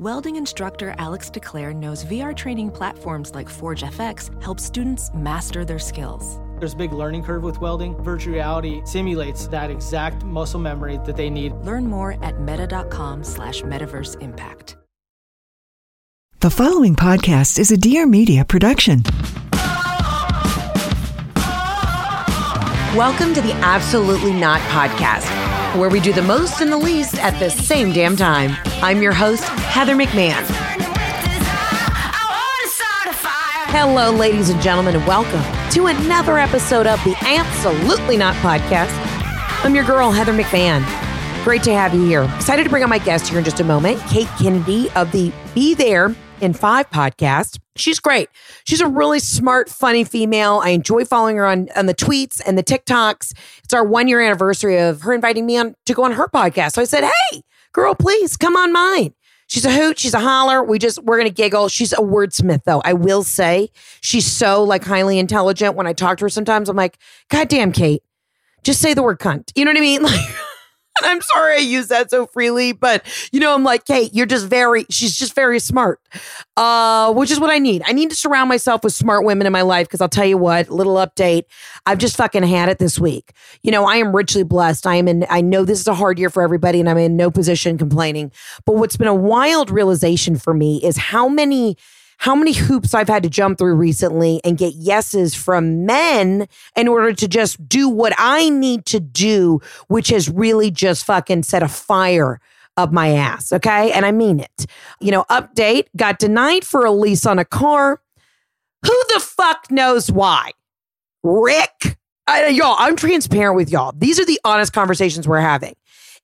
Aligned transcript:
Welding 0.00 0.36
instructor 0.36 0.94
Alex 0.96 1.28
DeClaire 1.28 1.76
knows 1.76 2.06
VR 2.06 2.34
training 2.34 2.70
platforms 2.70 3.34
like 3.34 3.50
Forge 3.50 3.82
FX 3.82 4.30
help 4.42 4.58
students 4.58 5.10
master 5.12 5.62
their 5.62 5.78
skills. 5.78 6.40
There's 6.58 6.72
a 6.72 6.76
big 6.78 6.94
learning 6.94 7.22
curve 7.22 7.42
with 7.42 7.60
welding. 7.60 8.02
Virtual 8.02 8.32
reality 8.32 8.80
simulates 8.86 9.46
that 9.48 9.70
exact 9.70 10.24
muscle 10.24 10.58
memory 10.58 10.98
that 11.04 11.18
they 11.18 11.28
need. 11.28 11.52
Learn 11.52 11.86
more 11.86 12.16
at 12.24 12.40
meta.com 12.40 13.22
slash 13.22 13.60
metaverse 13.60 14.18
impact. 14.22 14.78
The 16.38 16.48
following 16.48 16.96
podcast 16.96 17.58
is 17.58 17.70
a 17.70 17.76
Dear 17.76 18.06
Media 18.06 18.46
production. 18.46 19.02
Welcome 22.96 23.34
to 23.34 23.42
the 23.42 23.52
Absolutely 23.60 24.32
Not 24.32 24.62
podcast, 24.70 25.28
where 25.76 25.88
we 25.88 26.00
do 26.00 26.12
the 26.12 26.22
most 26.22 26.60
and 26.60 26.72
the 26.72 26.76
least 26.76 27.16
at 27.16 27.38
the 27.38 27.48
same 27.48 27.92
damn 27.92 28.16
time. 28.16 28.56
I'm 28.82 29.02
your 29.02 29.12
host, 29.12 29.44
Heather 29.44 29.94
McMahon. 29.94 30.44
Hello, 33.72 34.10
ladies 34.10 34.50
and 34.50 34.60
gentlemen, 34.60 34.96
and 34.96 35.06
welcome 35.06 35.42
to 35.70 35.86
another 35.86 36.38
episode 36.38 36.88
of 36.88 37.02
the 37.04 37.14
Absolutely 37.20 38.16
Not 38.16 38.34
podcast. 38.36 38.90
I'm 39.64 39.74
your 39.74 39.84
girl, 39.84 40.10
Heather 40.10 40.32
McMahon. 40.32 40.84
Great 41.44 41.62
to 41.62 41.72
have 41.72 41.94
you 41.94 42.04
here. 42.04 42.24
Excited 42.36 42.64
to 42.64 42.70
bring 42.70 42.82
on 42.82 42.90
my 42.90 42.98
guest 42.98 43.28
here 43.28 43.38
in 43.38 43.44
just 43.44 43.60
a 43.60 43.64
moment, 43.64 44.00
Kate 44.08 44.28
Kennedy 44.38 44.90
of 44.96 45.12
the 45.12 45.32
Be 45.54 45.74
There 45.74 46.14
in 46.40 46.52
Five 46.52 46.90
podcast. 46.90 47.58
She's 47.76 47.98
great. 47.98 48.28
She's 48.64 48.80
a 48.80 48.86
really 48.86 49.20
smart, 49.20 49.68
funny 49.68 50.04
female. 50.04 50.60
I 50.62 50.70
enjoy 50.70 51.04
following 51.04 51.36
her 51.36 51.46
on, 51.46 51.68
on 51.76 51.86
the 51.86 51.94
tweets 51.94 52.40
and 52.44 52.58
the 52.58 52.62
TikToks. 52.62 53.32
It's 53.64 53.74
our 53.74 53.84
one 53.84 54.08
year 54.08 54.20
anniversary 54.20 54.78
of 54.78 55.02
her 55.02 55.12
inviting 55.12 55.46
me 55.46 55.56
on 55.56 55.74
to 55.86 55.94
go 55.94 56.04
on 56.04 56.12
her 56.12 56.28
podcast. 56.28 56.72
So 56.72 56.82
I 56.82 56.84
said, 56.84 57.04
hey, 57.04 57.42
girl, 57.72 57.94
please 57.94 58.36
come 58.36 58.56
on 58.56 58.72
mine. 58.72 59.14
She's 59.46 59.64
a 59.64 59.72
hoot. 59.72 59.98
She's 59.98 60.14
a 60.14 60.20
holler. 60.20 60.62
We 60.62 60.78
just, 60.78 61.02
we're 61.02 61.16
going 61.16 61.28
to 61.28 61.34
giggle. 61.34 61.68
She's 61.68 61.92
a 61.92 61.96
wordsmith, 61.96 62.62
though. 62.64 62.80
I 62.84 62.92
will 62.92 63.24
say 63.24 63.70
she's 64.00 64.26
so 64.26 64.62
like 64.62 64.84
highly 64.84 65.18
intelligent. 65.18 65.74
When 65.74 65.88
I 65.88 65.92
talk 65.92 66.18
to 66.18 66.26
her 66.26 66.28
sometimes, 66.28 66.68
I'm 66.68 66.76
like, 66.76 66.98
God 67.30 67.48
damn, 67.48 67.72
Kate, 67.72 68.02
just 68.62 68.80
say 68.80 68.94
the 68.94 69.02
word 69.02 69.18
cunt. 69.18 69.50
You 69.56 69.64
know 69.64 69.70
what 69.70 69.78
I 69.78 69.80
mean? 69.80 70.02
Like, 70.10 70.34
I'm 71.04 71.20
sorry 71.20 71.54
I 71.54 71.58
use 71.58 71.88
that 71.88 72.10
so 72.10 72.26
freely, 72.26 72.72
but 72.72 73.04
you 73.32 73.40
know, 73.40 73.54
I'm 73.54 73.64
like, 73.64 73.84
Kate, 73.84 74.14
you're 74.14 74.26
just 74.26 74.46
very, 74.46 74.86
she's 74.90 75.16
just 75.16 75.34
very 75.34 75.58
smart, 75.58 76.00
uh, 76.56 77.12
which 77.12 77.30
is 77.30 77.40
what 77.40 77.50
I 77.50 77.58
need. 77.58 77.82
I 77.86 77.92
need 77.92 78.10
to 78.10 78.16
surround 78.16 78.48
myself 78.48 78.84
with 78.84 78.92
smart 78.92 79.24
women 79.24 79.46
in 79.46 79.52
my 79.52 79.62
life 79.62 79.86
because 79.86 80.00
I'll 80.00 80.08
tell 80.08 80.26
you 80.26 80.38
what, 80.38 80.70
little 80.70 80.96
update, 80.96 81.44
I've 81.86 81.98
just 81.98 82.16
fucking 82.16 82.42
had 82.42 82.68
it 82.68 82.78
this 82.78 82.98
week. 82.98 83.32
You 83.62 83.72
know, 83.72 83.84
I 83.84 83.96
am 83.96 84.14
richly 84.14 84.42
blessed. 84.42 84.86
I 84.86 84.96
am 84.96 85.08
in, 85.08 85.26
I 85.30 85.40
know 85.40 85.64
this 85.64 85.80
is 85.80 85.88
a 85.88 85.94
hard 85.94 86.18
year 86.18 86.30
for 86.30 86.42
everybody 86.42 86.80
and 86.80 86.88
I'm 86.88 86.98
in 86.98 87.16
no 87.16 87.30
position 87.30 87.78
complaining, 87.78 88.32
but 88.64 88.76
what's 88.76 88.96
been 88.96 89.08
a 89.08 89.14
wild 89.14 89.70
realization 89.70 90.36
for 90.36 90.54
me 90.54 90.82
is 90.82 90.96
how 90.96 91.28
many 91.28 91.76
how 92.20 92.34
many 92.34 92.52
hoops 92.52 92.92
I've 92.92 93.08
had 93.08 93.22
to 93.22 93.30
jump 93.30 93.56
through 93.56 93.76
recently 93.76 94.42
and 94.44 94.58
get 94.58 94.74
yeses 94.74 95.34
from 95.34 95.86
men 95.86 96.46
in 96.76 96.86
order 96.86 97.14
to 97.14 97.26
just 97.26 97.66
do 97.66 97.88
what 97.88 98.12
I 98.18 98.50
need 98.50 98.84
to 98.86 99.00
do, 99.00 99.60
which 99.88 100.08
has 100.08 100.28
really 100.28 100.70
just 100.70 101.06
fucking 101.06 101.44
set 101.44 101.62
a 101.62 101.68
fire 101.68 102.38
up 102.76 102.92
my 102.92 103.08
ass. 103.08 103.54
Okay. 103.54 103.90
And 103.92 104.04
I 104.04 104.12
mean 104.12 104.38
it. 104.38 104.66
You 105.00 105.12
know, 105.12 105.24
update 105.30 105.86
got 105.96 106.18
denied 106.18 106.62
for 106.62 106.84
a 106.84 106.92
lease 106.92 107.24
on 107.24 107.38
a 107.38 107.44
car. 107.44 108.02
Who 108.84 109.02
the 109.14 109.20
fuck 109.20 109.70
knows 109.70 110.12
why? 110.12 110.50
Rick. 111.22 111.96
I, 112.26 112.48
y'all, 112.48 112.76
I'm 112.78 112.96
transparent 112.96 113.56
with 113.56 113.70
y'all. 113.70 113.94
These 113.96 114.20
are 114.20 114.26
the 114.26 114.38
honest 114.44 114.74
conversations 114.74 115.26
we're 115.26 115.40
having. 115.40 115.74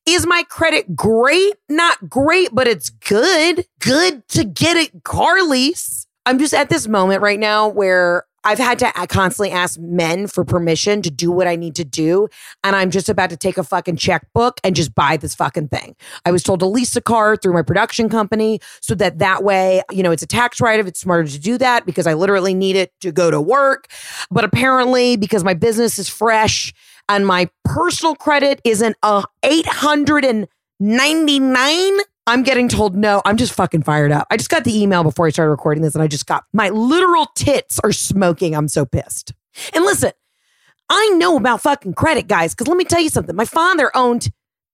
Is 0.09 0.25
my 0.25 0.45
credit 0.49 0.95
great? 0.95 1.55
Not 1.69 2.09
great, 2.09 2.51
but 2.53 2.69
it's 2.69 2.91
good. 2.91 3.67
Good 3.81 4.27
to 4.29 4.45
get 4.45 4.77
a 4.77 5.01
car 5.01 5.43
lease. 5.43 6.07
I'm 6.25 6.39
just 6.39 6.55
at 6.55 6.71
this 6.71 6.87
moment 6.87 7.23
right 7.23 7.41
now 7.41 7.67
where 7.67 8.25
I've 8.45 8.59
had 8.59 8.79
to 8.79 8.93
constantly 9.09 9.51
ask 9.51 9.81
men 9.81 10.29
for 10.29 10.45
permission 10.45 11.03
to 11.03 11.11
do 11.11 11.33
what 11.33 11.49
I 11.49 11.57
need 11.57 11.75
to 11.75 11.85
do. 11.85 12.29
And 12.63 12.77
I'm 12.77 12.93
just 12.93 13.09
about 13.09 13.31
to 13.31 13.37
take 13.37 13.59
a 13.59 13.65
fucking 13.65 13.97
checkbook 13.97 14.61
and 14.63 14.77
just 14.77 14.95
buy 14.95 15.17
this 15.17 15.35
fucking 15.35 15.69
thing. 15.69 15.97
I 16.25 16.31
was 16.31 16.45
told 16.45 16.61
to 16.61 16.67
lease 16.67 16.95
a 16.95 17.01
car 17.01 17.37
through 17.37 17.55
my 17.55 17.63
production 17.63 18.09
company 18.09 18.61
so 18.81 18.95
that 18.95 19.19
that 19.19 19.43
way, 19.43 19.83
you 19.91 20.05
know, 20.05 20.13
it's 20.13 20.23
a 20.23 20.29
tax 20.29 20.61
write 20.61 20.79
off. 20.79 20.87
It's 20.87 21.01
smarter 21.01 21.27
to 21.27 21.41
do 21.41 21.59
that 21.59 21.85
because 21.85 22.07
I 22.07 22.15
literally 22.15 22.55
need 22.55 22.77
it 22.77 22.93
to 23.01 23.11
go 23.11 23.33
to 23.33 23.41
work. 23.41 23.89
But 24.31 24.45
apparently, 24.45 25.17
because 25.17 25.43
my 25.43 25.55
business 25.55 25.99
is 25.99 26.09
fresh 26.09 26.73
and 27.09 27.27
my 27.27 27.49
personal 27.65 28.15
credit 28.15 28.61
isn't 28.65 28.97
a 29.03 29.07
uh, 29.07 29.23
899 29.43 31.99
I'm 32.29 32.43
getting 32.43 32.69
told 32.69 32.97
no. 32.97 33.23
I'm 33.25 33.37
just 33.37 33.53
fucking 33.53 33.85
fired 33.85 34.11
up. 34.11 34.27
I 34.31 34.37
just 34.37 34.51
got 34.51 34.65
the 34.65 34.77
email 34.77 35.05
before 35.05 35.27
I 35.27 35.31
started 35.31 35.51
recording 35.51 35.85
this 35.85 35.95
and 35.95 36.03
I 36.03 36.09
just 36.09 36.27
got 36.27 36.45
my 36.53 36.71
literal 36.71 37.27
tits 37.37 37.79
are 37.85 37.93
smoking. 37.93 38.57
I'm 38.57 38.69
so 38.69 38.85
pissed. 38.85 39.33
And 39.73 39.85
listen, 39.85 40.11
I 40.89 41.09
know 41.11 41.37
about 41.37 41.61
fucking 41.61 41.95
credit, 41.95 42.27
guys, 42.27 42.53
because 42.53 42.67
let 42.67 42.77
me 42.77 42.85
tell 42.85 43.01
you 43.01 43.09
something. 43.09 43.37
My 43.37 43.45
father 43.45 43.93
owned 43.95 44.31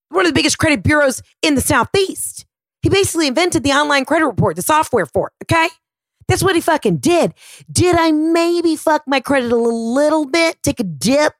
one 0.09 0.25
of 0.25 0.31
the 0.31 0.35
biggest 0.35 0.59
credit 0.59 0.83
bureaus 0.83 1.23
in 1.43 1.55
the 1.55 1.61
Southeast. 1.61 2.47
He 2.81 2.89
basically 2.89 3.29
invented 3.29 3.65
the 3.65 3.73
online 3.73 4.07
credit 4.07 4.27
report, 4.27 4.57
the 4.57 4.63
software 4.63 5.07
for 5.07 5.29
it, 5.29 5.45
okay? 5.45 5.69
That's 6.29 6.43
what 6.43 6.55
he 6.55 6.61
fucking 6.61 6.99
did. 6.99 7.35
Did 7.71 7.97
I 7.97 8.13
maybe 8.13 8.77
fuck 8.77 9.03
my 9.07 9.21
credit 9.21 9.53
a 9.53 9.57
little 9.57 10.27
bit, 10.27 10.63
take 10.63 10.81
a 10.81 10.85
dip? 10.85 11.35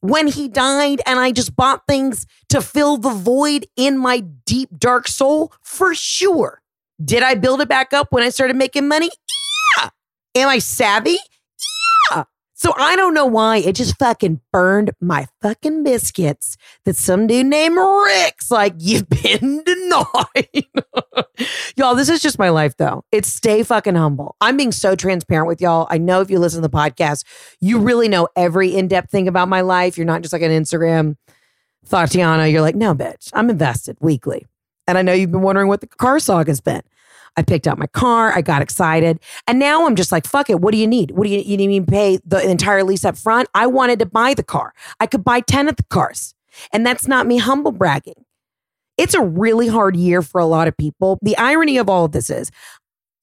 When 0.00 0.28
he 0.28 0.48
died 0.48 1.00
and 1.06 1.18
I 1.18 1.32
just 1.32 1.56
bought 1.56 1.82
things 1.88 2.26
to 2.50 2.60
fill 2.60 2.96
the 2.96 3.10
void 3.10 3.66
in 3.76 3.98
my 3.98 4.20
deep, 4.20 4.70
dark 4.78 5.08
soul? 5.08 5.52
For 5.62 5.94
sure. 5.94 6.62
Did 7.04 7.22
I 7.22 7.34
build 7.34 7.60
it 7.60 7.68
back 7.68 7.92
up 7.92 8.08
when 8.10 8.22
I 8.22 8.30
started 8.30 8.56
making 8.56 8.88
money? 8.88 9.10
Yeah. 9.76 9.90
Am 10.34 10.48
I 10.48 10.58
savvy? 10.58 11.18
So 12.58 12.74
I 12.76 12.96
don't 12.96 13.14
know 13.14 13.24
why 13.24 13.58
it 13.58 13.76
just 13.76 13.96
fucking 14.00 14.40
burned 14.52 14.90
my 15.00 15.28
fucking 15.40 15.84
biscuits 15.84 16.56
that 16.84 16.96
some 16.96 17.28
dude 17.28 17.46
named 17.46 17.76
Rick's 17.76 18.50
like, 18.50 18.74
you've 18.78 19.08
been 19.08 19.62
denied. 19.62 20.66
y'all, 21.76 21.94
this 21.94 22.08
is 22.08 22.20
just 22.20 22.36
my 22.36 22.48
life 22.48 22.76
though. 22.76 23.04
It's 23.12 23.32
stay 23.32 23.62
fucking 23.62 23.94
humble. 23.94 24.34
I'm 24.40 24.56
being 24.56 24.72
so 24.72 24.96
transparent 24.96 25.46
with 25.46 25.60
y'all. 25.60 25.86
I 25.88 25.98
know 25.98 26.20
if 26.20 26.32
you 26.32 26.40
listen 26.40 26.60
to 26.60 26.68
the 26.68 26.76
podcast, 26.76 27.22
you 27.60 27.78
really 27.78 28.08
know 28.08 28.26
every 28.34 28.74
in 28.74 28.88
depth 28.88 29.12
thing 29.12 29.28
about 29.28 29.48
my 29.48 29.60
life. 29.60 29.96
You're 29.96 30.04
not 30.04 30.22
just 30.22 30.32
like 30.32 30.42
an 30.42 30.50
Instagram 30.50 31.16
Tatiana. 31.88 32.48
You're 32.48 32.60
like, 32.62 32.74
no, 32.74 32.92
bitch, 32.92 33.30
I'm 33.34 33.50
invested 33.50 33.96
weekly. 34.00 34.46
And 34.88 34.98
I 34.98 35.02
know 35.02 35.12
you've 35.12 35.30
been 35.30 35.42
wondering 35.42 35.68
what 35.68 35.80
the 35.80 35.86
car 35.86 36.18
saga's 36.18 36.60
been. 36.60 36.82
I 37.38 37.42
picked 37.42 37.68
out 37.68 37.78
my 37.78 37.86
car. 37.86 38.32
I 38.36 38.42
got 38.42 38.62
excited. 38.62 39.20
And 39.46 39.60
now 39.60 39.86
I'm 39.86 39.94
just 39.94 40.10
like, 40.10 40.26
fuck 40.26 40.50
it. 40.50 40.60
What 40.60 40.72
do 40.72 40.78
you 40.78 40.88
need? 40.88 41.12
What 41.12 41.24
do 41.24 41.30
you, 41.30 41.38
you 41.38 41.56
need 41.56 41.68
me 41.68 41.78
to 41.78 41.86
pay 41.86 42.18
the 42.26 42.42
entire 42.42 42.82
lease 42.82 43.04
up 43.04 43.16
front? 43.16 43.48
I 43.54 43.68
wanted 43.68 44.00
to 44.00 44.06
buy 44.06 44.34
the 44.34 44.42
car. 44.42 44.74
I 44.98 45.06
could 45.06 45.22
buy 45.22 45.38
10 45.40 45.68
of 45.68 45.76
the 45.76 45.84
cars. 45.84 46.34
And 46.72 46.84
that's 46.84 47.06
not 47.06 47.28
me 47.28 47.38
humble 47.38 47.70
bragging. 47.70 48.24
It's 48.96 49.14
a 49.14 49.22
really 49.22 49.68
hard 49.68 49.94
year 49.94 50.20
for 50.20 50.40
a 50.40 50.46
lot 50.46 50.66
of 50.66 50.76
people. 50.76 51.20
The 51.22 51.38
irony 51.38 51.78
of 51.78 51.88
all 51.88 52.06
of 52.06 52.10
this 52.10 52.28
is 52.28 52.50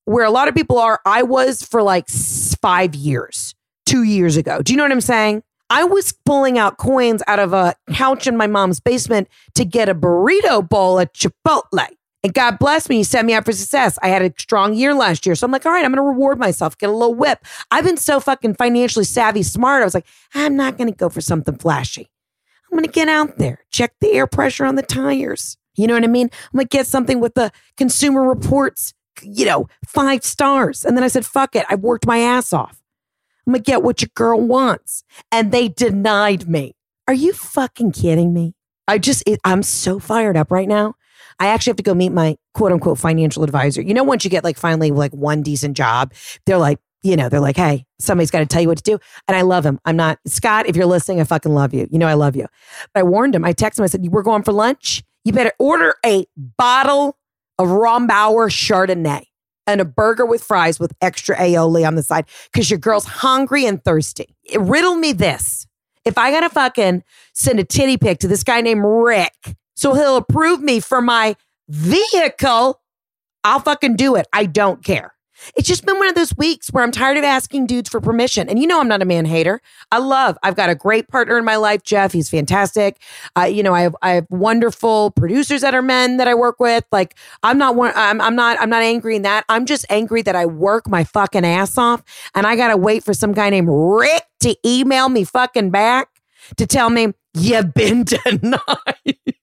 where 0.06 0.24
a 0.24 0.32
lot 0.32 0.48
of 0.48 0.56
people 0.56 0.80
are, 0.80 1.02
I 1.06 1.24
was 1.24 1.62
for 1.62 1.84
like 1.84 2.08
five 2.08 2.96
years, 2.96 3.54
two 3.86 4.04
years 4.04 4.38
ago. 4.38 4.62
Do 4.62 4.72
you 4.72 4.78
know 4.78 4.84
what 4.84 4.94
I'm 4.94 5.02
saying? 5.02 5.44
I 5.70 5.84
was 5.84 6.14
pulling 6.26 6.58
out 6.58 6.78
coins 6.78 7.22
out 7.28 7.40
of 7.40 7.52
a 7.52 7.76
couch 7.92 8.28
in 8.28 8.38
my 8.38 8.48
mom's 8.48 8.80
basement 8.80 9.28
to 9.56 9.66
get 9.66 9.90
a 9.90 9.96
burrito 9.96 10.68
bowl 10.68 11.00
at 11.00 11.14
Chipotle. 11.14 11.88
And 12.26 12.34
God 12.34 12.58
bless 12.58 12.90
me, 12.90 12.96
He 12.98 13.04
set 13.04 13.24
me 13.24 13.36
up 13.36 13.46
for 13.46 13.52
success. 13.52 14.00
I 14.02 14.08
had 14.08 14.24
a 14.24 14.34
strong 14.40 14.74
year 14.74 14.96
last 14.96 15.28
year. 15.28 15.36
So 15.36 15.46
I'm 15.46 15.52
like, 15.52 15.64
all 15.64 15.72
right, 15.72 15.86
I'm 15.86 15.92
going 15.94 16.04
to 16.04 16.10
reward 16.10 16.40
myself, 16.40 16.76
get 16.76 16.90
a 16.90 16.92
little 16.92 17.14
whip. 17.14 17.46
I've 17.70 17.84
been 17.84 17.98
so 17.98 18.20
fucking 18.20 18.56
financially 18.56 19.06
savvy, 19.06 19.44
smart. 19.44 19.84
I 19.84 19.86
was 19.86 19.94
like, 19.94 20.08
I'm 20.34 20.56
not 20.56 20.76
going 20.76 20.90
to 20.92 20.98
go 20.98 21.08
for 21.08 21.22
something 21.22 21.56
flashy. 21.56 22.10
I'm 22.64 22.80
going 22.80 22.84
to 22.84 22.92
get 22.92 23.08
out 23.10 23.38
there, 23.38 23.64
check 23.70 23.94
the 24.02 24.14
air 24.14 24.26
pressure 24.26 24.66
on 24.66 24.74
the 24.74 24.82
tires. 24.82 25.56
You 25.76 25.86
know 25.86 25.94
what 25.94 26.04
I 26.04 26.08
mean? 26.08 26.32
I'm 26.46 26.58
going 26.58 26.66
to 26.66 26.76
get 26.76 26.88
something 26.88 27.20
with 27.20 27.36
the 27.36 27.52
consumer 27.78 28.24
reports, 28.24 28.96
you 29.22 29.46
know, 29.46 29.68
five 29.86 30.24
stars. 30.24 30.84
And 30.84 30.98
then 30.98 31.04
I 31.04 31.10
said, 31.10 31.28
fuck 31.28 31.56
it. 31.56 31.68
I 31.70 31.76
worked 31.76 32.08
my 32.08 32.18
ass 32.18 32.54
off. 32.54 32.82
I'm 33.46 33.54
going 33.54 33.64
to 33.64 33.72
get 33.72 33.84
what 33.84 34.02
your 34.02 34.10
girl 34.16 34.42
wants. 34.42 35.04
And 35.32 35.52
they 35.52 35.68
denied 35.68 36.50
me. 36.50 36.74
Are 37.08 37.14
you 37.14 37.34
fucking 37.34 37.92
kidding 37.92 38.34
me? 38.34 38.56
I 38.88 38.98
just, 38.98 39.22
it, 39.28 39.40
I'm 39.44 39.62
so 39.62 40.00
fired 40.00 40.36
up 40.36 40.50
right 40.50 40.68
now. 40.68 40.96
I 41.40 41.48
actually 41.48 41.72
have 41.72 41.78
to 41.78 41.84
go 41.84 41.94
meet 41.94 42.12
my 42.12 42.38
quote 42.54 42.72
unquote 42.72 42.98
financial 42.98 43.44
advisor. 43.44 43.82
You 43.82 43.94
know, 43.94 44.04
once 44.04 44.24
you 44.24 44.30
get 44.30 44.44
like 44.44 44.58
finally 44.58 44.92
like 44.92 45.14
one 45.14 45.42
decent 45.42 45.76
job, 45.76 46.14
they're 46.46 46.58
like, 46.58 46.80
you 47.04 47.16
know, 47.16 47.30
they're 47.30 47.40
like, 47.40 47.58
hey, 47.58 47.86
somebody's 48.00 48.32
got 48.32 48.40
to 48.40 48.46
tell 48.48 48.62
you 48.62 48.68
what 48.68 48.78
to 48.78 48.84
do. 48.84 48.98
And 49.28 49.38
I 49.38 49.42
love 49.42 49.66
him. 49.66 49.80
I'm 49.86 49.96
not, 49.96 50.18
Scott, 50.26 50.66
if 50.66 50.76
you're 50.76 50.88
listening, 50.88 51.22
I 51.22 51.24
fucking 51.24 51.54
love 51.54 51.74
you. 51.74 51.88
You 51.92 52.00
know, 52.00 52.08
I 52.08 52.16
love 52.16 52.36
you. 52.36 52.48
But 52.94 53.02
I 53.02 53.04
warned 53.04 53.36
him. 53.36 53.46
I 53.46 53.54
texted 53.54 53.80
him. 53.80 53.84
I 53.84 53.88
said, 53.88 54.06
we're 54.08 54.24
going 54.24 54.42
for 54.42 54.54
lunch. 54.54 55.04
You 55.24 55.32
better 55.32 55.52
order 55.60 55.96
a 56.04 56.26
bottle 56.36 57.18
of 57.60 57.68
Rombauer 57.68 58.50
Chardonnay 58.50 59.26
and 59.68 59.82
a 59.82 59.86
burger 59.86 60.26
with 60.26 60.44
fries 60.44 60.80
with 60.80 60.94
extra 61.02 61.36
aioli 61.38 61.88
on 61.88 61.96
the 61.96 62.04
side 62.04 62.26
because 62.52 62.70
your 62.70 62.80
girl's 62.80 63.06
hungry 63.06 63.66
and 63.66 63.84
thirsty. 63.84 64.36
Riddle 64.58 64.96
me 64.96 65.14
this. 65.14 65.68
If 66.06 66.18
I 66.18 66.32
got 66.32 66.42
to 66.42 66.50
fucking 66.50 67.04
send 67.34 67.60
a 67.60 67.64
titty 67.64 67.98
pic 67.98 68.20
to 68.20 68.28
this 68.28 68.44
guy 68.44 68.62
named 68.62 68.84
Rick 68.84 69.56
so 69.76 69.94
he'll 69.94 70.18
approve 70.18 70.62
me 70.62 70.80
for 70.80 71.02
my 71.02 71.36
vehicle, 71.68 72.82
I'll 73.44 73.60
fucking 73.60 73.96
do 73.96 74.16
it. 74.16 74.28
I 74.34 74.46
don't 74.46 74.84
care. 74.84 75.16
It's 75.56 75.68
just 75.68 75.86
been 75.86 75.98
one 75.98 76.08
of 76.08 76.16
those 76.16 76.36
weeks 76.38 76.72
where 76.72 76.84
I'm 76.84 76.92
tired 76.92 77.18
of 77.18 77.24
asking 77.24 77.68
dudes 77.68 77.90
for 77.90 78.00
permission. 78.00 78.50
And 78.50 78.58
you 78.58 78.68
know, 78.68 78.80
I'm 78.80 78.88
not 78.88 79.02
a 79.02 79.06
man 79.06 79.26
hater. 79.26 79.62
I 79.92 79.98
love, 80.00 80.38
I've 80.44 80.56
got 80.56 80.70
a 80.70 80.76
great 80.76 81.08
partner 81.08 81.38
in 81.38 81.46
my 81.46 81.58
life, 81.58 81.84
Jeff. 81.84 82.12
He's 82.14 82.30
fantastic. 82.30 82.98
Uh, 83.38 83.44
you 83.44 83.62
know, 83.62 83.74
I 83.74 83.82
have, 83.82 83.96
I 84.02 84.12
have 84.12 84.28
wonderful 84.30 85.12
producers 85.12 85.62
that 85.62 85.76
are 85.76 85.82
men 85.82 86.18
that 86.18 86.28
I 86.28 86.34
work 86.34 86.60
with. 86.60 86.86
Like, 86.92 87.16
I'm 87.44 87.58
not 87.58 87.76
one, 87.76 87.92
I'm, 87.96 88.22
I'm 88.22 88.36
not, 88.36 88.60
I'm 88.60 88.70
not 88.70 88.84
angry 88.84 89.16
in 89.16 89.24
that. 89.24 89.46
I'm 89.50 89.66
just 89.66 89.86
angry 89.90 90.22
that 90.24 90.36
I 90.36 90.46
work 90.46 90.88
my 90.88 91.04
fucking 91.04 91.46
ass 91.46 91.78
off 91.78 92.04
and 92.34 92.48
I 92.48 92.56
got 92.56 92.70
to 92.70 92.78
wait 92.78 93.04
for 93.04 93.14
some 93.14 93.34
guy 93.34 93.50
named 93.50 93.70
Rick 93.70 94.24
to 94.42 94.56
email 94.66 95.10
me 95.10 95.24
fucking 95.24 95.70
back 95.70 96.10
to 96.58 96.66
tell 96.66 96.90
me 96.90 97.14
you've 97.34 97.74
been 97.74 98.04
denied. 98.26 99.35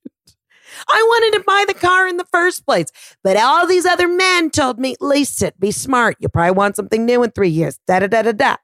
I 0.88 1.02
wanted 1.08 1.38
to 1.38 1.44
buy 1.44 1.64
the 1.67 1.75
car 1.75 2.06
in 2.06 2.17
the 2.17 2.26
first 2.32 2.64
place. 2.67 2.87
But 3.23 3.37
all 3.37 3.67
these 3.67 3.87
other 3.87 4.08
men 4.08 4.50
told 4.50 4.79
me, 4.79 4.96
lease 5.00 5.43
it, 5.43 5.58
be 5.58 5.70
smart. 5.70 6.17
You 6.20 6.29
probably 6.29 6.52
want 6.52 6.76
something 6.76 7.05
new 7.05 7.23
in 7.23 7.31
three 7.31 7.49
years. 7.49 7.79
Da 7.87 8.00
da 8.00 8.06
da 8.06 8.23
da 8.23 8.32
da. 8.32 8.56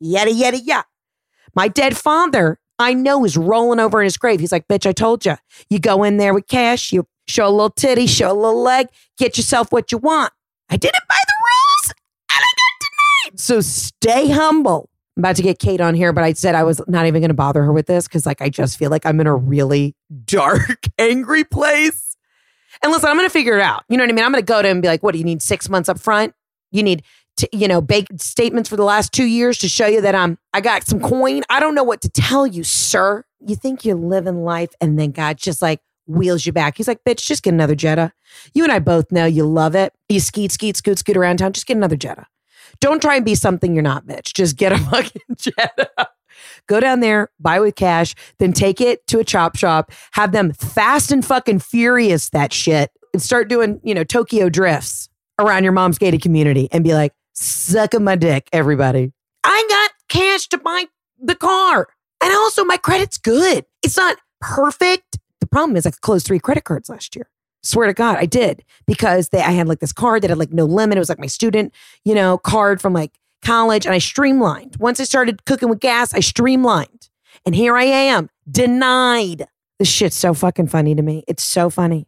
Yada 0.00 0.32
yada 0.32 0.58
yada. 0.58 0.86
My 1.54 1.68
dead 1.68 1.96
father, 1.96 2.58
I 2.78 2.94
know, 2.94 3.24
is 3.24 3.36
rolling 3.36 3.80
over 3.80 4.00
in 4.00 4.04
his 4.04 4.16
grave. 4.16 4.40
He's 4.40 4.52
like, 4.52 4.66
bitch, 4.68 4.86
I 4.86 4.92
told 4.92 5.24
you. 5.24 5.36
You 5.70 5.78
go 5.78 6.02
in 6.02 6.16
there 6.16 6.34
with 6.34 6.46
cash, 6.48 6.92
you 6.92 7.06
show 7.28 7.46
a 7.46 7.50
little 7.50 7.70
titty, 7.70 8.06
show 8.06 8.32
a 8.32 8.34
little 8.34 8.62
leg, 8.62 8.88
get 9.18 9.36
yourself 9.36 9.70
what 9.70 9.92
you 9.92 9.98
want. 9.98 10.32
I 10.68 10.76
didn't 10.76 11.04
buy 11.08 11.16
the 11.26 11.34
rules 11.38 11.94
and 12.30 12.40
I 12.40 12.50
got 12.56 13.30
denied. 13.30 13.40
So 13.40 13.60
stay 13.60 14.30
humble. 14.30 14.90
I'm 15.16 15.20
about 15.22 15.36
to 15.36 15.42
get 15.42 15.58
Kate 15.58 15.80
on 15.80 15.94
here, 15.94 16.12
but 16.12 16.24
I 16.24 16.32
said 16.32 16.54
I 16.54 16.64
was 16.64 16.80
not 16.88 17.06
even 17.06 17.20
going 17.20 17.28
to 17.28 17.34
bother 17.34 17.62
her 17.62 17.72
with 17.72 17.86
this 17.86 18.08
because, 18.08 18.26
like, 18.26 18.42
I 18.42 18.48
just 18.48 18.78
feel 18.78 18.90
like 18.90 19.06
I'm 19.06 19.20
in 19.20 19.26
a 19.26 19.34
really 19.34 19.94
dark, 20.24 20.84
angry 20.98 21.44
place. 21.44 22.16
And 22.82 22.90
listen, 22.90 23.08
I'm 23.08 23.16
going 23.16 23.28
to 23.28 23.32
figure 23.32 23.54
it 23.54 23.62
out. 23.62 23.84
You 23.88 23.96
know 23.96 24.02
what 24.02 24.10
I 24.10 24.12
mean? 24.12 24.24
I'm 24.24 24.32
going 24.32 24.42
to 24.42 24.46
go 24.46 24.60
to 24.60 24.68
him 24.68 24.78
and 24.78 24.82
be 24.82 24.88
like, 24.88 25.02
what 25.02 25.12
do 25.12 25.18
you 25.18 25.24
need 25.24 25.40
six 25.40 25.68
months 25.68 25.88
up 25.88 26.00
front? 26.00 26.34
You 26.72 26.82
need, 26.82 27.04
to, 27.36 27.48
you 27.52 27.68
know, 27.68 27.80
baked 27.80 28.20
statements 28.20 28.68
for 28.68 28.76
the 28.76 28.84
last 28.84 29.12
two 29.12 29.24
years 29.24 29.58
to 29.58 29.68
show 29.68 29.86
you 29.86 30.00
that 30.00 30.14
I'm, 30.14 30.38
I 30.52 30.60
got 30.60 30.86
some 30.86 31.00
coin. 31.00 31.42
I 31.48 31.60
don't 31.60 31.74
know 31.74 31.84
what 31.84 32.00
to 32.02 32.08
tell 32.08 32.46
you, 32.46 32.64
sir. 32.64 33.24
You 33.40 33.56
think 33.56 33.84
you're 33.84 33.96
living 33.96 34.44
life 34.44 34.70
and 34.80 34.98
then 34.98 35.10
God 35.10 35.36
just 35.38 35.60
like 35.60 35.80
wheels 36.06 36.46
you 36.46 36.52
back. 36.52 36.76
He's 36.76 36.88
like, 36.88 37.02
bitch, 37.04 37.26
just 37.26 37.42
get 37.42 37.54
another 37.54 37.74
Jetta. 37.74 38.12
You 38.52 38.62
and 38.62 38.72
I 38.72 38.78
both 38.78 39.10
know 39.10 39.26
you 39.26 39.44
love 39.44 39.74
it. 39.74 39.92
You 40.08 40.20
skeet, 40.20 40.52
skeet, 40.52 40.76
scoot, 40.76 40.98
scoot 40.98 41.16
around 41.16 41.38
town. 41.38 41.52
Just 41.52 41.66
get 41.66 41.76
another 41.76 41.96
Jetta. 41.96 42.26
Don't 42.80 43.00
try 43.00 43.16
and 43.16 43.24
be 43.24 43.34
something 43.34 43.74
you're 43.74 43.82
not, 43.82 44.06
bitch. 44.06 44.34
Just 44.34 44.56
get 44.56 44.72
a 44.72 44.78
fucking 44.90 45.22
Jetta. 45.36 45.90
Go 46.66 46.80
down 46.80 47.00
there, 47.00 47.30
buy 47.38 47.60
with 47.60 47.76
cash, 47.76 48.14
then 48.38 48.52
take 48.52 48.80
it 48.80 49.06
to 49.08 49.18
a 49.18 49.24
chop 49.24 49.56
shop, 49.56 49.92
have 50.12 50.32
them 50.32 50.52
fast 50.52 51.12
and 51.12 51.24
fucking 51.24 51.60
furious 51.60 52.30
that 52.30 52.52
shit, 52.52 52.90
and 53.12 53.22
start 53.22 53.48
doing, 53.48 53.80
you 53.84 53.94
know, 53.94 54.04
Tokyo 54.04 54.48
drifts 54.48 55.08
around 55.38 55.64
your 55.64 55.72
mom's 55.72 55.98
gated 55.98 56.22
community 56.22 56.68
and 56.72 56.82
be 56.82 56.94
like, 56.94 57.12
suck 57.34 57.98
my 58.00 58.16
dick, 58.16 58.48
everybody. 58.52 59.12
I 59.42 59.66
got 59.68 59.90
cash 60.08 60.48
to 60.48 60.58
buy 60.58 60.84
the 61.20 61.34
car. 61.34 61.88
And 62.22 62.32
also, 62.32 62.64
my 62.64 62.76
credit's 62.76 63.18
good. 63.18 63.66
It's 63.82 63.96
not 63.96 64.16
perfect. 64.40 65.18
The 65.40 65.46
problem 65.46 65.76
is, 65.76 65.84
I 65.84 65.90
closed 65.90 66.26
three 66.26 66.38
credit 66.38 66.64
cards 66.64 66.88
last 66.88 67.14
year. 67.14 67.28
Swear 67.64 67.86
to 67.86 67.94
God, 67.94 68.18
I 68.18 68.26
did 68.26 68.62
because 68.86 69.30
they, 69.30 69.40
I 69.40 69.50
had 69.50 69.66
like 69.66 69.80
this 69.80 69.92
card 69.92 70.22
that 70.22 70.28
had 70.28 70.38
like 70.38 70.52
no 70.52 70.66
limit. 70.66 70.96
It 70.96 71.00
was 71.00 71.08
like 71.08 71.18
my 71.18 71.26
student, 71.26 71.74
you 72.04 72.14
know, 72.14 72.36
card 72.36 72.80
from 72.80 72.92
like 72.92 73.18
college, 73.42 73.86
and 73.86 73.94
I 73.94 73.98
streamlined. 73.98 74.76
Once 74.78 75.00
I 75.00 75.04
started 75.04 75.44
cooking 75.46 75.70
with 75.70 75.80
gas, 75.80 76.12
I 76.12 76.20
streamlined, 76.20 77.08
and 77.46 77.54
here 77.54 77.76
I 77.76 77.84
am, 77.84 78.28
denied. 78.50 79.48
This 79.78 79.88
shit's 79.88 80.16
so 80.16 80.34
fucking 80.34 80.68
funny 80.68 80.94
to 80.94 81.02
me. 81.02 81.24
It's 81.26 81.42
so 81.42 81.70
funny. 81.70 82.06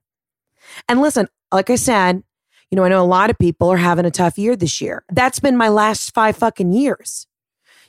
And 0.88 1.00
listen, 1.00 1.26
like 1.50 1.70
I 1.70 1.76
said, 1.76 2.22
you 2.70 2.76
know, 2.76 2.84
I 2.84 2.88
know 2.88 3.02
a 3.02 3.06
lot 3.06 3.30
of 3.30 3.38
people 3.38 3.68
are 3.70 3.76
having 3.78 4.04
a 4.04 4.10
tough 4.10 4.38
year 4.38 4.56
this 4.56 4.80
year. 4.80 5.04
That's 5.10 5.40
been 5.40 5.56
my 5.56 5.68
last 5.68 6.12
five 6.12 6.36
fucking 6.36 6.72
years. 6.72 7.26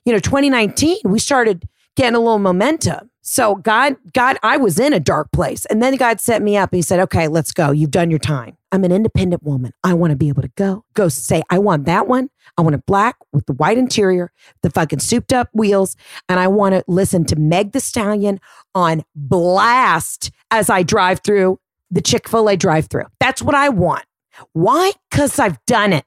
You 0.06 0.14
know, 0.14 0.20
2019, 0.20 1.00
we 1.04 1.20
started 1.20 1.68
getting 1.98 2.16
a 2.16 2.20
little 2.20 2.40
momentum. 2.40 3.10
So 3.22 3.56
God, 3.56 3.98
God, 4.14 4.38
I 4.42 4.56
was 4.56 4.80
in 4.80 4.94
a 4.94 5.00
dark 5.02 5.32
place. 5.34 5.66
And 5.66 5.84
then 5.84 5.98
God 5.98 6.22
set 6.22 6.42
me 6.42 6.56
up. 6.56 6.72
and 6.72 6.78
He 6.78 6.82
said, 6.82 7.02
okay, 7.02 7.28
let's 7.28 7.52
go. 7.52 7.72
You've 7.72 7.92
done 7.92 8.10
your 8.10 8.20
time. 8.20 8.56
I'm 8.72 8.86
an 8.86 8.92
independent 8.92 9.44
woman. 9.44 9.74
I 9.84 9.94
want 9.96 10.12
to 10.12 10.16
be 10.16 10.30
able 10.30 10.44
to 10.44 10.52
go, 10.56 10.86
go 10.94 11.10
say, 11.10 11.42
I 11.50 11.60
want 11.60 11.86
that 11.86 12.08
one. 12.08 12.30
I 12.58 12.62
want 12.62 12.76
it 12.76 12.86
black 12.86 13.18
with 13.34 13.46
the 13.46 13.54
white 13.54 13.78
interior, 13.78 14.32
the 14.62 14.70
fucking 14.70 15.00
souped 15.00 15.34
up 15.34 15.50
wheels. 15.54 15.98
And 16.30 16.40
I 16.40 16.48
want 16.48 16.76
to 16.76 16.84
listen 16.88 17.26
to 17.26 17.36
Meg 17.36 17.74
the 17.74 17.80
Stallion 17.80 18.40
on 18.74 19.04
blast 19.16 20.32
as 20.52 20.70
I 20.70 20.84
drive 20.84 21.22
through 21.24 21.60
the 21.92 22.02
Chick 22.02 22.30
fil 22.30 22.48
A 22.48 22.56
drive 22.56 22.88
through. 22.88 23.06
That's 23.20 23.42
what 23.42 23.56
I 23.56 23.70
want. 23.70 24.06
Why? 24.54 24.92
Because 25.10 25.40
I've 25.40 25.64
done 25.66 25.94
it. 25.94 26.06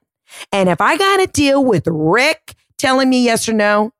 And 0.51 0.69
if 0.69 0.79
I 0.81 0.97
got 0.97 1.17
to 1.17 1.27
deal 1.27 1.63
with 1.63 1.83
Rick 1.87 2.55
telling 2.77 3.09
me 3.09 3.23
yes 3.25 3.49
or 3.49 3.53
no, 3.53 3.91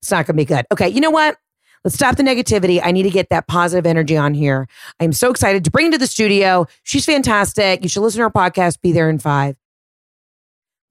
it's 0.00 0.10
not 0.10 0.26
going 0.26 0.36
to 0.36 0.40
be 0.40 0.44
good. 0.44 0.66
Okay, 0.72 0.88
you 0.88 1.00
know 1.00 1.10
what? 1.10 1.36
Let's 1.84 1.94
stop 1.94 2.16
the 2.16 2.22
negativity. 2.22 2.80
I 2.82 2.92
need 2.92 3.04
to 3.04 3.10
get 3.10 3.30
that 3.30 3.46
positive 3.46 3.86
energy 3.86 4.16
on 4.16 4.34
here. 4.34 4.68
I 4.98 5.04
am 5.04 5.12
so 5.12 5.30
excited 5.30 5.64
to 5.64 5.70
bring 5.70 5.90
to 5.92 5.98
the 5.98 6.06
studio. 6.06 6.66
She's 6.82 7.06
fantastic. 7.06 7.82
You 7.82 7.88
should 7.88 8.02
listen 8.02 8.18
to 8.18 8.24
her 8.24 8.30
podcast, 8.30 8.82
Be 8.82 8.92
There 8.92 9.08
in 9.08 9.18
Five. 9.18 9.56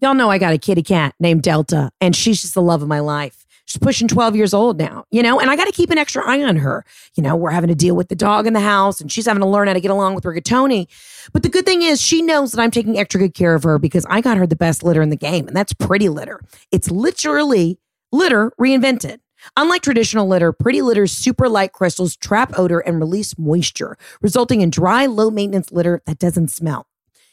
Y'all 0.01 0.15
know 0.15 0.31
I 0.31 0.37
got 0.37 0.53
a 0.53 0.57
kitty 0.57 0.81
cat 0.81 1.13
named 1.19 1.43
Delta, 1.43 1.91
and 2.01 2.15
she's 2.15 2.41
just 2.41 2.53
the 2.55 2.61
love 2.61 2.81
of 2.81 2.87
my 2.87 3.01
life. 3.01 3.45
She's 3.65 3.77
pushing 3.77 4.07
12 4.07 4.35
years 4.35 4.51
old 4.51 4.79
now, 4.79 5.03
you 5.11 5.21
know, 5.21 5.39
and 5.39 5.51
I 5.51 5.55
got 5.55 5.65
to 5.65 5.71
keep 5.71 5.91
an 5.91 5.99
extra 5.99 6.27
eye 6.27 6.41
on 6.41 6.55
her. 6.55 6.83
You 7.15 7.21
know, 7.21 7.35
we're 7.35 7.51
having 7.51 7.67
to 7.67 7.75
deal 7.75 7.95
with 7.95 8.07
the 8.07 8.15
dog 8.15 8.47
in 8.47 8.53
the 8.53 8.59
house, 8.59 8.99
and 8.99 9.11
she's 9.11 9.27
having 9.27 9.41
to 9.41 9.47
learn 9.47 9.67
how 9.67 9.75
to 9.75 9.81
get 9.81 9.91
along 9.91 10.15
with 10.15 10.23
rigatoni. 10.23 10.87
But 11.33 11.43
the 11.43 11.49
good 11.49 11.67
thing 11.67 11.83
is, 11.83 12.01
she 12.01 12.23
knows 12.23 12.51
that 12.53 12.61
I'm 12.61 12.71
taking 12.71 12.97
extra 12.97 13.19
good 13.19 13.35
care 13.35 13.53
of 13.53 13.61
her 13.61 13.77
because 13.77 14.07
I 14.09 14.21
got 14.21 14.37
her 14.37 14.47
the 14.47 14.55
best 14.55 14.81
litter 14.81 15.03
in 15.03 15.09
the 15.09 15.15
game, 15.15 15.47
and 15.47 15.55
that's 15.55 15.73
pretty 15.73 16.09
litter. 16.09 16.41
It's 16.71 16.89
literally 16.89 17.77
litter 18.11 18.51
reinvented. 18.59 19.19
Unlike 19.55 19.83
traditional 19.83 20.27
litter, 20.27 20.51
Pretty 20.51 20.81
Litter's 20.81 21.11
super 21.11 21.47
light 21.47 21.71
crystals 21.71 22.17
trap 22.17 22.51
odor 22.57 22.79
and 22.79 22.99
release 22.99 23.37
moisture, 23.37 23.97
resulting 24.21 24.61
in 24.61 24.69
dry, 24.69 25.05
low 25.05 25.31
maintenance 25.31 25.71
litter 25.71 26.01
that 26.05 26.19
doesn't 26.19 26.49
smell. 26.49 26.87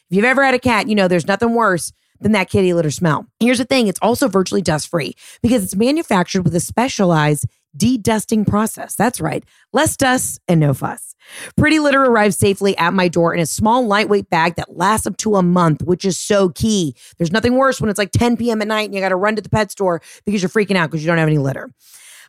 If 0.09 0.15
you've 0.15 0.25
ever 0.25 0.43
had 0.43 0.53
a 0.53 0.59
cat, 0.59 0.87
you 0.87 0.95
know 0.95 1.07
there's 1.07 1.27
nothing 1.27 1.53
worse 1.53 1.91
than 2.19 2.31
that 2.31 2.49
kitty 2.49 2.73
litter 2.73 2.91
smell. 2.91 3.27
Here's 3.39 3.57
the 3.57 3.65
thing 3.65 3.87
it's 3.87 3.99
also 4.01 4.27
virtually 4.27 4.61
dust 4.61 4.87
free 4.87 5.15
because 5.41 5.63
it's 5.63 5.75
manufactured 5.75 6.43
with 6.43 6.55
a 6.55 6.59
specialized 6.59 7.45
de-dusting 7.77 8.45
process. 8.45 8.95
That's 8.95 9.21
right, 9.21 9.43
less 9.73 9.95
dust 9.95 10.41
and 10.47 10.59
no 10.59 10.73
fuss. 10.73 11.15
Pretty 11.55 11.79
Litter 11.79 12.03
arrives 12.03 12.37
safely 12.37 12.77
at 12.77 12.93
my 12.93 13.07
door 13.07 13.33
in 13.33 13.39
a 13.39 13.45
small, 13.45 13.85
lightweight 13.85 14.29
bag 14.29 14.55
that 14.55 14.77
lasts 14.77 15.07
up 15.07 15.17
to 15.17 15.35
a 15.35 15.43
month, 15.43 15.83
which 15.83 16.05
is 16.05 16.17
so 16.17 16.49
key. 16.49 16.95
There's 17.17 17.31
nothing 17.31 17.55
worse 17.55 17.79
when 17.81 17.89
it's 17.89 17.99
like 17.99 18.11
10 18.11 18.37
p.m. 18.37 18.61
at 18.61 18.67
night 18.67 18.85
and 18.85 18.95
you 18.95 19.01
got 19.01 19.09
to 19.09 19.15
run 19.15 19.35
to 19.35 19.41
the 19.41 19.49
pet 19.49 19.71
store 19.71 20.01
because 20.25 20.41
you're 20.41 20.49
freaking 20.49 20.75
out 20.75 20.89
because 20.89 21.03
you 21.03 21.07
don't 21.07 21.17
have 21.17 21.27
any 21.27 21.37
litter. 21.37 21.69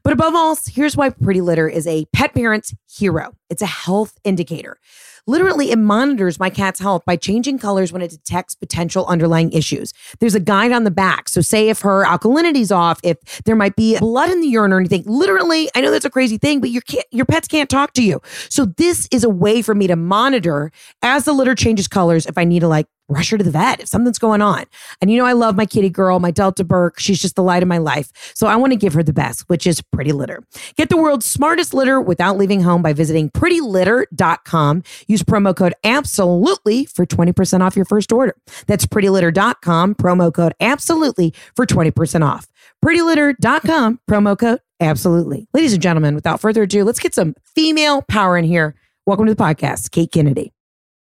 But 0.05 0.13
above 0.13 0.35
all, 0.35 0.57
here's 0.67 0.97
why 0.97 1.11
Pretty 1.11 1.41
Litter 1.41 1.69
is 1.69 1.87
a 1.87 2.07
pet 2.13 2.35
parent's 2.35 2.75
hero. 2.89 3.35
It's 3.51 3.63
a 3.63 3.67
health 3.67 4.19
indicator. 4.25 4.79
Literally, 5.29 5.71
it 5.71 5.79
monitors 5.79 6.41
my 6.41 6.49
cat's 6.49 6.81
health 6.81 7.05
by 7.05 7.15
changing 7.15 7.59
colors 7.59 7.93
when 7.93 8.01
it 8.01 8.11
detects 8.11 8.55
potential 8.55 9.07
underlying 9.07 9.53
issues. 9.53 9.93
There's 10.21 10.35
a 10.35 10.41
guide 10.41 10.73
on 10.73 10.85
the 10.85 10.91
back. 10.91 11.29
So, 11.29 11.43
say 11.43 11.69
if 11.69 11.81
her 11.83 12.05
alkalinity's 12.05 12.73
off, 12.73 12.99
if 13.05 13.19
there 13.45 13.55
might 13.55 13.77
be 13.77 13.99
blood 13.99 14.31
in 14.31 14.41
the 14.41 14.49
urine 14.49 14.73
or 14.73 14.81
anything. 14.81 15.05
Literally, 15.07 15.69
I 15.75 15.83
know 15.83 15.91
that's 15.91 16.07
a 16.07 16.11
crazy 16.11 16.39
thing, 16.39 16.61
but 16.61 16.71
your 16.71 16.83
your 17.13 17.27
pets 17.27 17.47
can't 17.47 17.69
talk 17.69 17.93
to 17.93 18.03
you. 18.03 18.23
So, 18.49 18.65
this 18.65 19.07
is 19.13 19.23
a 19.23 19.29
way 19.29 19.61
for 19.61 19.75
me 19.75 19.87
to 19.87 19.97
monitor 19.97 20.73
as 21.03 21.27
the 21.27 21.33
litter 21.33 21.55
changes 21.55 21.89
colors 21.89 22.25
if 22.25 22.39
I 22.39 22.45
need 22.45 22.61
to 22.61 22.69
like 22.69 22.87
rush 23.09 23.31
her 23.31 23.39
to 23.39 23.45
the 23.45 23.51
vet 23.51 23.81
if 23.81 23.89
something's 23.89 24.19
going 24.19 24.43
on. 24.43 24.65
And 25.01 25.11
you 25.11 25.19
know, 25.19 25.27
I 25.27 25.33
love 25.33 25.57
my 25.57 25.67
kitty 25.67 25.91
girl, 25.91 26.21
my 26.21 26.31
Delta 26.31 26.65
Burke. 26.65 26.99
She's 26.99 27.21
just 27.21 27.37
the 27.37 27.43
light 27.43 27.63
of 27.63 27.69
my 27.69 27.79
life. 27.79 28.11
So 28.35 28.47
I 28.47 28.57
want 28.57 28.73
to 28.73 28.77
give 28.77 28.93
her 28.95 29.03
the 29.03 29.13
best, 29.13 29.49
which 29.49 29.67
is 29.67 29.81
Pretty 29.81 30.13
Litter. 30.13 30.43
Get 30.77 30.89
the 30.89 30.97
world's 30.97 31.27
smartest 31.27 31.75
litter 31.75 32.01
without 32.01 32.37
leaving 32.37 32.61
home 32.61 32.83
by 32.83 32.93
visiting 32.93 33.31
prettylitter.com. 33.31 34.83
Use 35.07 35.23
promo 35.23 35.57
code 35.57 35.75
absolutely 35.85 36.85
for 36.87 37.07
20% 37.07 37.61
off 37.61 37.77
your 37.77 37.85
first 37.85 38.13
order. 38.13 38.37
That's 38.67 38.87
prettylitter.com, 38.87 39.95
promo 39.95 40.33
code 40.33 40.55
absolutely 40.61 41.35
for 41.57 41.67
20% 41.67 42.25
off. 42.25 42.47
Prettylitter.com, 42.85 44.01
promo 44.09 44.39
code 44.39 44.61
absolutely. 44.81 45.49
Ladies 45.55 45.73
and 45.73 45.83
gentlemen, 45.83 46.15
without 46.15 46.41
further 46.41 46.63
ado, 46.63 46.85
let's 46.85 47.01
get 47.01 47.15
some 47.15 47.35
female 47.55 48.03
power 48.03 48.37
in 48.37 48.45
here. 48.45 48.75
Welcome 49.07 49.27
to 49.27 49.35
the 49.35 49.43
podcast, 49.43 49.91
Kate 49.91 50.13
Kennedy. 50.13 50.53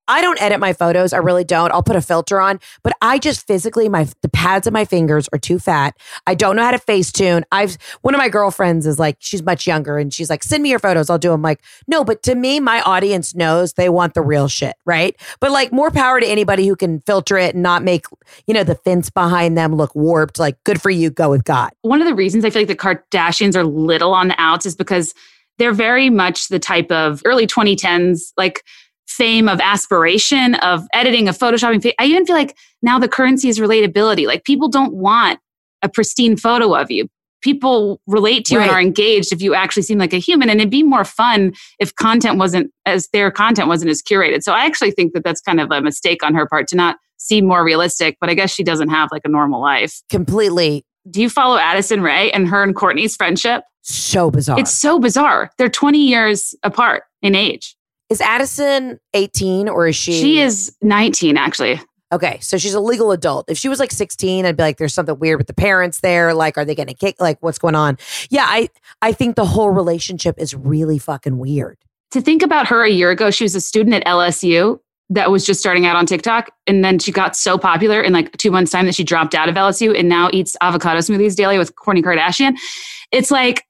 I 0.09 0.23
don't 0.23 0.41
edit 0.41 0.59
my 0.59 0.73
photos. 0.73 1.13
I 1.13 1.19
really 1.19 1.45
don't. 1.45 1.71
I'll 1.73 1.83
put 1.83 1.97
a 1.97 2.01
filter 2.01 2.41
on, 2.41 2.59
but 2.83 2.95
I 3.03 3.19
just 3.19 3.47
physically 3.47 3.89
my 3.89 4.09
the 4.23 4.29
pads 4.29 4.67
of 4.67 4.73
my 4.73 4.85
fingers 4.85 5.29
are 5.33 5.39
too 5.39 5.59
fat. 5.59 5.97
I 6.27 6.35
don't 6.35 6.57
know 6.57 6.63
how 6.63 6.71
to 6.71 6.79
Facetune. 6.79 7.45
I've 7.53 7.77
one 8.01 8.15
of 8.15 8.19
my 8.19 8.29
girlfriends 8.29 8.87
is 8.87 8.99
like 8.99 9.17
she's 9.21 9.43
much 9.43 9.67
younger 9.67 9.99
and 9.99 10.13
she's 10.13 10.31
like 10.31 10.43
send 10.43 10.63
me 10.63 10.71
your 10.71 10.79
photos. 10.79 11.11
I'll 11.11 11.19
do 11.19 11.31
them. 11.31 11.43
Like 11.43 11.63
no, 11.87 12.05
but 12.05 12.23
to 12.25 12.35
me 12.35 12.59
my 12.59 12.81
audience 12.83 13.35
knows 13.35 13.75
they 13.75 13.91
want 13.91 14.15
the 14.15 14.23
real 14.23 14.49
shit, 14.49 14.77
right? 14.87 15.15
But 15.41 15.51
like 15.51 15.73
more 15.73 15.91
power 15.91 16.21
to 16.21 16.27
anybody 16.27 16.67
who 16.67 16.75
can 16.75 17.01
filter 17.03 17.37
it 17.37 17.55
and 17.55 17.63
not 17.63 17.83
make 17.83 18.07
you 18.47 18.55
know 18.55 18.65
the 18.65 18.77
fence 18.77 19.11
behind 19.11 19.59
them 19.59 19.75
look 19.75 19.95
warped. 19.95 20.39
Like 20.39 20.63
good 20.65 20.81
for 20.81 20.91
you. 20.91 21.11
Go 21.11 21.31
with 21.31 21.45
God. 21.45 21.71
One 21.83 22.01
of 22.01 22.07
the 22.07 22.15
reasons 22.15 22.45
I 22.45 22.51
feel 22.51 22.63
like 22.63 22.69
the 22.69 22.77
Kardashians 22.77 23.55
are 23.55 23.65
little 23.65 24.15
on 24.15 24.29
the 24.29 24.41
outs 24.41 24.65
is 24.65 24.75
because 24.75 25.15
they're 25.59 25.73
very 25.73 26.09
much 26.09 26.49
the 26.49 26.59
type 26.59 26.91
of 26.91 27.21
early 27.25 27.47
2010s 27.47 28.33
like 28.37 28.65
fame 29.09 29.49
of 29.49 29.59
aspiration 29.61 30.55
of 30.57 30.87
editing 30.93 31.29
of 31.29 31.37
photoshopping. 31.37 31.93
I 31.99 32.05
even 32.05 32.27
feel 32.27 32.37
like 32.37 32.57
now 32.83 32.99
the 32.99 33.09
currency 33.09 33.49
is 33.49 33.59
relatability. 33.59 34.27
Like 34.27 34.45
people 34.45 34.69
don't 34.69 34.95
want 34.95 35.41
a 35.83 35.89
pristine 35.89 36.37
photo 36.37 36.75
of 36.75 36.91
you. 36.91 37.09
People 37.41 38.01
relate 38.07 38.45
to 38.47 38.55
you 38.55 38.59
right. 38.59 38.67
and 38.67 38.75
are 38.75 38.81
engaged 38.81 39.33
if 39.33 39.41
you 39.41 39.55
actually 39.55 39.85
seem 39.85 39.99
like 39.99 40.13
a 40.13 40.19
human 40.19 40.51
and 40.51 40.61
it'd 40.61 40.71
be 40.71 40.83
more 40.83 41.05
fun 41.05 41.53
if 41.79 41.95
content 41.95 42.37
wasn't 42.37 42.71
as 42.85 43.09
their 43.13 43.31
content 43.31 43.69
wasn't 43.69 43.91
as 43.91 44.03
curated. 44.03 44.43
So 44.43 44.53
i 44.53 44.67
actually 44.67 44.91
think 44.91 45.13
that 45.15 45.23
that's 45.23 45.41
kind 45.41 45.61
of 45.61 45.71
a 45.71 45.81
mistake 45.81 46.25
on 46.25 46.35
her 46.35 46.47
part 46.47 46.67
to 46.69 46.77
not 46.77 46.97
seem 47.17 47.47
more 47.47 47.65
realistic 47.65 48.17
but 48.21 48.29
i 48.29 48.35
guess 48.35 48.53
she 48.53 48.65
doesn't 48.65 48.89
have 48.89 49.09
like 49.13 49.23
a 49.25 49.29
normal 49.29 49.61
life. 49.61 50.03
Completely. 50.11 50.85
Do 51.09 51.23
you 51.23 51.31
follow 51.31 51.57
addison 51.57 52.03
rae 52.03 52.31
and 52.33 52.49
her 52.49 52.63
and 52.63 52.75
Kourtney's 52.75 53.15
friendship? 53.15 53.63
So 53.83 54.31
bizarre. 54.31 54.59
It's 54.59 54.75
so 54.75 54.99
bizarre. 54.99 55.51
They're 55.57 55.71
20 55.71 55.99
years 55.99 56.55
apart 56.63 57.05
in 57.23 57.35
age 57.35 57.77
is 58.11 58.21
Addison 58.21 58.99
18 59.15 59.69
or 59.69 59.89
is 59.89 59.97
she? 59.97 60.13
She 60.13 60.41
is 60.41 60.77
19, 60.83 61.37
actually. 61.37 61.81
Okay, 62.11 62.39
so 62.41 62.57
she's 62.57 62.73
a 62.73 62.81
legal 62.81 63.13
adult. 63.13 63.51
If 63.51 63.59
she 63.59 63.69
was 63.69 63.79
like 63.79 63.93
16, 63.93 64.47
I'd 64.47 64.57
be 64.57 64.63
like, 64.63 64.79
there's 64.79 64.95
something 64.95 65.19
weird 65.19 65.39
with 65.39 65.47
the 65.47 65.55
parents 65.55 66.01
there. 66.01 66.33
Like, 66.33 66.57
are 66.57 66.65
they 66.65 66.75
getting 66.75 66.95
kicked? 66.95 67.21
Like, 67.21 67.37
what's 67.41 67.59
going 67.59 67.75
on? 67.75 67.99
Yeah, 68.31 68.47
I 68.49 68.71
I 69.03 69.13
think 69.13 69.37
the 69.37 69.45
whole 69.45 69.71
relationship 69.71 70.37
is 70.39 70.55
really 70.55 70.99
fucking 70.99 71.37
weird. 71.37 71.77
To 72.13 72.23
think 72.23 72.43
about 72.43 72.67
her 72.69 72.83
a 72.83 72.91
year 72.91 73.11
ago, 73.11 73.31
she 73.31 73.45
was 73.45 73.55
a 73.55 73.61
student 73.61 73.95
at 73.95 74.07
LSU 74.07 74.79
that 75.11 75.31
was 75.31 75.45
just 75.45 75.61
starting 75.61 75.85
out 75.85 75.97
on 75.97 76.07
TikTok. 76.07 76.51
And 76.67 76.83
then 76.83 76.99
she 76.99 77.13
got 77.13 77.37
so 77.37 77.59
popular 77.59 78.01
in 78.01 78.13
like 78.15 78.33
two 78.39 78.51
months' 78.51 78.71
time 78.71 78.87
that 78.87 78.95
she 78.95 79.05
dropped 79.05 79.35
out 79.35 79.49
of 79.49 79.55
LSU 79.55 79.99
and 79.99 80.09
now 80.09 80.31
eats 80.33 80.57
avocado 80.63 80.99
smoothies 81.01 81.37
daily 81.37 81.59
with 81.59 81.75
Kourtney 81.77 82.03
Kardashian. 82.03 82.55
It's 83.13 83.31
like 83.31 83.65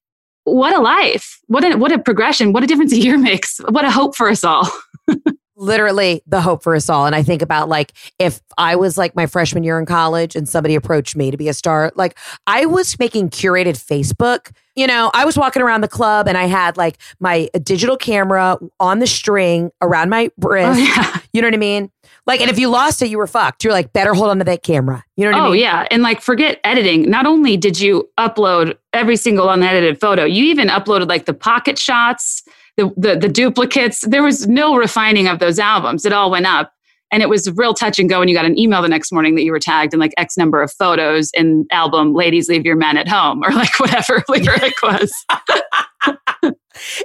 what 0.54 0.74
a 0.74 0.80
life. 0.80 1.38
What 1.46 1.64
a 1.64 1.76
what 1.76 1.92
a 1.92 1.98
progression. 1.98 2.52
What 2.52 2.62
a 2.62 2.66
difference 2.66 2.92
a 2.92 2.98
year 2.98 3.18
makes. 3.30 3.58
What 3.68 3.84
a 3.84 3.90
hope 3.90 4.16
for 4.16 4.28
us 4.28 4.44
all. 4.44 4.68
Literally 5.60 6.22
the 6.24 6.40
hope 6.40 6.62
for 6.62 6.76
us 6.76 6.88
all. 6.88 7.04
And 7.04 7.16
I 7.16 7.24
think 7.24 7.42
about 7.42 7.68
like 7.68 7.92
if 8.20 8.40
I 8.56 8.76
was 8.76 8.96
like 8.96 9.16
my 9.16 9.26
freshman 9.26 9.64
year 9.64 9.78
in 9.80 9.86
college 9.86 10.36
and 10.36 10.48
somebody 10.48 10.76
approached 10.76 11.16
me 11.16 11.32
to 11.32 11.36
be 11.36 11.48
a 11.48 11.54
star, 11.54 11.90
like 11.96 12.16
I 12.46 12.64
was 12.64 12.96
making 12.98 13.30
curated 13.30 13.74
Facebook. 13.74 14.52
You 14.76 14.86
know, 14.86 15.10
I 15.12 15.24
was 15.24 15.36
walking 15.36 15.60
around 15.60 15.80
the 15.80 15.88
club 15.88 16.28
and 16.28 16.38
I 16.38 16.44
had 16.44 16.76
like 16.76 16.98
my 17.18 17.48
digital 17.64 17.96
camera 17.96 18.56
on 18.78 19.00
the 19.00 19.08
string 19.08 19.72
around 19.82 20.10
my 20.10 20.30
wrist. 20.38 20.78
Oh, 20.78 20.82
yeah. 20.82 21.20
You 21.32 21.42
know 21.42 21.48
what 21.48 21.54
I 21.54 21.58
mean? 21.58 21.90
Like, 22.26 22.40
and 22.40 22.50
if 22.50 22.58
you 22.58 22.68
lost 22.68 23.02
it, 23.02 23.08
you 23.08 23.18
were 23.18 23.26
fucked. 23.26 23.64
You're 23.64 23.72
like, 23.72 23.92
better 23.92 24.14
hold 24.14 24.30
on 24.30 24.38
to 24.38 24.44
that 24.44 24.62
camera. 24.62 25.04
You 25.16 25.24
know 25.24 25.32
what 25.32 25.38
oh, 25.38 25.40
I 25.40 25.44
mean? 25.44 25.50
Oh, 25.50 25.54
yeah. 25.54 25.88
And 25.90 26.02
like, 26.02 26.20
forget 26.20 26.60
editing. 26.62 27.10
Not 27.10 27.26
only 27.26 27.56
did 27.56 27.80
you 27.80 28.08
upload 28.18 28.76
every 28.92 29.16
single 29.16 29.48
unedited 29.48 29.98
photo, 29.98 30.24
you 30.24 30.44
even 30.44 30.68
uploaded 30.68 31.08
like 31.08 31.26
the 31.26 31.34
pocket 31.34 31.78
shots, 31.78 32.44
the, 32.78 32.92
the, 32.96 33.16
the 33.16 33.28
duplicates. 33.28 34.00
There 34.06 34.22
was 34.22 34.46
no 34.46 34.76
refining 34.76 35.26
of 35.26 35.40
those 35.40 35.58
albums. 35.58 36.06
It 36.06 36.12
all 36.12 36.30
went 36.30 36.46
up. 36.46 36.72
And 37.10 37.22
it 37.22 37.28
was 37.28 37.50
real 37.56 37.74
touch 37.74 37.98
and 37.98 38.08
go. 38.08 38.20
And 38.20 38.28
you 38.28 38.36
got 38.36 38.44
an 38.44 38.58
email 38.58 38.82
the 38.82 38.88
next 38.88 39.12
morning 39.12 39.34
that 39.36 39.42
you 39.42 39.52
were 39.52 39.58
tagged 39.58 39.94
in 39.94 40.00
like 40.00 40.12
X 40.16 40.36
number 40.36 40.62
of 40.62 40.72
photos 40.72 41.30
in 41.34 41.66
album 41.70 42.14
Ladies 42.14 42.48
Leave 42.48 42.66
Your 42.66 42.76
Men 42.76 42.96
at 42.96 43.08
Home 43.08 43.42
or 43.42 43.50
like 43.50 43.78
whatever 43.80 44.22
lyric 44.28 44.74
was. 44.82 45.12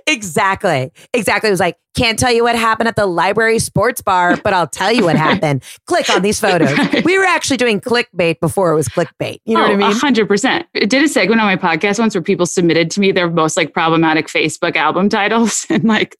exactly. 0.07 0.91
Exactly. 1.13 1.47
It 1.47 1.51
was 1.51 1.59
like, 1.59 1.77
can't 1.95 2.17
tell 2.17 2.31
you 2.31 2.43
what 2.43 2.55
happened 2.55 2.87
at 2.87 2.95
the 2.95 3.05
library 3.05 3.59
sports 3.59 4.01
bar, 4.01 4.37
but 4.37 4.53
I'll 4.53 4.67
tell 4.67 4.91
you 4.91 5.03
what 5.03 5.15
happened. 5.29 5.63
Click 5.85 6.09
on 6.09 6.21
these 6.21 6.39
photos. 6.39 6.75
Right. 6.77 7.05
We 7.05 7.17
were 7.17 7.25
actually 7.25 7.57
doing 7.57 7.79
clickbait 7.79 8.39
before 8.39 8.71
it 8.71 8.75
was 8.75 8.87
clickbait. 8.87 9.39
You 9.45 9.55
know 9.55 9.65
oh, 9.65 9.75
what 9.75 9.83
I 9.83 9.89
mean? 9.89 10.25
100%. 10.27 10.65
It 10.73 10.89
did 10.89 11.03
a 11.03 11.07
segment 11.07 11.39
on 11.39 11.47
my 11.47 11.55
podcast 11.55 11.99
once 11.99 12.15
where 12.15 12.21
people 12.21 12.45
submitted 12.45 12.89
to 12.91 12.99
me 12.99 13.11
their 13.11 13.29
most 13.29 13.57
like 13.57 13.73
problematic 13.73 14.27
Facebook 14.27 14.75
album 14.75 15.09
titles. 15.09 15.65
And 15.69 15.83
like, 15.85 16.17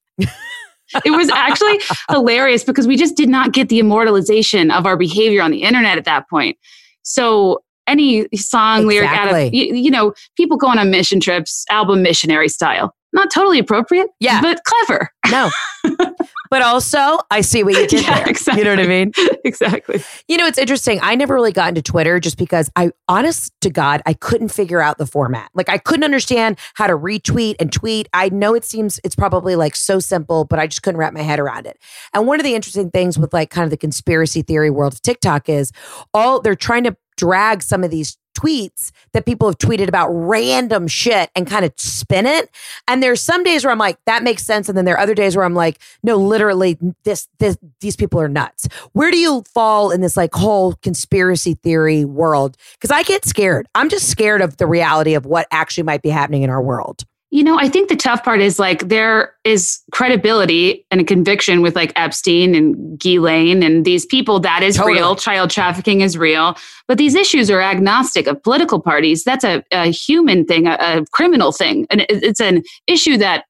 it 1.06 1.12
was 1.12 1.30
actually 1.30 1.80
hilarious 2.10 2.64
because 2.64 2.88
we 2.88 2.96
just 2.96 3.16
did 3.16 3.30
not 3.30 3.52
get 3.52 3.70
the 3.70 3.80
immortalization 3.80 4.72
of 4.72 4.86
our 4.86 4.98
behavior 4.98 5.42
on 5.42 5.52
the 5.52 5.64
internet 5.64 5.98
at 5.98 6.06
that 6.06 6.30
point. 6.30 6.58
So 7.04 7.64
any 7.88 8.28
song 8.36 8.86
exactly. 8.86 8.96
lyric 8.96 9.10
out 9.10 9.34
of 9.34 9.54
you, 9.54 9.76
you, 9.76 9.92
know 9.92 10.14
people 10.38 10.58
going 10.58 10.78
on 10.78 10.90
mission 10.90 11.20
trips 11.20 11.66
album 11.70 12.02
missionary 12.02 12.50
style. 12.50 12.94
Not 13.12 13.30
totally 13.32 13.60
appropriate 13.60 14.08
yeah. 14.20 14.42
but 14.42 14.64
clever. 14.64 15.10
No. 15.30 15.52
But 16.54 16.62
also 16.62 17.18
i 17.32 17.42
see 17.42 17.64
what 17.64 17.74
you 17.74 17.88
did 17.88 18.04
yeah, 18.04 18.20
there. 18.20 18.30
Exactly. 18.30 18.60
you 18.62 18.66
know 18.66 18.76
what 18.76 18.86
i 18.86 18.88
mean? 18.88 19.12
Exactly. 19.44 20.04
You 20.28 20.38
know 20.38 20.46
it's 20.46 20.60
interesting. 20.60 21.00
I 21.02 21.16
never 21.16 21.34
really 21.34 21.52
got 21.52 21.70
into 21.70 21.82
twitter 21.82 22.20
just 22.20 22.38
because 22.38 22.70
i 22.76 22.92
honest 23.08 23.52
to 23.62 23.72
god 23.72 24.04
i 24.06 24.14
couldn't 24.14 24.50
figure 24.50 24.80
out 24.80 25.00
the 25.00 25.08
format. 25.08 25.50
Like 25.56 25.68
i 25.68 25.80
couldn't 25.80 26.04
understand 26.04 26.60
how 26.76 26.86
to 26.86 26.94
retweet 26.94 27.56
and 27.60 27.72
tweet. 27.74 28.08
I 28.14 28.30
know 28.30 28.54
it 28.54 28.66
seems 28.66 29.00
it's 29.04 29.16
probably 29.16 29.56
like 29.56 29.76
so 29.76 29.98
simple 29.98 30.46
but 30.46 30.60
i 30.60 30.68
just 30.68 30.84
couldn't 30.84 31.00
wrap 31.00 31.12
my 31.12 31.24
head 31.24 31.40
around 31.40 31.66
it. 31.66 31.80
And 32.14 32.28
one 32.28 32.40
of 32.40 32.44
the 32.44 32.54
interesting 32.54 32.92
things 32.92 33.18
with 33.18 33.34
like 33.34 33.50
kind 33.50 33.64
of 33.64 33.72
the 33.72 33.78
conspiracy 33.78 34.44
theory 34.44 34.70
world 34.70 34.94
of 34.94 35.02
tiktok 35.02 35.50
is 35.50 35.72
all 36.14 36.40
they're 36.40 36.54
trying 36.54 36.84
to 36.84 36.96
drag 37.18 37.64
some 37.64 37.84
of 37.84 37.92
these 37.92 38.18
tweets 38.34 38.92
that 39.14 39.26
people 39.26 39.48
have 39.48 39.58
tweeted 39.58 39.88
about 39.88 40.10
random 40.10 40.88
shit 40.88 41.30
and 41.36 41.48
kind 41.48 41.66
of 41.66 41.72
spin 41.78 42.26
it. 42.26 42.50
And 42.88 43.02
there's 43.02 43.22
some 43.22 43.44
days 43.44 43.64
where 43.64 43.72
I'm 43.72 43.78
like, 43.78 43.98
that 44.06 44.24
makes 44.24 44.44
sense. 44.44 44.68
And 44.68 44.78
then 44.78 44.86
there 44.86 44.96
are 44.96 45.00
other 45.00 45.14
days 45.14 45.36
where 45.36 45.46
I'm 45.46 45.54
like, 45.54 45.80
no, 46.02 46.18
literally, 46.18 46.78
this, 47.04 47.28
this, 47.40 47.58
these 47.80 47.96
people 47.96 48.20
are 48.20 48.28
nuts. 48.28 48.68
Where 48.94 49.12
do 49.12 49.18
you 49.18 49.44
fall 49.54 49.92
in 49.92 50.02
this 50.02 50.18
like 50.18 50.34
whole 50.34 50.74
conspiracy 50.82 51.56
theory 51.56 52.06
world? 52.06 52.58
Because 52.74 52.92
I 52.92 53.04
get 53.04 53.26
scared. 53.26 53.68
I'm 53.76 53.90
just 53.90 54.10
scared 54.10 54.42
of 54.42 54.58
the 54.58 54.68
reality 54.68 55.14
of 55.14 55.26
what 55.26 55.48
actually 55.52 55.84
might 55.84 56.02
be 56.02 56.10
happening 56.10 56.44
in 56.44 56.50
our 56.50 56.62
world. 56.62 57.06
You 57.34 57.44
know, 57.44 57.58
I 57.58 57.68
think 57.68 57.90
the 57.90 57.96
tough 57.96 58.24
part 58.24 58.42
is 58.42 58.60
like 58.60 58.90
there 58.90 59.34
is 59.44 59.82
credibility 59.92 60.86
and 60.92 61.02
a 61.02 61.04
conviction 61.04 61.64
with 61.64 61.76
like 61.76 61.92
Epstein 61.96 62.54
and 62.54 63.00
Ghislaine 63.00 63.64
and 63.64 63.84
these 63.86 64.06
people 64.06 64.40
that 64.42 64.62
is 64.62 64.76
totally. 64.76 65.00
real. 65.00 65.16
Child 65.16 65.50
trafficking 65.50 66.02
is 66.02 66.16
real. 66.16 66.56
But 66.88 67.00
these 67.00 67.16
issues 67.16 67.50
are 67.50 67.60
agnostic 67.60 68.28
of 68.28 68.44
political 68.44 68.80
parties. 68.80 69.24
That's 69.24 69.44
a, 69.44 69.64
a 69.72 69.88
human 69.88 70.46
thing, 70.46 70.68
a, 70.68 70.78
a 70.80 71.06
criminal 71.12 71.52
thing. 71.52 71.88
And 71.90 72.06
it's 72.08 72.40
an 72.40 72.62
issue 72.86 73.18
that 73.18 73.46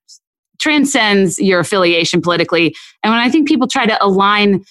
transcends 0.62 1.38
your 1.38 1.60
affiliation 1.60 2.22
politically. 2.22 2.74
And 3.04 3.12
when 3.12 3.20
I 3.20 3.30
think 3.30 3.50
people 3.50 3.68
try 3.68 3.86
to 3.86 4.02
align 4.02 4.64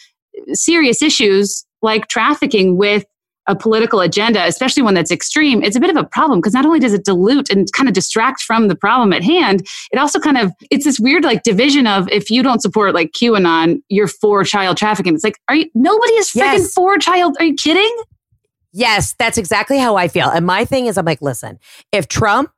serious 0.54 1.02
issues 1.02 1.66
like 1.83 2.09
trafficking 2.09 2.78
with 2.78 3.04
a 3.46 3.56
political 3.56 4.00
agenda, 4.00 4.44
especially 4.46 4.82
one 4.82 4.94
that's 4.94 5.11
extreme, 5.11 5.62
it's 5.62 5.76
a 5.76 5.80
bit 5.80 5.90
of 5.90 5.96
a 5.96 6.04
problem 6.04 6.40
because 6.40 6.54
not 6.54 6.64
only 6.64 6.78
does 6.78 6.92
it 6.92 7.04
dilute 7.04 7.50
and 7.50 7.70
kind 7.72 7.88
of 7.88 7.94
distract 7.94 8.42
from 8.42 8.68
the 8.68 8.75
problem 8.75 9.12
at 9.12 9.22
hand, 9.22 9.66
it 9.90 9.99
also 9.99 10.20
kind 10.20 10.38
of 10.38 10.52
it's 10.70 10.84
this 10.84 11.00
weird 11.00 11.25
like 11.25 11.42
division 11.42 11.87
of 11.87 12.08
if 12.08 12.30
you 12.30 12.42
don't 12.42 12.62
support 12.62 12.94
like 12.94 13.12
QAnon, 13.12 13.82
you're 13.88 14.08
for 14.08 14.44
child 14.44 14.76
trafficking. 14.76 15.14
It's 15.14 15.25
like, 15.25 15.38
are 15.49 15.56
you 15.56 15.70
nobody 15.75 16.12
is 16.14 16.28
freaking 16.28 16.58
yes. 16.58 16.72
for 16.72 16.99
child? 16.99 17.37
Are 17.40 17.44
you 17.44 17.54
kidding? 17.54 17.96
Yes, 18.72 19.14
that's 19.18 19.37
exactly 19.37 19.78
how 19.78 19.96
I 19.96 20.08
feel. 20.08 20.30
And 20.30 20.46
my 20.46 20.64
thing 20.64 20.87
is, 20.87 20.96
I'm 20.96 21.04
like, 21.04 21.20
listen, 21.20 21.58
if 21.92 22.08
Trump 22.08 22.50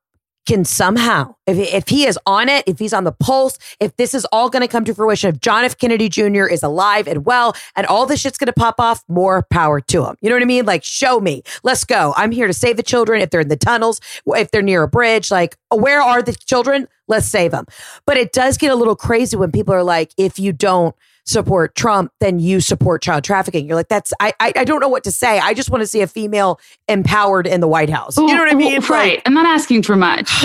can 0.46 0.64
somehow, 0.64 1.34
if, 1.46 1.56
if 1.56 1.88
he 1.88 2.06
is 2.06 2.18
on 2.26 2.48
it, 2.48 2.64
if 2.66 2.78
he's 2.78 2.92
on 2.92 3.04
the 3.04 3.12
pulse, 3.12 3.58
if 3.80 3.96
this 3.96 4.14
is 4.14 4.24
all 4.26 4.50
going 4.50 4.62
to 4.62 4.68
come 4.68 4.84
to 4.84 4.94
fruition, 4.94 5.34
if 5.34 5.40
John 5.40 5.64
F. 5.64 5.78
Kennedy 5.78 6.08
Jr. 6.08 6.44
is 6.44 6.62
alive 6.62 7.06
and 7.06 7.24
well, 7.24 7.54
and 7.76 7.86
all 7.86 8.06
this 8.06 8.20
shit's 8.20 8.38
going 8.38 8.46
to 8.46 8.52
pop 8.52 8.76
off, 8.78 9.02
more 9.08 9.42
power 9.50 9.80
to 9.80 10.04
him. 10.04 10.16
You 10.20 10.28
know 10.28 10.36
what 10.36 10.42
I 10.42 10.46
mean? 10.46 10.66
Like, 10.66 10.84
show 10.84 11.20
me. 11.20 11.42
Let's 11.62 11.84
go. 11.84 12.12
I'm 12.16 12.30
here 12.30 12.46
to 12.46 12.52
save 12.52 12.76
the 12.76 12.82
children. 12.82 13.20
If 13.20 13.30
they're 13.30 13.40
in 13.40 13.48
the 13.48 13.56
tunnels, 13.56 14.00
if 14.26 14.50
they're 14.50 14.62
near 14.62 14.82
a 14.82 14.88
bridge, 14.88 15.30
like, 15.30 15.56
where 15.70 16.00
are 16.00 16.22
the 16.22 16.32
children? 16.32 16.88
Let's 17.08 17.26
save 17.26 17.50
them. 17.50 17.66
But 18.06 18.16
it 18.16 18.32
does 18.32 18.58
get 18.58 18.70
a 18.70 18.74
little 18.74 18.96
crazy 18.96 19.36
when 19.36 19.52
people 19.52 19.74
are 19.74 19.82
like, 19.82 20.12
if 20.16 20.38
you 20.38 20.52
don't, 20.52 20.94
support 21.24 21.74
Trump, 21.74 22.12
then 22.20 22.38
you 22.38 22.60
support 22.60 23.02
child 23.02 23.24
trafficking. 23.24 23.66
You're 23.66 23.76
like, 23.76 23.88
that's 23.88 24.12
I 24.20 24.32
I, 24.40 24.52
I 24.56 24.64
don't 24.64 24.80
know 24.80 24.88
what 24.88 25.04
to 25.04 25.12
say. 25.12 25.38
I 25.38 25.54
just 25.54 25.70
want 25.70 25.82
to 25.82 25.86
see 25.86 26.00
a 26.00 26.06
female 26.06 26.60
empowered 26.88 27.46
in 27.46 27.60
the 27.60 27.68
White 27.68 27.90
House. 27.90 28.16
You 28.16 28.26
know 28.26 28.38
what 28.38 28.52
I 28.52 28.56
mean? 28.56 28.80
right. 28.82 29.16
Like, 29.16 29.22
I'm 29.26 29.34
not 29.34 29.46
asking 29.46 29.82
for 29.82 29.96
much. 29.96 30.30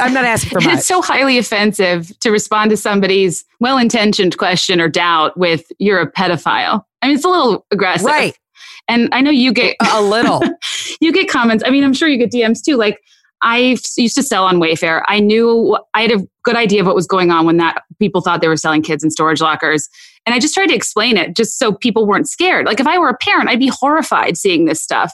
I'm 0.00 0.12
not 0.12 0.24
asking 0.24 0.50
for 0.50 0.60
much. 0.60 0.78
It's 0.78 0.86
so 0.88 1.00
highly 1.00 1.38
offensive 1.38 2.18
to 2.20 2.30
respond 2.30 2.70
to 2.70 2.76
somebody's 2.76 3.44
well-intentioned 3.60 4.36
question 4.38 4.80
or 4.80 4.88
doubt 4.88 5.36
with 5.36 5.70
"you're 5.78 6.00
a 6.00 6.10
pedophile." 6.10 6.84
I 7.02 7.08
mean, 7.08 7.16
it's 7.16 7.24
a 7.24 7.28
little 7.28 7.66
aggressive, 7.70 8.06
right? 8.06 8.36
And 8.88 9.08
I 9.12 9.20
know 9.20 9.30
you 9.30 9.52
get 9.52 9.76
a 9.92 10.02
little. 10.02 10.42
you 11.00 11.12
get 11.12 11.28
comments. 11.28 11.64
I 11.66 11.70
mean, 11.70 11.84
I'm 11.84 11.94
sure 11.94 12.08
you 12.08 12.18
get 12.18 12.30
DMs 12.30 12.62
too. 12.62 12.76
Like, 12.76 13.00
I 13.44 13.76
used 13.96 14.16
to 14.16 14.22
sell 14.22 14.44
on 14.44 14.56
Wayfair. 14.56 15.02
I 15.06 15.20
knew 15.20 15.78
I 15.92 16.02
had 16.02 16.10
a 16.10 16.26
good 16.44 16.56
idea 16.56 16.80
of 16.80 16.86
what 16.86 16.96
was 16.96 17.06
going 17.06 17.30
on 17.30 17.46
when 17.46 17.58
that 17.58 17.82
people 17.98 18.22
thought 18.22 18.40
they 18.40 18.48
were 18.48 18.56
selling 18.56 18.82
kids 18.82 19.04
in 19.04 19.10
storage 19.10 19.40
lockers. 19.40 19.88
And 20.26 20.34
I 20.34 20.38
just 20.38 20.54
tried 20.54 20.68
to 20.68 20.74
explain 20.74 21.18
it 21.18 21.36
just 21.36 21.58
so 21.58 21.72
people 21.72 22.06
weren't 22.06 22.28
scared. 22.28 22.64
Like 22.64 22.80
if 22.80 22.86
I 22.86 22.98
were 22.98 23.10
a 23.10 23.16
parent, 23.16 23.50
I'd 23.50 23.58
be 23.58 23.68
horrified 23.68 24.38
seeing 24.38 24.64
this 24.64 24.80
stuff. 24.82 25.12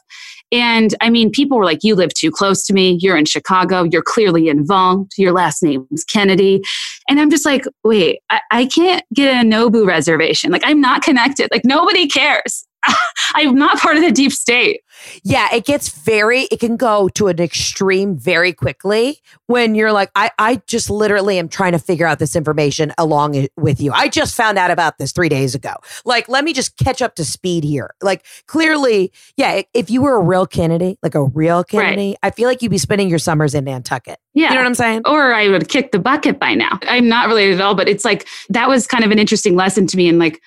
And 0.52 0.94
I 1.00 1.10
mean, 1.10 1.30
people 1.30 1.58
were 1.58 1.64
like, 1.64 1.80
You 1.82 1.94
live 1.94 2.14
too 2.14 2.30
close 2.30 2.64
to 2.66 2.72
me. 2.72 2.98
You're 3.00 3.16
in 3.16 3.24
Chicago. 3.24 3.84
You're 3.84 4.02
clearly 4.02 4.48
involved. 4.48 5.12
Your 5.16 5.32
last 5.32 5.62
name 5.62 5.86
is 5.90 6.04
Kennedy. 6.04 6.62
And 7.08 7.20
I'm 7.20 7.30
just 7.30 7.44
like, 7.44 7.64
Wait, 7.84 8.20
I, 8.30 8.40
I 8.50 8.66
can't 8.66 9.04
get 9.12 9.44
a 9.44 9.48
Nobu 9.48 9.86
reservation. 9.86 10.50
Like, 10.50 10.62
I'm 10.64 10.80
not 10.80 11.02
connected. 11.02 11.50
Like, 11.50 11.64
nobody 11.64 12.08
cares. 12.08 12.66
I'm 13.34 13.54
not 13.54 13.78
part 13.78 13.96
of 13.96 14.02
the 14.02 14.12
deep 14.12 14.32
state. 14.32 14.80
Yeah, 15.22 15.48
it 15.54 15.64
gets 15.64 15.88
very, 15.88 16.42
it 16.42 16.60
can 16.60 16.76
go 16.76 17.08
to 17.10 17.28
an 17.28 17.40
extreme 17.40 18.16
very 18.16 18.52
quickly 18.52 19.20
when 19.46 19.74
you're 19.74 19.92
like, 19.92 20.10
I, 20.14 20.30
I 20.38 20.62
just 20.66 20.90
literally 20.90 21.38
am 21.38 21.48
trying 21.48 21.72
to 21.72 21.78
figure 21.78 22.06
out 22.06 22.18
this 22.18 22.36
information 22.36 22.92
along 22.98 23.48
with 23.56 23.80
you. 23.80 23.92
I 23.92 24.08
just 24.08 24.34
found 24.34 24.58
out 24.58 24.70
about 24.70 24.98
this 24.98 25.12
three 25.12 25.28
days 25.28 25.54
ago. 25.54 25.74
Like, 26.04 26.28
let 26.28 26.44
me 26.44 26.52
just 26.52 26.76
catch 26.76 27.02
up 27.02 27.14
to 27.16 27.24
speed 27.24 27.64
here. 27.64 27.94
Like, 28.02 28.24
clearly, 28.46 29.12
yeah, 29.36 29.62
if 29.74 29.90
you 29.90 30.02
were 30.02 30.16
a 30.16 30.22
real 30.22 30.46
Kennedy, 30.46 30.98
like 31.02 31.14
a 31.14 31.24
real 31.24 31.64
Kennedy, 31.64 32.10
right. 32.10 32.18
I 32.22 32.30
feel 32.30 32.48
like 32.48 32.62
you'd 32.62 32.70
be 32.70 32.78
spending 32.78 33.08
your 33.08 33.18
summers 33.18 33.54
in 33.54 33.64
Nantucket. 33.64 34.18
Yeah. 34.34 34.48
You 34.48 34.54
know 34.54 34.60
what 34.60 34.66
I'm 34.66 34.74
saying? 34.74 35.02
Or 35.06 35.32
I 35.32 35.48
would 35.48 35.68
kick 35.68 35.92
the 35.92 35.98
bucket 35.98 36.38
by 36.38 36.54
now. 36.54 36.78
I'm 36.82 37.08
not 37.08 37.28
related 37.28 37.54
at 37.54 37.60
all, 37.60 37.74
but 37.74 37.88
it's 37.88 38.04
like, 38.04 38.28
that 38.48 38.68
was 38.68 38.86
kind 38.86 39.04
of 39.04 39.10
an 39.10 39.18
interesting 39.18 39.56
lesson 39.56 39.86
to 39.88 39.96
me. 39.96 40.08
And 40.08 40.18
like, 40.18 40.40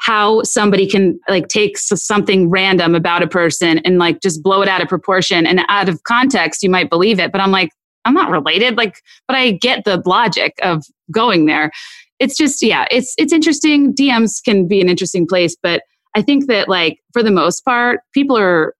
how 0.00 0.42
somebody 0.42 0.86
can 0.86 1.20
like 1.28 1.48
take 1.48 1.76
something 1.78 2.48
random 2.50 2.94
about 2.94 3.22
a 3.22 3.28
person 3.28 3.78
and 3.80 3.98
like 3.98 4.20
just 4.20 4.42
blow 4.42 4.62
it 4.62 4.68
out 4.68 4.82
of 4.82 4.88
proportion 4.88 5.46
and 5.46 5.60
out 5.68 5.88
of 5.88 6.02
context 6.04 6.62
you 6.62 6.70
might 6.70 6.90
believe 6.90 7.20
it 7.20 7.32
but 7.32 7.40
i'm 7.40 7.50
like 7.50 7.70
i'm 8.04 8.14
not 8.14 8.30
related 8.30 8.76
like 8.76 8.96
but 9.28 9.36
i 9.36 9.50
get 9.50 9.84
the 9.84 10.02
logic 10.06 10.54
of 10.62 10.84
going 11.10 11.46
there. 11.46 11.70
It's 12.18 12.36
just 12.36 12.62
yeah 12.62 12.86
it's 12.90 13.14
it's 13.18 13.32
interesting. 13.32 13.94
Dms 13.94 14.42
can 14.44 14.68
be 14.68 14.80
an 14.80 14.88
interesting 14.88 15.26
place 15.26 15.56
but 15.62 15.82
i 16.14 16.22
think 16.22 16.46
that 16.46 16.68
like 16.68 17.00
for 17.12 17.22
the 17.22 17.30
most 17.30 17.64
part 17.64 18.00
people 18.12 18.36
are 18.36 18.74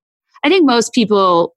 i 0.45 0.49
think 0.49 0.67
most 0.67 0.93
people 0.93 1.55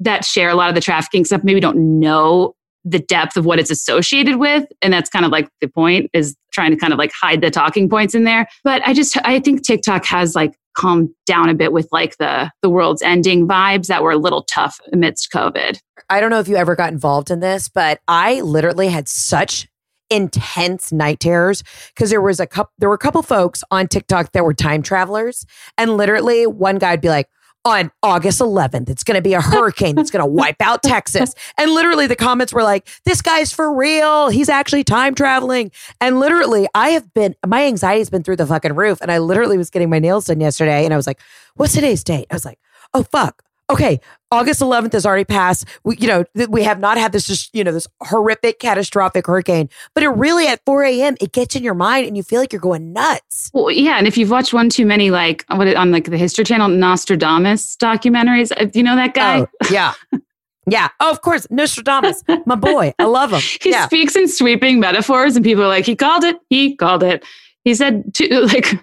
that 0.00 0.24
share 0.24 0.50
a 0.50 0.54
lot 0.54 0.68
of 0.68 0.74
the 0.74 0.80
trafficking 0.80 1.24
stuff 1.24 1.42
maybe 1.44 1.60
don't 1.60 1.78
know 2.00 2.54
the 2.84 2.98
depth 2.98 3.36
of 3.36 3.46
what 3.46 3.58
it's 3.58 3.70
associated 3.70 4.36
with 4.36 4.66
and 4.82 4.92
that's 4.92 5.08
kind 5.08 5.24
of 5.24 5.30
like 5.30 5.48
the 5.60 5.68
point 5.68 6.10
is 6.12 6.36
trying 6.52 6.70
to 6.70 6.76
kind 6.76 6.92
of 6.92 6.98
like 6.98 7.12
hide 7.12 7.40
the 7.40 7.50
talking 7.50 7.88
points 7.88 8.14
in 8.14 8.24
there. 8.24 8.46
But 8.62 8.82
i 8.86 8.92
just 8.92 9.16
i 9.24 9.40
think 9.40 9.62
tiktok 9.62 10.04
has 10.04 10.34
like 10.34 10.54
calmed 10.74 11.08
down 11.26 11.48
a 11.48 11.54
bit 11.54 11.72
with 11.72 11.88
like 11.92 12.16
the 12.18 12.50
the 12.62 12.70
world's 12.70 13.02
ending 13.02 13.46
vibes 13.46 13.86
that 13.86 14.02
were 14.02 14.10
a 14.10 14.16
little 14.16 14.42
tough 14.42 14.78
amidst 14.92 15.30
covid. 15.32 15.78
I 16.10 16.20
don't 16.20 16.30
know 16.30 16.40
if 16.40 16.48
you 16.48 16.56
ever 16.56 16.76
got 16.76 16.92
involved 16.92 17.30
in 17.30 17.40
this 17.40 17.68
but 17.68 18.00
i 18.08 18.40
literally 18.40 18.88
had 18.88 19.08
such 19.08 19.68
intense 20.10 20.92
night 20.92 21.20
terrors 21.20 21.62
because 21.94 22.10
there 22.10 22.20
was 22.20 22.38
a 22.38 22.46
couple 22.46 22.72
there 22.78 22.88
were 22.88 22.94
a 22.94 22.98
couple 22.98 23.22
folks 23.22 23.64
on 23.70 23.88
TikTok 23.88 24.32
that 24.32 24.44
were 24.44 24.54
time 24.54 24.82
travelers 24.82 25.46
and 25.78 25.96
literally 25.96 26.46
one 26.46 26.76
guy'd 26.76 27.00
be 27.00 27.08
like 27.08 27.28
on 27.64 27.90
August 28.02 28.40
11th. 28.40 28.90
It's 28.90 29.04
going 29.04 29.16
to 29.16 29.22
be 29.22 29.34
a 29.34 29.40
hurricane 29.40 29.94
that's 29.94 30.10
going 30.10 30.24
to 30.24 30.30
wipe 30.30 30.60
out 30.60 30.82
Texas. 30.82 31.34
And 31.56 31.70
literally 31.70 32.06
the 32.06 32.16
comments 32.16 32.52
were 32.52 32.62
like, 32.62 32.88
this 33.04 33.22
guy's 33.22 33.52
for 33.52 33.72
real. 33.72 34.28
He's 34.28 34.48
actually 34.48 34.82
time 34.82 35.14
traveling. 35.14 35.70
And 36.00 36.18
literally, 36.18 36.66
I 36.74 36.90
have 36.90 37.12
been, 37.14 37.36
my 37.46 37.64
anxiety 37.64 38.00
has 38.00 38.10
been 38.10 38.22
through 38.22 38.36
the 38.36 38.46
fucking 38.46 38.74
roof. 38.74 39.00
And 39.00 39.10
I 39.10 39.18
literally 39.18 39.56
was 39.56 39.70
getting 39.70 39.88
my 39.88 39.98
nails 39.98 40.26
done 40.26 40.40
yesterday 40.40 40.84
and 40.84 40.92
I 40.92 40.96
was 40.96 41.06
like, 41.06 41.20
what's 41.54 41.74
today's 41.74 42.02
date? 42.02 42.26
I 42.30 42.34
was 42.34 42.44
like, 42.44 42.58
oh, 42.92 43.04
fuck 43.04 43.42
okay, 43.70 44.00
August 44.30 44.60
11th 44.60 44.92
has 44.92 45.06
already 45.06 45.24
passed. 45.24 45.66
We, 45.84 45.96
you 45.98 46.08
know, 46.08 46.24
th- 46.36 46.48
we 46.48 46.62
have 46.64 46.80
not 46.80 46.98
had 46.98 47.12
this 47.12 47.26
just, 47.26 47.54
you 47.54 47.64
know, 47.64 47.72
this 47.72 47.86
horrific, 48.02 48.58
catastrophic 48.58 49.26
hurricane, 49.26 49.68
but 49.94 50.02
it 50.02 50.08
really 50.08 50.46
at 50.46 50.60
4 50.66 50.84
a.m., 50.84 51.16
it 51.20 51.32
gets 51.32 51.56
in 51.56 51.62
your 51.62 51.74
mind 51.74 52.06
and 52.06 52.16
you 52.16 52.22
feel 52.22 52.40
like 52.40 52.52
you're 52.52 52.60
going 52.60 52.92
nuts. 52.92 53.50
Well, 53.54 53.70
yeah. 53.70 53.96
And 53.96 54.06
if 54.06 54.18
you've 54.18 54.30
watched 54.30 54.52
one 54.52 54.68
too 54.68 54.86
many, 54.86 55.10
like 55.10 55.44
what 55.48 55.74
on 55.76 55.90
like 55.90 56.04
the 56.04 56.18
History 56.18 56.44
Channel, 56.44 56.68
Nostradamus 56.68 57.76
documentaries, 57.76 58.52
uh, 58.60 58.70
you 58.74 58.82
know 58.82 58.96
that 58.96 59.14
guy? 59.14 59.40
Oh, 59.40 59.48
yeah. 59.70 59.94
Yeah. 60.66 60.88
Oh, 61.00 61.10
of 61.10 61.20
course. 61.20 61.46
Nostradamus, 61.50 62.22
my 62.46 62.54
boy. 62.54 62.94
I 62.98 63.04
love 63.04 63.32
him. 63.32 63.40
he 63.62 63.70
yeah. 63.70 63.86
speaks 63.86 64.16
in 64.16 64.28
sweeping 64.28 64.80
metaphors, 64.80 65.36
and 65.36 65.44
people 65.44 65.64
are 65.64 65.68
like, 65.68 65.84
he 65.84 65.94
called 65.94 66.24
it. 66.24 66.36
He 66.48 66.74
called 66.74 67.02
it 67.02 67.22
he 67.64 67.74
said 67.74 68.12
two, 68.14 68.28
like 68.42 68.78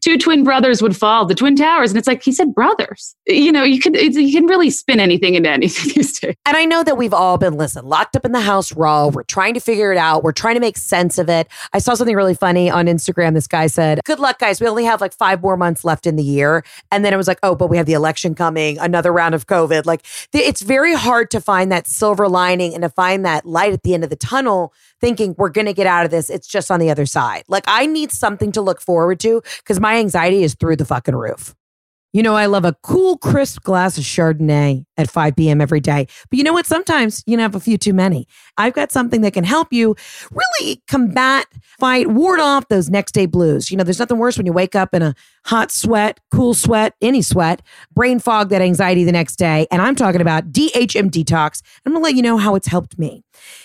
two 0.00 0.16
twin 0.16 0.44
brothers 0.44 0.80
would 0.80 0.96
fall 0.96 1.26
the 1.26 1.34
twin 1.34 1.56
towers 1.56 1.90
and 1.90 1.98
it's 1.98 2.06
like 2.06 2.22
he 2.22 2.32
said 2.32 2.54
brothers. 2.54 3.14
You 3.26 3.52
know 3.52 3.64
you 3.64 3.80
can 3.80 3.94
you 3.94 4.32
can 4.32 4.46
really 4.46 4.70
spin 4.70 5.00
anything 5.00 5.34
into 5.34 5.50
anything 5.50 5.92
these 5.94 6.18
days. 6.18 6.34
And 6.46 6.56
i 6.56 6.64
know 6.64 6.82
that 6.82 6.96
we've 6.96 7.12
all 7.12 7.38
been 7.38 7.54
listen 7.54 7.84
locked 7.84 8.16
up 8.16 8.24
in 8.24 8.32
the 8.32 8.40
house 8.40 8.74
raw. 8.74 9.08
We're 9.08 9.24
trying 9.24 9.54
to 9.54 9.60
figure 9.60 9.92
it 9.92 9.98
out. 9.98 10.22
We're 10.22 10.32
trying 10.32 10.54
to 10.54 10.60
make 10.60 10.76
sense 10.76 11.18
of 11.18 11.28
it. 11.28 11.48
I 11.72 11.78
saw 11.78 11.94
something 11.94 12.16
really 12.16 12.34
funny 12.34 12.70
on 12.70 12.86
instagram. 12.86 13.34
This 13.34 13.48
guy 13.48 13.66
said 13.66 14.00
good 14.04 14.20
luck 14.20 14.38
guys. 14.38 14.60
We 14.60 14.68
only 14.68 14.84
have 14.84 15.00
like 15.00 15.12
five 15.12 15.42
more 15.42 15.56
months 15.56 15.84
left 15.84 16.06
in 16.06 16.16
the 16.16 16.24
year. 16.24 16.64
And 16.90 17.04
then 17.04 17.12
it 17.12 17.16
was 17.16 17.28
like 17.28 17.40
oh 17.42 17.54
but 17.54 17.68
we 17.68 17.76
have 17.76 17.86
the 17.86 17.94
election 17.94 18.34
coming 18.34 18.78
another 18.78 19.12
round 19.12 19.34
of 19.34 19.46
covid. 19.46 19.86
Like 19.86 20.06
it's 20.32 20.62
very 20.62 20.94
hard 20.94 21.30
to 21.32 21.40
find 21.40 21.72
that 21.72 21.86
silver 21.86 22.28
lining 22.28 22.74
and 22.74 22.82
to 22.82 22.88
find 22.88 23.24
that 23.24 23.44
light 23.44 23.72
at 23.72 23.82
the 23.82 23.94
end 23.94 24.04
of 24.04 24.10
the 24.10 24.16
tunnel 24.16 24.72
thinking 25.00 25.34
we're 25.38 25.50
going 25.50 25.66
to 25.66 25.72
get 25.72 25.86
out 25.86 26.04
of 26.04 26.10
this. 26.10 26.30
It's 26.30 26.46
just 26.46 26.70
on 26.70 26.80
the 26.80 26.90
other 26.90 27.06
side. 27.06 27.44
Like 27.48 27.64
I 27.66 27.86
need 27.86 28.12
something 28.12 28.52
to 28.52 28.60
look 28.60 28.80
forward 28.80 29.20
to 29.20 29.42
because 29.58 29.80
my 29.80 29.96
anxiety 29.96 30.42
is 30.42 30.54
through 30.54 30.76
the 30.76 30.84
fucking 30.84 31.14
roof. 31.14 31.54
You 32.12 32.24
know, 32.24 32.34
I 32.34 32.46
love 32.46 32.64
a 32.64 32.74
cool, 32.82 33.18
crisp 33.18 33.62
glass 33.62 33.96
of 33.96 34.02
Chardonnay 34.02 34.84
at 34.96 35.08
5 35.08 35.36
p.m. 35.36 35.60
every 35.60 35.78
day. 35.78 36.08
But 36.28 36.38
you 36.38 36.42
know 36.42 36.52
what? 36.52 36.66
Sometimes 36.66 37.22
you 37.24 37.36
know, 37.36 37.44
have 37.44 37.54
a 37.54 37.60
few 37.60 37.78
too 37.78 37.92
many. 37.92 38.26
I've 38.56 38.72
got 38.72 38.90
something 38.90 39.20
that 39.20 39.32
can 39.32 39.44
help 39.44 39.72
you 39.72 39.94
really 40.32 40.82
combat, 40.88 41.46
fight, 41.78 42.08
ward 42.08 42.40
off 42.40 42.66
those 42.66 42.90
next 42.90 43.12
day 43.12 43.26
blues. 43.26 43.70
You 43.70 43.76
know, 43.76 43.84
there's 43.84 44.00
nothing 44.00 44.18
worse 44.18 44.36
when 44.36 44.44
you 44.44 44.52
wake 44.52 44.74
up 44.74 44.92
in 44.92 45.02
a 45.02 45.14
hot 45.44 45.70
sweat, 45.70 46.18
cool 46.32 46.52
sweat, 46.52 46.94
any 47.00 47.22
sweat, 47.22 47.62
brain 47.94 48.18
fog, 48.18 48.48
that 48.48 48.60
anxiety 48.60 49.04
the 49.04 49.12
next 49.12 49.36
day. 49.36 49.68
And 49.70 49.80
I'm 49.80 49.94
talking 49.94 50.20
about 50.20 50.50
DHM 50.50 51.10
Detox. 51.10 51.62
I'm 51.86 51.92
going 51.92 52.02
to 52.02 52.04
let 52.04 52.16
you 52.16 52.22
know 52.22 52.38
how 52.38 52.56
it's 52.56 52.66
helped 52.66 52.98
me. 52.98 53.22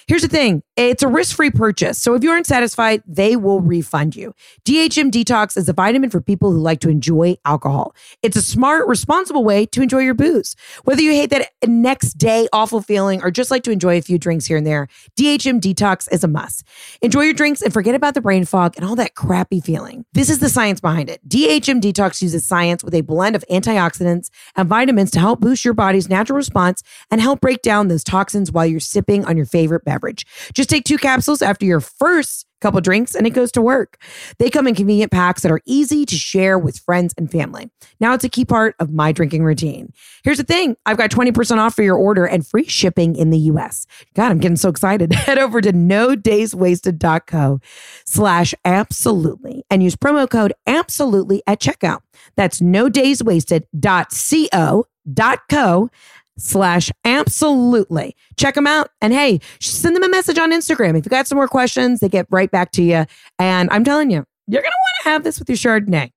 Here's 0.07 0.21
the 0.21 0.27
thing 0.27 0.63
it's 0.75 1.03
a 1.03 1.07
risk 1.07 1.35
free 1.35 1.49
purchase. 1.49 2.01
So 2.01 2.15
if 2.15 2.23
you 2.23 2.31
aren't 2.31 2.47
satisfied, 2.47 3.01
they 3.07 3.35
will 3.35 3.61
refund 3.61 4.15
you. 4.15 4.33
DHM 4.65 5.09
Detox 5.09 5.57
is 5.57 5.69
a 5.69 5.73
vitamin 5.73 6.09
for 6.09 6.21
people 6.21 6.51
who 6.51 6.59
like 6.59 6.79
to 6.81 6.89
enjoy 6.89 7.37
alcohol. 7.45 7.95
It's 8.21 8.35
a 8.35 8.41
smart, 8.41 8.87
responsible 8.87 9.43
way 9.43 9.65
to 9.67 9.81
enjoy 9.81 9.99
your 9.99 10.13
booze. 10.13 10.55
Whether 10.83 11.01
you 11.01 11.11
hate 11.11 11.29
that 11.29 11.49
next 11.65 12.17
day 12.17 12.47
awful 12.51 12.81
feeling 12.81 13.21
or 13.21 13.31
just 13.31 13.51
like 13.51 13.63
to 13.63 13.71
enjoy 13.71 13.97
a 13.97 14.01
few 14.01 14.17
drinks 14.17 14.45
here 14.45 14.57
and 14.57 14.67
there, 14.67 14.87
DHM 15.17 15.59
Detox 15.59 16.11
is 16.11 16.23
a 16.23 16.27
must. 16.27 16.63
Enjoy 17.01 17.21
your 17.21 17.33
drinks 17.33 17.61
and 17.61 17.73
forget 17.73 17.95
about 17.95 18.13
the 18.13 18.21
brain 18.21 18.45
fog 18.45 18.73
and 18.77 18.85
all 18.85 18.95
that 18.95 19.15
crappy 19.15 19.61
feeling. 19.61 20.05
This 20.13 20.29
is 20.29 20.39
the 20.39 20.49
science 20.49 20.81
behind 20.81 21.09
it. 21.09 21.27
DHM 21.27 21.81
Detox 21.81 22.21
uses 22.21 22.45
science 22.45 22.83
with 22.83 22.93
a 22.93 23.01
blend 23.01 23.35
of 23.35 23.45
antioxidants 23.49 24.29
and 24.55 24.67
vitamins 24.67 25.11
to 25.11 25.19
help 25.19 25.39
boost 25.39 25.65
your 25.65 25.73
body's 25.73 26.09
natural 26.09 26.37
response 26.37 26.83
and 27.09 27.21
help 27.21 27.41
break 27.41 27.61
down 27.61 27.87
those 27.87 28.03
toxins 28.03 28.51
while 28.51 28.65
you're 28.65 28.79
sipping 28.79 29.25
on 29.25 29.37
your 29.37 29.45
favorite 29.45 29.64
favorite 29.65 29.83
beverage. 29.83 30.27
Just 30.53 30.69
take 30.69 30.83
two 30.83 30.97
capsules 30.97 31.41
after 31.41 31.65
your 31.65 31.79
first 31.79 32.45
couple 32.61 32.79
drinks 32.81 33.15
and 33.15 33.25
it 33.25 33.31
goes 33.31 33.51
to 33.51 33.61
work. 33.61 33.99
They 34.37 34.49
come 34.49 34.67
in 34.67 34.75
convenient 34.75 35.11
packs 35.11 35.41
that 35.41 35.51
are 35.51 35.61
easy 35.65 36.05
to 36.05 36.15
share 36.15 36.59
with 36.59 36.77
friends 36.77 37.13
and 37.17 37.31
family. 37.31 37.69
Now 37.99 38.13
it's 38.13 38.23
a 38.23 38.29
key 38.29 38.45
part 38.45 38.75
of 38.79 38.93
my 38.93 39.11
drinking 39.11 39.43
routine. 39.43 39.91
Here's 40.23 40.37
the 40.37 40.43
thing 40.43 40.77
I've 40.85 40.97
got 40.97 41.09
20% 41.09 41.57
off 41.57 41.75
for 41.75 41.81
your 41.81 41.97
order 41.97 42.25
and 42.25 42.45
free 42.45 42.67
shipping 42.67 43.15
in 43.15 43.31
the 43.31 43.39
US. 43.39 43.87
God, 44.13 44.31
I'm 44.31 44.39
getting 44.39 44.55
so 44.55 44.69
excited. 44.69 45.13
Head 45.25 45.39
over 45.39 45.61
to 45.61 45.73
no 45.73 46.15
days 46.15 46.53
wasted.co 46.53 47.59
slash 48.05 48.53
absolutely 48.63 49.63
and 49.71 49.81
use 49.81 49.95
promo 49.95 50.29
code 50.29 50.53
absolutely 50.67 51.41
at 51.47 51.59
checkout. 51.59 52.01
That's 52.35 52.61
no 52.61 52.87
days 52.87 53.23
wasted.co 53.23 54.85
dot 55.13 55.39
co 55.49 55.89
slash 56.37 56.91
absolutely. 57.03 58.15
Check 58.37 58.55
them 58.55 58.67
out. 58.67 58.89
And 59.01 59.13
hey, 59.13 59.39
send 59.59 59.95
them 59.95 60.03
a 60.03 60.09
message 60.09 60.37
on 60.37 60.51
Instagram. 60.51 60.97
If 60.97 61.05
you 61.05 61.09
got 61.09 61.27
some 61.27 61.37
more 61.37 61.47
questions, 61.47 61.99
they 61.99 62.09
get 62.09 62.27
right 62.29 62.51
back 62.51 62.71
to 62.73 62.83
you. 62.83 63.05
And 63.39 63.69
I'm 63.71 63.83
telling 63.83 64.11
you, 64.11 64.25
you're 64.47 64.61
going 64.61 64.71
to 64.71 64.77
want 64.77 65.03
to 65.03 65.09
have 65.09 65.23
this 65.23 65.39
with 65.39 65.49
your 65.49 65.57
Chardonnay. 65.57 66.11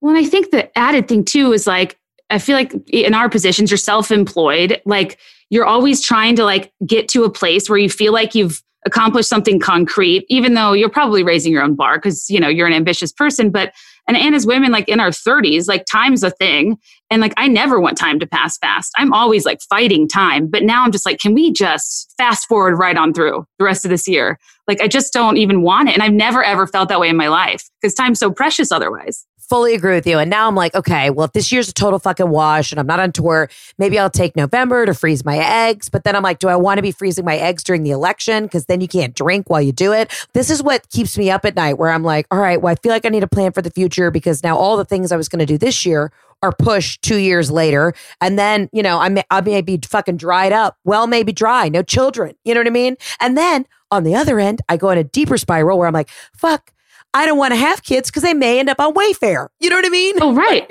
Well, 0.00 0.16
I 0.16 0.24
think 0.24 0.50
the 0.50 0.76
added 0.78 1.08
thing 1.08 1.24
too 1.24 1.52
is 1.52 1.66
like, 1.66 1.98
I 2.30 2.38
feel 2.38 2.56
like 2.56 2.72
in 2.88 3.14
our 3.14 3.28
positions, 3.28 3.70
you're 3.70 3.78
self 3.78 4.10
employed. 4.10 4.80
Like 4.84 5.18
you're 5.50 5.64
always 5.64 6.02
trying 6.02 6.36
to 6.36 6.44
like 6.44 6.72
get 6.86 7.08
to 7.08 7.24
a 7.24 7.30
place 7.30 7.68
where 7.68 7.78
you 7.78 7.88
feel 7.88 8.12
like 8.12 8.34
you've 8.34 8.62
accomplished 8.86 9.28
something 9.28 9.58
concrete, 9.58 10.24
even 10.28 10.54
though 10.54 10.72
you're 10.72 10.88
probably 10.88 11.22
raising 11.22 11.52
your 11.52 11.62
own 11.62 11.74
bar 11.74 11.96
because 11.96 12.28
you 12.30 12.38
know 12.38 12.48
you're 12.48 12.66
an 12.66 12.72
ambitious 12.72 13.12
person. 13.12 13.50
But 13.50 13.72
and 14.08 14.16
and 14.16 14.34
as 14.34 14.46
women 14.46 14.72
like 14.72 14.88
in 14.88 14.98
our 14.98 15.10
30s, 15.10 15.68
like 15.68 15.84
time's 15.84 16.22
a 16.22 16.30
thing. 16.30 16.78
And 17.10 17.22
like 17.22 17.34
I 17.36 17.46
never 17.46 17.78
want 17.78 17.96
time 17.96 18.18
to 18.20 18.26
pass 18.26 18.58
fast. 18.58 18.92
I'm 18.96 19.12
always 19.12 19.44
like 19.44 19.60
fighting 19.68 20.08
time. 20.08 20.48
But 20.48 20.64
now 20.64 20.82
I'm 20.82 20.92
just 20.92 21.06
like, 21.06 21.18
can 21.20 21.34
we 21.34 21.52
just 21.52 22.12
fast 22.18 22.48
forward 22.48 22.76
right 22.76 22.96
on 22.96 23.12
through 23.12 23.44
the 23.58 23.64
rest 23.64 23.84
of 23.84 23.90
this 23.90 24.08
year? 24.08 24.38
Like 24.66 24.80
I 24.80 24.88
just 24.88 25.12
don't 25.12 25.36
even 25.36 25.62
want 25.62 25.90
it. 25.90 25.92
And 25.92 26.02
I've 26.02 26.12
never 26.12 26.42
ever 26.42 26.66
felt 26.66 26.88
that 26.88 27.00
way 27.00 27.08
in 27.08 27.16
my 27.16 27.28
life 27.28 27.62
because 27.80 27.94
time's 27.94 28.18
so 28.18 28.32
precious 28.32 28.72
otherwise 28.72 29.24
fully 29.48 29.74
agree 29.74 29.94
with 29.94 30.06
you. 30.06 30.18
And 30.18 30.30
now 30.30 30.46
I'm 30.46 30.54
like, 30.54 30.74
okay, 30.74 31.10
well, 31.10 31.24
if 31.24 31.32
this 31.32 31.50
year's 31.50 31.68
a 31.68 31.72
total 31.72 31.98
fucking 31.98 32.28
wash 32.28 32.70
and 32.70 32.78
I'm 32.78 32.86
not 32.86 33.00
on 33.00 33.12
tour, 33.12 33.48
maybe 33.78 33.98
I'll 33.98 34.10
take 34.10 34.36
November 34.36 34.86
to 34.86 34.94
freeze 34.94 35.24
my 35.24 35.38
eggs. 35.38 35.88
But 35.88 36.04
then 36.04 36.14
I'm 36.14 36.22
like, 36.22 36.38
do 36.38 36.48
I 36.48 36.56
want 36.56 36.78
to 36.78 36.82
be 36.82 36.92
freezing 36.92 37.24
my 37.24 37.36
eggs 37.36 37.64
during 37.64 37.82
the 37.82 37.90
election? 37.90 38.44
Because 38.44 38.66
then 38.66 38.80
you 38.80 38.88
can't 38.88 39.14
drink 39.14 39.48
while 39.48 39.62
you 39.62 39.72
do 39.72 39.92
it. 39.92 40.12
This 40.34 40.50
is 40.50 40.62
what 40.62 40.88
keeps 40.90 41.16
me 41.16 41.30
up 41.30 41.44
at 41.44 41.56
night, 41.56 41.78
where 41.78 41.90
I'm 41.90 42.02
like, 42.02 42.26
all 42.30 42.38
right, 42.38 42.60
well, 42.60 42.72
I 42.72 42.76
feel 42.76 42.92
like 42.92 43.06
I 43.06 43.08
need 43.08 43.22
a 43.22 43.28
plan 43.28 43.52
for 43.52 43.62
the 43.62 43.70
future 43.70 44.10
because 44.10 44.42
now 44.42 44.56
all 44.56 44.76
the 44.76 44.84
things 44.84 45.12
I 45.12 45.16
was 45.16 45.28
going 45.28 45.40
to 45.40 45.46
do 45.46 45.58
this 45.58 45.86
year 45.86 46.12
are 46.42 46.52
pushed 46.52 47.02
two 47.02 47.16
years 47.16 47.50
later. 47.50 47.94
And 48.20 48.38
then, 48.38 48.68
you 48.72 48.82
know, 48.82 48.98
I 48.98 49.08
may, 49.08 49.24
I 49.30 49.40
may 49.40 49.60
be 49.60 49.80
fucking 49.84 50.18
dried 50.18 50.52
up. 50.52 50.76
Well, 50.84 51.06
maybe 51.06 51.32
dry, 51.32 51.68
no 51.68 51.82
children. 51.82 52.36
You 52.44 52.54
know 52.54 52.60
what 52.60 52.68
I 52.68 52.70
mean? 52.70 52.96
And 53.20 53.36
then 53.36 53.66
on 53.90 54.04
the 54.04 54.14
other 54.14 54.38
end, 54.38 54.60
I 54.68 54.76
go 54.76 54.90
in 54.90 54.98
a 54.98 55.04
deeper 55.04 55.36
spiral 55.38 55.78
where 55.78 55.88
I'm 55.88 55.94
like, 55.94 56.10
fuck, 56.36 56.72
I 57.18 57.26
don't 57.26 57.36
want 57.36 57.52
to 57.52 57.56
have 57.56 57.82
kids 57.82 58.10
because 58.10 58.22
they 58.22 58.32
may 58.32 58.60
end 58.60 58.68
up 58.68 58.78
on 58.78 58.94
Wayfair. 58.94 59.48
You 59.58 59.70
know 59.70 59.76
what 59.76 59.84
I 59.84 59.88
mean? 59.88 60.14
Oh, 60.20 60.34
right. 60.34 60.64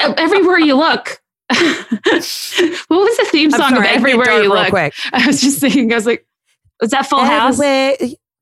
Everywhere 0.00 0.58
you 0.58 0.74
look. 0.74 1.20
what 1.50 2.88
was 2.88 3.16
the 3.18 3.28
theme 3.30 3.50
song 3.50 3.74
sorry, 3.74 3.86
of 3.86 3.96
Everywhere 3.96 4.42
You 4.42 4.48
Look? 4.48 4.70
Quick. 4.70 4.94
I 5.12 5.26
was 5.26 5.42
just 5.42 5.60
thinking, 5.60 5.92
I 5.92 5.96
was 5.96 6.06
like, 6.06 6.26
was 6.80 6.92
that 6.92 7.06
Full 7.06 7.18
House? 7.18 7.58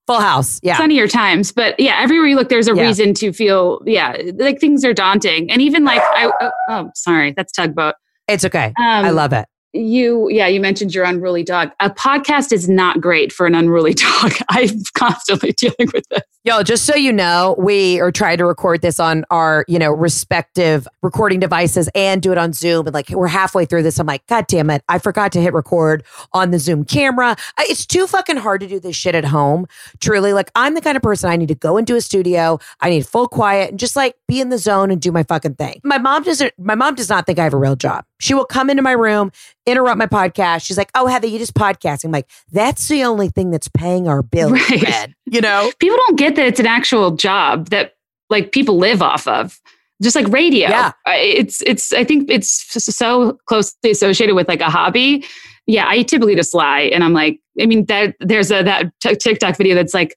Full 0.06 0.20
House, 0.20 0.60
yeah. 0.62 0.76
Sunnier 0.76 1.08
times, 1.08 1.50
but 1.50 1.78
yeah, 1.80 1.98
everywhere 2.00 2.28
you 2.28 2.36
look, 2.36 2.50
there's 2.50 2.68
a 2.68 2.74
yeah. 2.74 2.82
reason 2.82 3.14
to 3.14 3.32
feel, 3.32 3.80
yeah, 3.84 4.16
like 4.36 4.60
things 4.60 4.84
are 4.84 4.94
daunting, 4.94 5.50
and 5.50 5.60
even 5.60 5.84
like, 5.84 6.00
I, 6.02 6.30
oh, 6.40 6.50
oh 6.68 6.90
sorry, 6.94 7.32
that's 7.32 7.52
tugboat. 7.52 7.94
It's 8.28 8.44
okay. 8.44 8.66
Um, 8.66 8.74
I 8.78 9.10
love 9.10 9.32
it 9.32 9.46
you 9.72 10.28
yeah 10.30 10.46
you 10.46 10.60
mentioned 10.60 10.94
your 10.94 11.04
unruly 11.04 11.44
dog. 11.44 11.70
A 11.80 11.90
podcast 11.90 12.52
is 12.52 12.68
not 12.68 13.00
great 13.00 13.32
for 13.32 13.46
an 13.46 13.54
unruly 13.54 13.94
dog. 14.22 14.32
I'm 14.48 14.82
constantly 14.94 15.52
dealing 15.52 15.90
with 15.94 16.04
this. 16.10 16.22
Yo 16.44 16.62
just 16.62 16.86
so 16.86 16.96
you 16.96 17.12
know 17.12 17.54
we 17.58 18.00
are 18.00 18.10
trying 18.10 18.38
to 18.38 18.46
record 18.46 18.82
this 18.82 18.98
on 18.98 19.24
our 19.30 19.64
you 19.68 19.78
know 19.78 19.90
respective 19.92 20.88
recording 21.02 21.38
devices 21.38 21.88
and 21.94 22.20
do 22.20 22.32
it 22.32 22.38
on 22.38 22.52
zoom. 22.52 22.86
And 22.86 22.94
like 22.94 23.10
we're 23.10 23.28
halfway 23.28 23.64
through 23.64 23.84
this. 23.84 23.98
I'm 24.00 24.06
like 24.06 24.26
god 24.26 24.46
damn 24.48 24.70
it. 24.70 24.82
I 24.88 24.98
forgot 24.98 25.30
to 25.32 25.40
hit 25.40 25.54
record 25.54 26.04
on 26.32 26.50
the 26.50 26.58
zoom 26.58 26.84
camera. 26.84 27.36
It's 27.60 27.86
too 27.86 28.06
fucking 28.06 28.38
hard 28.38 28.60
to 28.62 28.66
do 28.66 28.80
this 28.80 28.96
shit 28.96 29.14
at 29.14 29.24
home. 29.24 29.66
Truly 30.00 30.32
like 30.32 30.50
i'm 30.56 30.74
the 30.74 30.80
kind 30.80 30.96
of 30.96 31.02
person 31.02 31.30
i 31.30 31.36
need 31.36 31.48
to 31.48 31.54
go 31.54 31.76
into 31.76 31.94
a 31.94 32.00
studio. 32.00 32.58
I 32.80 32.90
need 32.90 33.06
full 33.06 33.28
quiet 33.28 33.70
and 33.70 33.78
just 33.78 33.94
like 33.94 34.16
be 34.26 34.40
in 34.40 34.48
the 34.48 34.58
zone 34.58 34.90
and 34.90 35.00
do 35.00 35.12
my 35.12 35.22
fucking 35.22 35.54
thing. 35.54 35.80
My 35.84 35.98
mom 35.98 36.24
doesn't 36.24 36.54
my 36.58 36.74
mom 36.74 36.96
does 36.96 37.08
not 37.08 37.26
think 37.26 37.38
i 37.38 37.44
have 37.44 37.54
a 37.54 37.58
real 37.58 37.76
job. 37.76 38.04
She 38.18 38.34
will 38.34 38.44
come 38.44 38.68
into 38.68 38.82
my 38.82 38.92
room 38.92 39.30
interrupt 39.66 39.98
my 39.98 40.06
podcast. 40.06 40.64
She's 40.64 40.78
like, 40.78 40.90
"Oh, 40.94 41.06
Heather, 41.06 41.26
you 41.26 41.38
just 41.38 41.54
podcasting." 41.54 42.06
I'm 42.06 42.12
like, 42.12 42.28
"That's 42.52 42.88
the 42.88 43.04
only 43.04 43.28
thing 43.28 43.50
that's 43.50 43.68
paying 43.68 44.08
our 44.08 44.22
bills." 44.22 44.52
Right. 44.52 44.82
Red, 44.82 45.14
you 45.26 45.40
know, 45.40 45.70
people 45.78 45.96
don't 46.06 46.18
get 46.18 46.36
that 46.36 46.46
it's 46.46 46.60
an 46.60 46.66
actual 46.66 47.12
job 47.12 47.68
that 47.70 47.94
like 48.28 48.52
people 48.52 48.76
live 48.78 49.02
off 49.02 49.26
of. 49.26 49.60
Just 50.02 50.16
like 50.16 50.28
radio, 50.28 50.68
yeah. 50.68 50.92
It's 51.08 51.60
it's. 51.62 51.92
I 51.92 52.04
think 52.04 52.30
it's 52.30 52.50
so 52.82 53.38
closely 53.46 53.90
associated 53.90 54.34
with 54.34 54.48
like 54.48 54.62
a 54.62 54.70
hobby. 54.70 55.24
Yeah, 55.66 55.86
I 55.86 56.02
typically 56.02 56.34
just 56.34 56.54
lie, 56.54 56.80
and 56.80 57.04
I'm 57.04 57.12
like, 57.12 57.38
I 57.60 57.66
mean, 57.66 57.84
that 57.86 58.16
there's 58.18 58.50
a 58.50 58.62
that 58.62 58.92
TikTok 59.00 59.58
video 59.58 59.74
that's 59.74 59.92
like 59.92 60.16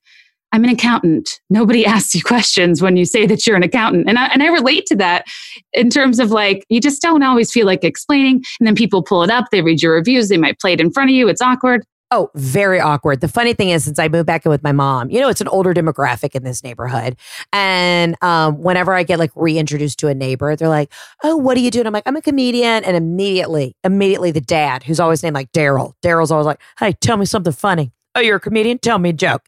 I'm 0.53 0.63
an 0.63 0.69
accountant. 0.69 1.41
Nobody 1.49 1.85
asks 1.85 2.15
you 2.15 2.21
questions 2.21 2.81
when 2.81 2.95
you 2.95 3.05
say 3.05 3.25
that 3.25 3.45
you're 3.45 3.57
an 3.57 3.63
accountant. 3.63 4.07
And 4.07 4.17
I, 4.17 4.27
and 4.27 4.41
I 4.41 4.47
relate 4.47 4.85
to 4.87 4.95
that 4.97 5.25
in 5.73 5.89
terms 5.89 6.19
of 6.19 6.31
like, 6.31 6.65
you 6.69 6.79
just 6.79 7.01
don't 7.01 7.23
always 7.23 7.51
feel 7.51 7.65
like 7.65 7.83
explaining. 7.83 8.43
And 8.59 8.67
then 8.67 8.75
people 8.75 9.03
pull 9.03 9.23
it 9.23 9.29
up, 9.29 9.45
they 9.51 9.61
read 9.61 9.81
your 9.81 9.95
reviews, 9.95 10.29
they 10.29 10.37
might 10.37 10.59
play 10.59 10.73
it 10.73 10.79
in 10.79 10.91
front 10.91 11.09
of 11.09 11.15
you. 11.15 11.27
It's 11.27 11.41
awkward. 11.41 11.83
Oh, 12.11 12.29
very 12.35 12.79
awkward. 12.79 13.21
The 13.21 13.27
funny 13.27 13.55
thing 13.55 13.69
is, 13.69 13.85
since 13.85 13.97
I 13.97 14.07
moved 14.07 14.27
back 14.27 14.45
in 14.45 14.51
with 14.51 14.61
my 14.61 14.71
mom, 14.71 15.09
you 15.09 15.19
know, 15.19 15.29
it's 15.29 15.41
an 15.41 15.47
older 15.47 15.73
demographic 15.73 16.35
in 16.35 16.43
this 16.43 16.63
neighborhood. 16.63 17.15
And 17.51 18.15
um, 18.21 18.61
whenever 18.61 18.93
I 18.93 19.01
get 19.01 19.17
like 19.17 19.31
reintroduced 19.35 19.97
to 19.99 20.09
a 20.09 20.13
neighbor, 20.13 20.55
they're 20.55 20.69
like, 20.69 20.93
Oh, 21.23 21.35
what 21.35 21.57
are 21.57 21.61
you 21.61 21.71
doing? 21.71 21.87
I'm 21.87 21.93
like, 21.93 22.03
I'm 22.05 22.15
a 22.15 22.21
comedian. 22.21 22.83
And 22.83 22.95
immediately, 22.95 23.75
immediately 23.83 24.29
the 24.29 24.41
dad, 24.41 24.83
who's 24.83 24.99
always 24.99 25.23
named 25.23 25.33
like 25.33 25.51
Daryl, 25.53 25.93
Daryl's 26.03 26.29
always 26.29 26.45
like, 26.45 26.61
Hey, 26.77 26.91
tell 26.91 27.17
me 27.17 27.25
something 27.25 27.51
funny. 27.51 27.91
Oh, 28.15 28.19
you're 28.19 28.35
a 28.35 28.39
comedian? 28.39 28.77
Tell 28.77 28.99
me 28.99 29.09
a 29.09 29.13
joke. 29.13 29.41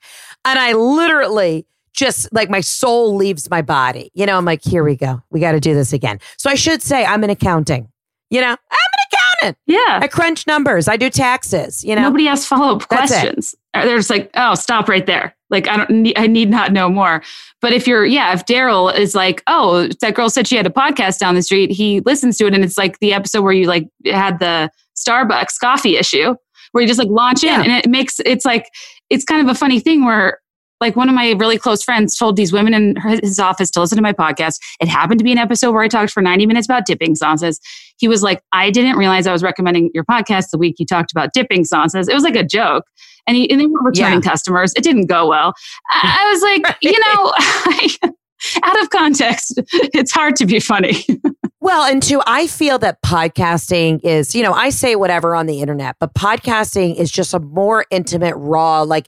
And 0.46 0.60
I 0.60 0.74
literally 0.74 1.66
just 1.94 2.32
like 2.34 2.50
my 2.50 2.62
soul 2.62 3.16
leaves 3.16 3.50
my 3.50 3.62
body. 3.62 4.12
You 4.14 4.26
know, 4.26 4.38
I'm 4.38 4.46
like, 4.46 4.64
here 4.64 4.84
we 4.84 4.96
go. 4.96 5.22
We 5.32 5.40
got 5.40 5.54
to 5.54 5.60
do 5.60 5.74
this 5.74 5.94
again. 5.94 6.20
So 6.38 6.50
I 6.50 6.56
should 6.56 6.82
say 6.82 7.06
I'm 7.06 7.24
in 7.24 7.30
accounting. 7.30 7.90
You 8.30 8.42
know, 8.42 8.48
I'm 8.48 8.56
an 8.58 9.08
accountant. 9.12 9.58
Yeah. 9.66 10.00
I 10.02 10.08
crunch 10.08 10.46
numbers. 10.48 10.88
I 10.88 10.98
do 10.98 11.10
taxes. 11.10 11.84
You 11.84 11.96
know, 11.96 12.02
nobody 12.02 12.28
asks 12.28 12.46
follow 12.46 12.76
up 12.76 12.88
questions. 12.88 13.56
Uh, 13.74 13.86
they're 13.86 13.98
just 13.98 14.10
like, 14.10 14.30
oh, 14.36 14.56
stop 14.56 14.90
right 14.90 15.06
there. 15.06 15.36
Like, 15.50 15.68
I 15.68 15.78
don't 15.78 15.90
need, 15.90 16.18
I 16.18 16.28
need 16.28 16.50
not 16.50 16.74
know 16.74 16.90
more. 16.90 17.24
But 17.62 17.72
if 17.72 17.88
you're, 17.88 18.06
yeah, 18.06 18.34
if 18.34 18.46
Daryl 18.46 18.96
is 18.98 19.16
like, 19.16 19.44
oh, 19.48 19.88
that 20.02 20.16
girl 20.16 20.30
said 20.30 20.48
she 20.48 20.56
had 20.56 20.66
a 20.66 20.72
podcast 20.72 21.20
down 21.20 21.36
the 21.36 21.44
street, 21.44 21.72
he 21.72 22.02
listens 22.02 22.38
to 22.38 22.48
it 22.48 22.54
and 22.54 22.64
it's 22.64 22.78
like 22.78 23.00
the 23.00 23.14
episode 23.14 23.42
where 23.42 23.54
you 23.54 23.68
like 23.68 23.88
had 24.06 24.40
the 24.40 24.72
Starbucks 24.98 25.60
coffee 25.60 25.98
issue 25.98 26.36
where 26.76 26.82
you 26.82 26.88
just 26.90 27.00
like 27.00 27.08
launch 27.10 27.42
in 27.42 27.50
yeah. 27.50 27.62
and 27.62 27.72
it 27.72 27.90
makes 27.90 28.20
it's 28.26 28.44
like 28.44 28.70
it's 29.10 29.24
kind 29.24 29.42
of 29.42 29.54
a 29.54 29.58
funny 29.58 29.80
thing 29.80 30.06
where 30.06 30.40
like 30.82 30.96
one 30.96 31.08
of 31.08 31.16
my 31.16 31.32
really 31.32 31.58
close 31.58 31.84
friends 31.84 32.18
told 32.18 32.36
these 32.36 32.52
women 32.52 32.74
in 32.74 32.96
his 33.24 33.40
office 33.40 33.72
to 33.72 33.80
listen 33.80 33.96
to 33.96 34.02
my 34.02 34.14
podcast. 34.14 34.60
It 34.82 34.88
happened 34.88 35.20
to 35.20 35.24
be 35.24 35.32
an 35.32 35.38
episode 35.38 35.72
where 35.72 35.84
I 35.84 35.88
talked 35.88 36.12
for 36.12 36.22
90 36.22 36.46
minutes 36.46 36.68
about 36.68 36.86
dipping 36.86 37.16
sauces. 37.16 37.60
He 37.98 38.08
was 38.08 38.22
like, 38.22 38.42
I 38.52 38.72
didn't 38.72 38.98
realize 38.98 39.26
I 39.26 39.32
was 39.32 39.42
recommending 39.42 39.90
your 39.94 40.04
podcast 40.04 40.50
the 40.52 40.58
week 40.58 40.76
you 40.78 40.86
talked 40.86 41.12
about 41.12 41.34
dipping 41.34 41.64
sauces. 41.64 42.10
It 42.10 42.14
was 42.14 42.24
like 42.24 42.36
a 42.36 42.44
joke. 42.44 42.84
And, 43.28 43.38
he, 43.38 43.50
and 43.50 43.60
they 43.60 43.66
were 43.66 43.82
returning 43.84 44.22
yeah. 44.22 44.30
customers. 44.30 44.74
It 44.76 44.84
didn't 44.84 45.08
go 45.08 45.28
well. 45.28 45.54
I, 45.90 46.20
I 46.20 46.32
was 46.32 46.42
like, 46.42 46.64
right. 46.68 46.78
you 46.82 48.04
know, 48.04 48.14
out 48.64 48.84
of 48.84 48.90
context, 48.90 49.60
it's 49.72 50.12
hard 50.12 50.36
to 50.36 50.46
be 50.46 50.60
funny. 50.60 51.06
well, 51.66 51.84
and 51.84 52.04
two, 52.04 52.22
I 52.28 52.46
feel 52.46 52.78
that 52.78 53.02
podcasting 53.02 54.00
is, 54.04 54.36
you 54.36 54.44
know, 54.44 54.54
I 54.54 54.70
say 54.70 54.96
whatever 54.96 55.34
on 55.34 55.48
the 55.48 55.62
internet, 55.62 55.96
but 56.00 56.14
podcasting 56.14 56.96
is 56.96 57.10
just 57.10 57.34
a 57.34 57.40
more 57.40 57.86
intimate, 57.90 58.36
raw, 58.36 58.84
like 58.84 59.08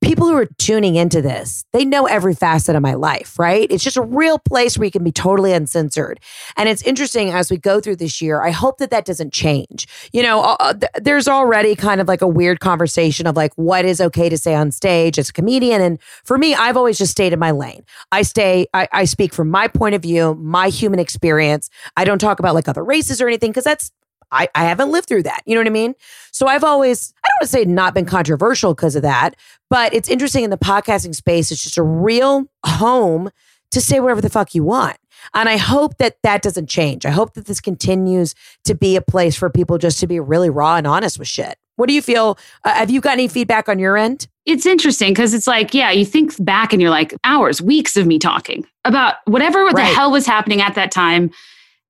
people 0.00 0.28
who 0.28 0.36
are 0.36 0.46
tuning 0.58 0.96
into 0.96 1.20
this, 1.22 1.64
they 1.72 1.84
know 1.84 2.06
every 2.06 2.34
facet 2.34 2.76
of 2.76 2.82
my 2.82 2.94
life, 2.94 3.38
right? 3.38 3.70
It's 3.70 3.84
just 3.84 3.96
a 3.96 4.02
real 4.02 4.38
place 4.38 4.78
where 4.78 4.84
you 4.84 4.90
can 4.90 5.04
be 5.04 5.12
totally 5.12 5.52
uncensored. 5.52 6.20
And 6.56 6.68
it's 6.68 6.82
interesting 6.82 7.30
as 7.30 7.50
we 7.50 7.56
go 7.56 7.80
through 7.80 7.96
this 7.96 8.20
year, 8.22 8.42
I 8.42 8.50
hope 8.50 8.78
that 8.78 8.90
that 8.90 9.04
doesn't 9.04 9.32
change. 9.32 9.86
You 10.12 10.22
know, 10.22 10.40
uh, 10.42 10.56
uh 10.60 10.72
th- 10.74 10.92
there's 10.96 11.28
already 11.28 11.74
kind 11.74 12.00
of 12.00 12.08
like 12.08 12.22
a 12.22 12.28
weird 12.28 12.60
conversation 12.60 13.26
of 13.26 13.36
like 13.36 13.52
what 13.54 13.84
is 13.84 14.00
okay 14.00 14.28
to 14.28 14.38
say 14.38 14.54
on 14.54 14.70
stage 14.70 15.18
as 15.18 15.28
a 15.28 15.32
comedian. 15.32 15.80
And 15.80 16.00
for 16.24 16.38
me, 16.38 16.54
I've 16.54 16.76
always 16.76 16.98
just 16.98 17.12
stayed 17.12 17.32
in 17.32 17.38
my 17.38 17.50
lane. 17.50 17.84
I 18.10 18.22
stay, 18.22 18.66
I, 18.74 18.88
I 18.92 19.04
speak 19.04 19.34
from 19.34 19.50
my 19.50 19.68
point 19.68 19.94
of 19.94 20.02
view, 20.02 20.34
my 20.34 20.68
human 20.68 20.98
experience. 20.98 21.70
I 21.96 22.04
don't 22.04 22.18
talk 22.18 22.38
about 22.38 22.54
like 22.54 22.68
other 22.68 22.84
races 22.84 23.20
or 23.20 23.28
anything 23.28 23.50
because 23.50 23.64
that's 23.64 23.90
I, 24.32 24.48
I 24.54 24.64
haven't 24.64 24.90
lived 24.90 25.06
through 25.08 25.24
that. 25.24 25.42
You 25.44 25.54
know 25.54 25.60
what 25.60 25.68
I 25.68 25.70
mean? 25.70 25.94
So 26.32 26.46
I've 26.46 26.64
always, 26.64 27.12
I 27.22 27.28
don't 27.28 27.34
want 27.42 27.50
to 27.50 27.58
say 27.58 27.64
not 27.64 27.94
been 27.94 28.06
controversial 28.06 28.74
because 28.74 28.96
of 28.96 29.02
that, 29.02 29.36
but 29.70 29.94
it's 29.94 30.08
interesting 30.08 30.42
in 30.42 30.50
the 30.50 30.58
podcasting 30.58 31.14
space. 31.14 31.52
It's 31.52 31.62
just 31.62 31.78
a 31.78 31.82
real 31.82 32.46
home 32.64 33.30
to 33.70 33.80
say 33.80 34.00
whatever 34.00 34.20
the 34.20 34.30
fuck 34.30 34.54
you 34.54 34.64
want. 34.64 34.96
And 35.34 35.48
I 35.48 35.56
hope 35.56 35.98
that 35.98 36.16
that 36.22 36.42
doesn't 36.42 36.68
change. 36.68 37.06
I 37.06 37.10
hope 37.10 37.34
that 37.34 37.46
this 37.46 37.60
continues 37.60 38.34
to 38.64 38.74
be 38.74 38.96
a 38.96 39.02
place 39.02 39.36
for 39.36 39.50
people 39.50 39.78
just 39.78 40.00
to 40.00 40.06
be 40.06 40.18
really 40.18 40.50
raw 40.50 40.76
and 40.76 40.86
honest 40.86 41.18
with 41.18 41.28
shit. 41.28 41.56
What 41.76 41.88
do 41.88 41.94
you 41.94 42.02
feel? 42.02 42.38
Uh, 42.64 42.74
have 42.74 42.90
you 42.90 43.00
got 43.00 43.12
any 43.12 43.28
feedback 43.28 43.68
on 43.68 43.78
your 43.78 43.96
end? 43.96 44.26
It's 44.44 44.66
interesting 44.66 45.12
because 45.12 45.32
it's 45.32 45.46
like, 45.46 45.72
yeah, 45.72 45.90
you 45.90 46.04
think 46.04 46.32
back 46.44 46.72
and 46.72 46.82
you're 46.82 46.90
like, 46.90 47.14
hours, 47.24 47.62
weeks 47.62 47.96
of 47.96 48.06
me 48.06 48.18
talking 48.18 48.66
about 48.84 49.14
whatever 49.26 49.64
right. 49.64 49.76
the 49.76 49.84
hell 49.84 50.10
was 50.10 50.26
happening 50.26 50.60
at 50.60 50.74
that 50.74 50.90
time 50.90 51.30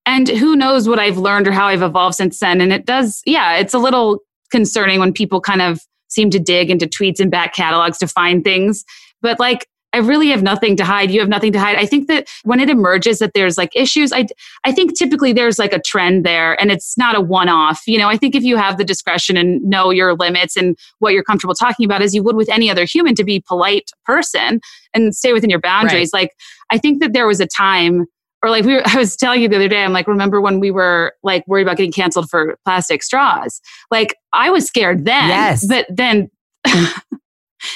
and 0.07 0.29
who 0.29 0.57
knows 0.57 0.89
what 0.89 0.99
I've 0.99 1.19
learned 1.19 1.49
or 1.49 1.53
how 1.53 1.67
I've 1.67 1.83
evolved 1.83 2.17
since 2.17 2.39
then. 2.41 2.61
And 2.61 2.73
it 2.73 2.87
does, 2.87 3.23
yeah, 3.25 3.57
it's 3.57 3.75
a 3.75 3.79
little 3.79 4.21
concerning 4.51 5.01
when 5.01 5.13
people 5.13 5.41
kind 5.41 5.63
of 5.63 5.81
seem 6.09 6.31
to 6.31 6.39
dig 6.39 6.71
into 6.71 6.87
tweets 6.87 7.21
and 7.21 7.31
back 7.31 7.55
catalogs 7.55 7.99
to 7.99 8.09
find 8.09 8.45
things. 8.45 8.85
But 9.21 9.39
like, 9.41 9.67
I 9.95 9.99
really 9.99 10.29
have 10.29 10.43
nothing 10.43 10.77
to 10.77 10.85
hide. 10.85 11.11
You 11.11 11.21
have 11.21 11.29
nothing 11.29 11.53
to 11.53 11.61
hide. 11.61 11.77
I 11.77 11.85
think 11.85 12.09
that 12.09 12.29
when 12.45 12.61
it 12.61 12.71
emerges 12.71 13.19
that 13.19 13.33
there's 13.35 13.59
like 13.59 13.77
issues, 13.77 14.11
I, 14.11 14.27
I 14.65 14.73
think 14.73 14.97
typically 14.97 15.35
there's 15.35 15.59
like 15.59 15.75
a 15.75 15.81
trend 15.81 16.25
there 16.25 16.59
and 16.61 16.71
it's 16.71 16.97
not 16.97 17.15
a 17.15 17.21
one 17.21 17.51
off. 17.51 17.83
You 17.87 17.99
know, 17.99 18.09
I 18.09 18.17
think 18.17 18.35
if 18.35 18.43
you 18.43 18.57
have 18.57 18.79
the 18.79 18.85
discretion 18.85 19.37
and 19.37 19.63
know 19.63 19.91
your 19.91 20.15
limits 20.15 20.57
and 20.57 20.79
what 21.01 21.13
you're 21.13 21.23
comfortable 21.23 21.55
talking 21.55 21.85
about 21.85 22.01
as 22.01 22.15
you 22.15 22.23
would 22.23 22.37
with 22.37 22.49
any 22.49 22.71
other 22.71 22.85
human 22.87 23.15
to 23.17 23.25
be 23.25 23.41
polite 23.47 23.91
person 24.07 24.61
and 24.95 25.15
stay 25.15 25.35
within 25.35 25.51
your 25.51 25.61
boundaries. 25.61 26.11
Right. 26.13 26.23
Like, 26.23 26.31
I 26.71 26.79
think 26.79 27.01
that 27.01 27.13
there 27.13 27.27
was 27.27 27.41
a 27.41 27.47
time 27.47 28.07
or 28.43 28.51
like 28.51 28.65
we 28.65 28.75
were, 28.75 28.83
I 28.87 28.97
was 28.97 29.17
telling 29.17 29.41
you 29.41 29.49
the 29.49 29.57
other 29.57 29.69
day, 29.69 29.85
I'm 29.85 29.93
like, 29.93 30.09
remember 30.09 30.41
when 30.41 30.61
we 30.61 30.71
were 30.71 31.15
like 31.23 31.47
worried 31.47 31.63
about 31.63 31.77
getting 31.77 31.93
canceled 31.93 32.29
for 32.29 32.57
plastic 32.65 33.03
straws? 33.03 33.61
Like 33.91 34.17
I 34.33 34.51
was 34.51 34.67
scared 34.67 35.05
then, 35.05 35.29
yes. 35.29 35.67
but 35.67 35.87
then 35.89 36.31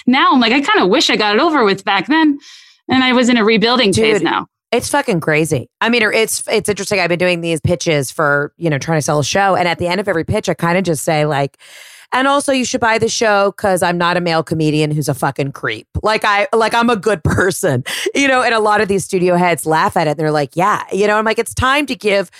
now 0.06 0.32
I'm 0.32 0.40
like, 0.40 0.52
I 0.52 0.60
kind 0.60 0.80
of 0.80 0.88
wish 0.88 1.10
I 1.10 1.16
got 1.16 1.36
it 1.36 1.40
over 1.40 1.64
with 1.64 1.84
back 1.84 2.08
then. 2.08 2.38
And 2.88 3.02
I 3.02 3.12
was 3.12 3.28
in 3.28 3.36
a 3.36 3.44
rebuilding 3.44 3.90
Dude, 3.90 4.02
phase 4.02 4.22
now. 4.22 4.46
It's 4.72 4.90
fucking 4.90 5.20
crazy. 5.20 5.68
I 5.80 5.88
mean, 5.88 6.02
it's 6.02 6.42
it's 6.48 6.68
interesting. 6.68 7.00
I've 7.00 7.08
been 7.08 7.18
doing 7.18 7.40
these 7.40 7.60
pitches 7.60 8.10
for 8.10 8.52
you 8.56 8.68
know 8.68 8.78
trying 8.78 8.98
to 8.98 9.02
sell 9.02 9.18
a 9.18 9.24
show, 9.24 9.54
and 9.54 9.66
at 9.66 9.78
the 9.78 9.86
end 9.86 10.00
of 10.00 10.08
every 10.08 10.24
pitch, 10.24 10.48
I 10.48 10.54
kind 10.54 10.76
of 10.76 10.84
just 10.84 11.04
say 11.04 11.24
like, 11.24 11.56
And 12.12 12.28
also 12.28 12.52
you 12.52 12.64
should 12.64 12.80
buy 12.80 12.98
the 12.98 13.08
show 13.08 13.52
because 13.56 13.82
I'm 13.82 13.98
not 13.98 14.16
a 14.16 14.20
male 14.20 14.42
comedian 14.42 14.90
who's 14.90 15.08
a 15.08 15.14
fucking 15.14 15.52
creep. 15.52 15.88
Like 16.02 16.24
I 16.24 16.48
like 16.52 16.74
I'm 16.74 16.90
a 16.90 16.96
good 16.96 17.22
person. 17.24 17.84
You 18.14 18.28
know, 18.28 18.42
and 18.42 18.54
a 18.54 18.60
lot 18.60 18.80
of 18.80 18.88
these 18.88 19.04
studio 19.04 19.36
heads 19.36 19.66
laugh 19.66 19.96
at 19.96 20.06
it. 20.06 20.10
And 20.10 20.18
they're 20.18 20.30
like, 20.30 20.56
yeah, 20.56 20.84
you 20.92 21.06
know, 21.06 21.16
I'm 21.16 21.24
like, 21.24 21.38
it's 21.38 21.54
time 21.54 21.86
to 21.86 21.94
give 21.94 22.30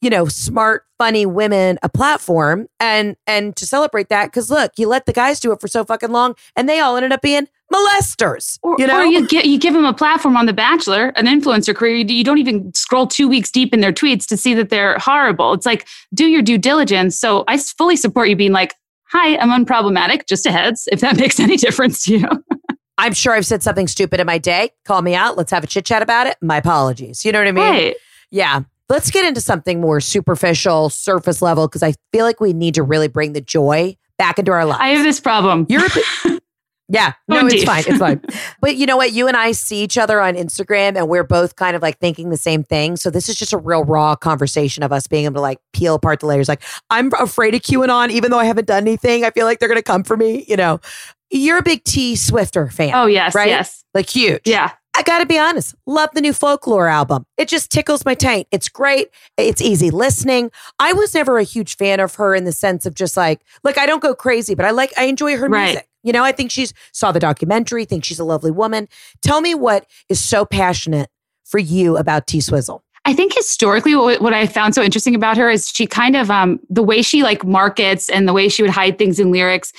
you 0.00 0.10
know, 0.10 0.26
smart, 0.26 0.84
funny 0.96 1.26
women 1.26 1.78
a 1.82 1.88
platform 1.88 2.68
and 2.78 3.16
and 3.26 3.56
to 3.56 3.66
celebrate 3.66 4.08
that. 4.08 4.32
Cause 4.32 4.50
look, 4.50 4.72
you 4.76 4.88
let 4.88 5.06
the 5.06 5.12
guys 5.12 5.40
do 5.40 5.52
it 5.52 5.60
for 5.60 5.68
so 5.68 5.84
fucking 5.84 6.10
long 6.10 6.34
and 6.56 6.68
they 6.68 6.80
all 6.80 6.96
ended 6.96 7.12
up 7.12 7.20
being 7.20 7.48
molesters. 7.72 8.58
Or 8.62 8.76
you 8.78 8.86
know, 8.86 9.00
or 9.00 9.04
you 9.04 9.26
get 9.26 9.46
you 9.46 9.58
give 9.58 9.74
them 9.74 9.84
a 9.84 9.94
platform 9.94 10.36
on 10.36 10.46
The 10.46 10.52
Bachelor, 10.52 11.08
an 11.16 11.26
influencer 11.26 11.74
career. 11.74 11.96
You, 11.96 12.04
you 12.06 12.24
don't 12.24 12.38
even 12.38 12.72
scroll 12.74 13.06
two 13.06 13.28
weeks 13.28 13.50
deep 13.50 13.74
in 13.74 13.80
their 13.80 13.92
tweets 13.92 14.26
to 14.28 14.36
see 14.36 14.54
that 14.54 14.70
they're 14.70 14.98
horrible. 14.98 15.52
It's 15.52 15.66
like 15.66 15.86
do 16.14 16.26
your 16.26 16.42
due 16.42 16.58
diligence. 16.58 17.18
So 17.18 17.44
I 17.48 17.58
fully 17.58 17.96
support 17.96 18.28
you 18.28 18.36
being 18.36 18.52
like, 18.52 18.74
"Hi, 19.12 19.36
I'm 19.36 19.50
unproblematic." 19.50 20.26
Just 20.26 20.46
a 20.46 20.52
heads, 20.52 20.88
if 20.90 21.00
that 21.00 21.16
makes 21.20 21.40
any 21.40 21.56
difference 21.56 22.04
to 22.04 22.18
you. 22.18 22.28
I'm 22.98 23.12
sure 23.14 23.32
I've 23.32 23.46
said 23.46 23.62
something 23.62 23.86
stupid 23.86 24.18
in 24.18 24.26
my 24.26 24.38
day. 24.38 24.70
Call 24.84 25.02
me 25.02 25.14
out. 25.14 25.36
Let's 25.36 25.52
have 25.52 25.62
a 25.62 25.68
chit 25.68 25.84
chat 25.86 26.02
about 26.02 26.26
it. 26.26 26.36
My 26.42 26.56
apologies. 26.56 27.24
You 27.24 27.30
know 27.30 27.38
what 27.38 27.48
I 27.48 27.52
mean? 27.52 27.64
Right. 27.64 27.96
Yeah. 28.30 28.62
Let's 28.88 29.10
get 29.10 29.24
into 29.24 29.40
something 29.40 29.80
more 29.80 30.00
superficial, 30.00 30.90
surface 30.90 31.40
level, 31.40 31.68
because 31.68 31.82
I 31.82 31.94
feel 32.10 32.24
like 32.24 32.40
we 32.40 32.52
need 32.52 32.74
to 32.74 32.82
really 32.82 33.06
bring 33.06 33.34
the 33.34 33.40
joy 33.40 33.96
back 34.16 34.38
into 34.38 34.50
our 34.50 34.64
lives. 34.64 34.80
I 34.80 34.88
have 34.88 35.04
this 35.04 35.20
problem. 35.20 35.66
You're 35.68 35.84
a 35.84 36.37
yeah, 36.88 37.12
no, 37.28 37.42
Go 37.42 37.46
it's 37.48 37.64
fine. 37.64 37.84
It's 37.86 37.98
fine. 37.98 38.20
But 38.60 38.76
you 38.76 38.86
know 38.86 38.96
what? 38.96 39.12
You 39.12 39.28
and 39.28 39.36
I 39.36 39.52
see 39.52 39.82
each 39.82 39.96
other 39.98 40.20
on 40.20 40.34
Instagram 40.34 40.96
and 40.96 41.08
we're 41.08 41.22
both 41.24 41.54
kind 41.56 41.76
of 41.76 41.82
like 41.82 41.98
thinking 41.98 42.30
the 42.30 42.36
same 42.36 42.64
thing. 42.64 42.96
So 42.96 43.10
this 43.10 43.28
is 43.28 43.36
just 43.36 43.52
a 43.52 43.58
real 43.58 43.84
raw 43.84 44.16
conversation 44.16 44.82
of 44.82 44.92
us 44.92 45.06
being 45.06 45.24
able 45.26 45.34
to 45.34 45.40
like 45.40 45.58
peel 45.72 45.94
apart 45.94 46.20
the 46.20 46.26
layers. 46.26 46.48
Like, 46.48 46.62
I'm 46.90 47.12
afraid 47.18 47.54
of 47.54 47.60
QAnon, 47.62 48.10
even 48.10 48.30
though 48.30 48.38
I 48.38 48.46
haven't 48.46 48.66
done 48.66 48.82
anything. 48.82 49.24
I 49.24 49.30
feel 49.30 49.46
like 49.46 49.58
they're 49.58 49.68
going 49.68 49.78
to 49.78 49.82
come 49.82 50.02
for 50.02 50.16
me. 50.16 50.44
You 50.48 50.56
know, 50.56 50.80
you're 51.30 51.58
a 51.58 51.62
big 51.62 51.84
T 51.84 52.16
Swifter 52.16 52.68
fan. 52.68 52.92
oh 52.94 53.06
yes, 53.06 53.34
right? 53.34 53.48
yes, 53.48 53.84
Like, 53.94 54.08
huge. 54.08 54.40
yeah. 54.44 54.72
I 54.98 55.02
gotta 55.02 55.26
be 55.26 55.38
honest, 55.38 55.76
love 55.86 56.10
the 56.12 56.20
new 56.20 56.32
folklore 56.32 56.88
album. 56.88 57.24
It 57.36 57.46
just 57.46 57.70
tickles 57.70 58.04
my 58.04 58.14
taint. 58.14 58.48
It's 58.50 58.68
great. 58.68 59.10
It's 59.36 59.62
easy 59.62 59.90
listening. 59.90 60.50
I 60.80 60.92
was 60.92 61.14
never 61.14 61.38
a 61.38 61.44
huge 61.44 61.76
fan 61.76 62.00
of 62.00 62.16
her 62.16 62.34
in 62.34 62.42
the 62.42 62.50
sense 62.50 62.84
of 62.84 62.94
just 62.94 63.16
like, 63.16 63.40
like 63.62 63.78
I 63.78 63.86
don't 63.86 64.02
go 64.02 64.12
crazy, 64.12 64.56
but 64.56 64.66
I 64.66 64.72
like 64.72 64.92
I 64.98 65.04
enjoy 65.04 65.36
her 65.36 65.48
Right. 65.48 65.66
music. 65.66 65.88
You 66.02 66.12
know, 66.12 66.24
I 66.24 66.32
think 66.32 66.50
she's 66.50 66.74
saw 66.92 67.12
the 67.12 67.20
documentary, 67.20 67.84
think 67.84 68.04
she's 68.04 68.18
a 68.18 68.24
lovely 68.24 68.50
woman. 68.50 68.88
Tell 69.22 69.40
me 69.40 69.54
what 69.54 69.86
is 70.08 70.18
so 70.18 70.44
passionate 70.44 71.10
for 71.44 71.58
you 71.60 71.96
about 71.96 72.26
T 72.26 72.40
Swizzle. 72.40 72.82
I 73.04 73.14
think 73.14 73.32
historically, 73.34 73.94
what, 73.94 74.20
what 74.20 74.34
I 74.34 74.46
found 74.48 74.74
so 74.74 74.82
interesting 74.82 75.14
about 75.14 75.36
her 75.36 75.48
is 75.48 75.70
she 75.70 75.86
kind 75.86 76.16
of 76.16 76.28
um, 76.28 76.58
the 76.68 76.82
way 76.82 77.02
she 77.02 77.22
like 77.22 77.44
markets 77.44 78.08
and 78.10 78.26
the 78.26 78.32
way 78.32 78.48
she 78.48 78.62
would 78.62 78.72
hide 78.72 78.98
things 78.98 79.20
in 79.20 79.30
lyrics. 79.30 79.72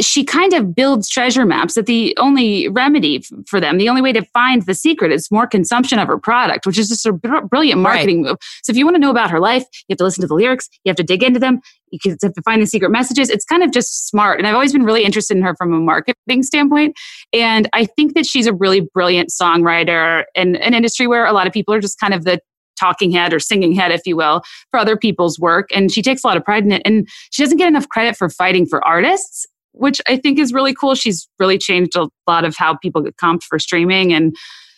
She 0.00 0.22
kind 0.24 0.52
of 0.52 0.74
builds 0.74 1.08
treasure 1.08 1.46
maps 1.46 1.74
that 1.74 1.86
the 1.86 2.14
only 2.18 2.68
remedy 2.68 3.16
f- 3.16 3.30
for 3.46 3.58
them, 3.60 3.78
the 3.78 3.88
only 3.88 4.02
way 4.02 4.12
to 4.12 4.22
find 4.34 4.62
the 4.62 4.74
secret 4.74 5.10
is 5.10 5.30
more 5.30 5.46
consumption 5.46 5.98
of 5.98 6.08
her 6.08 6.18
product, 6.18 6.66
which 6.66 6.78
is 6.78 6.88
just 6.88 7.06
a 7.06 7.12
br- 7.12 7.40
brilliant 7.40 7.78
Right. 7.78 7.94
marketing 7.94 8.22
move. 8.22 8.36
So 8.62 8.70
if 8.70 8.76
you 8.76 8.84
want 8.84 8.96
to 8.96 9.00
know 9.00 9.10
about 9.10 9.30
her 9.30 9.40
life, 9.40 9.62
you 9.88 9.92
have 9.94 9.98
to 9.98 10.04
listen 10.04 10.20
to 10.22 10.26
the 10.28 10.34
lyrics, 10.34 10.68
you 10.84 10.90
have 10.90 10.96
to 10.96 11.02
dig 11.02 11.22
into 11.22 11.40
them, 11.40 11.60
you 11.90 11.98
can- 11.98 12.16
have 12.22 12.34
to 12.34 12.42
find 12.42 12.60
the 12.60 12.66
secret 12.66 12.90
messages. 12.90 13.30
It's 13.30 13.46
kind 13.46 13.62
of 13.62 13.72
just 13.72 14.08
smart. 14.08 14.38
And 14.38 14.46
I've 14.46 14.54
always 14.54 14.74
been 14.74 14.84
really 14.84 15.04
interested 15.04 15.36
in 15.38 15.42
her 15.42 15.54
from 15.56 15.72
a 15.72 15.78
marketing 15.80 16.42
standpoint. 16.42 16.94
And 17.32 17.68
I 17.72 17.86
think 17.86 18.14
that 18.14 18.26
she's 18.26 18.46
a 18.46 18.52
really 18.52 18.80
brilliant 18.92 19.30
songwriter 19.30 20.24
in 20.34 20.56
an 20.56 20.74
industry 20.74 21.06
where 21.06 21.24
a 21.24 21.32
lot 21.32 21.46
of 21.46 21.52
people 21.54 21.72
are 21.72 21.80
just 21.80 21.98
kind 21.98 22.12
of 22.12 22.24
the 22.24 22.40
talking 22.78 23.10
head 23.10 23.32
or 23.32 23.40
singing 23.40 23.72
head, 23.72 23.90
if 23.90 24.02
you 24.06 24.16
will, 24.16 24.42
for 24.70 24.78
other 24.78 24.96
people's 24.96 25.38
work. 25.38 25.68
And 25.74 25.90
she 25.90 26.00
takes 26.02 26.22
a 26.22 26.26
lot 26.26 26.36
of 26.36 26.44
pride 26.44 26.64
in 26.64 26.72
it. 26.72 26.82
And 26.84 27.08
she 27.32 27.42
doesn't 27.42 27.58
get 27.58 27.66
enough 27.68 27.88
credit 27.88 28.16
for 28.16 28.28
fighting 28.28 28.66
for 28.66 28.86
artists, 28.86 29.46
which 29.78 30.00
I 30.08 30.16
think 30.16 30.38
is 30.38 30.52
really 30.52 30.74
cool. 30.74 30.94
She's 30.94 31.28
really 31.38 31.58
changed 31.58 31.96
a 31.96 32.08
lot 32.26 32.44
of 32.44 32.56
how 32.56 32.76
people 32.76 33.00
get 33.02 33.16
comped 33.16 33.42
for 33.44 33.58
streaming. 33.58 34.12
And 34.12 34.34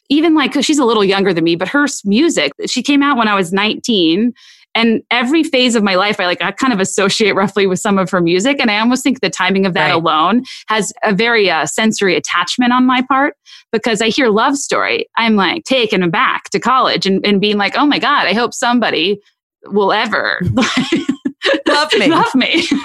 even 0.08 0.34
like, 0.34 0.52
'cause 0.52 0.64
she's 0.64 0.78
a 0.78 0.84
little 0.84 1.04
younger 1.04 1.32
than 1.32 1.44
me, 1.44 1.54
but 1.56 1.68
her 1.68 1.86
music, 2.04 2.52
she 2.66 2.82
came 2.82 3.02
out 3.02 3.16
when 3.16 3.28
I 3.28 3.34
was 3.34 3.52
19. 3.52 4.32
And 4.76 5.02
every 5.10 5.42
phase 5.42 5.74
of 5.74 5.82
my 5.82 5.96
life, 5.96 6.20
I 6.20 6.26
like, 6.26 6.40
I 6.40 6.52
kind 6.52 6.72
of 6.72 6.78
associate 6.78 7.32
roughly 7.34 7.66
with 7.66 7.80
some 7.80 7.98
of 7.98 8.08
her 8.10 8.20
music. 8.20 8.58
And 8.60 8.70
I 8.70 8.78
almost 8.78 9.02
think 9.02 9.20
the 9.20 9.28
timing 9.28 9.66
of 9.66 9.74
that 9.74 9.86
Right. 9.86 9.94
alone 9.94 10.44
has 10.68 10.92
a 11.02 11.12
very 11.12 11.50
uh, 11.50 11.66
sensory 11.66 12.14
attachment 12.14 12.72
on 12.72 12.86
my 12.86 13.02
part 13.02 13.34
because 13.72 14.00
I 14.00 14.10
hear 14.10 14.28
love 14.28 14.56
story. 14.56 15.06
I'm 15.16 15.34
like 15.34 15.64
taken 15.64 16.04
aback 16.04 16.50
to 16.50 16.60
college 16.60 17.04
and, 17.04 17.24
and 17.26 17.40
being 17.40 17.56
like, 17.58 17.76
oh 17.76 17.84
my 17.84 17.98
God, 17.98 18.28
I 18.28 18.32
hope 18.32 18.54
somebody 18.54 19.18
will 19.66 19.92
ever 19.92 20.40
Love 21.66 21.92
me. 21.98 22.09
love 22.09 22.35
me. 22.35 22.62
See, 22.62 22.81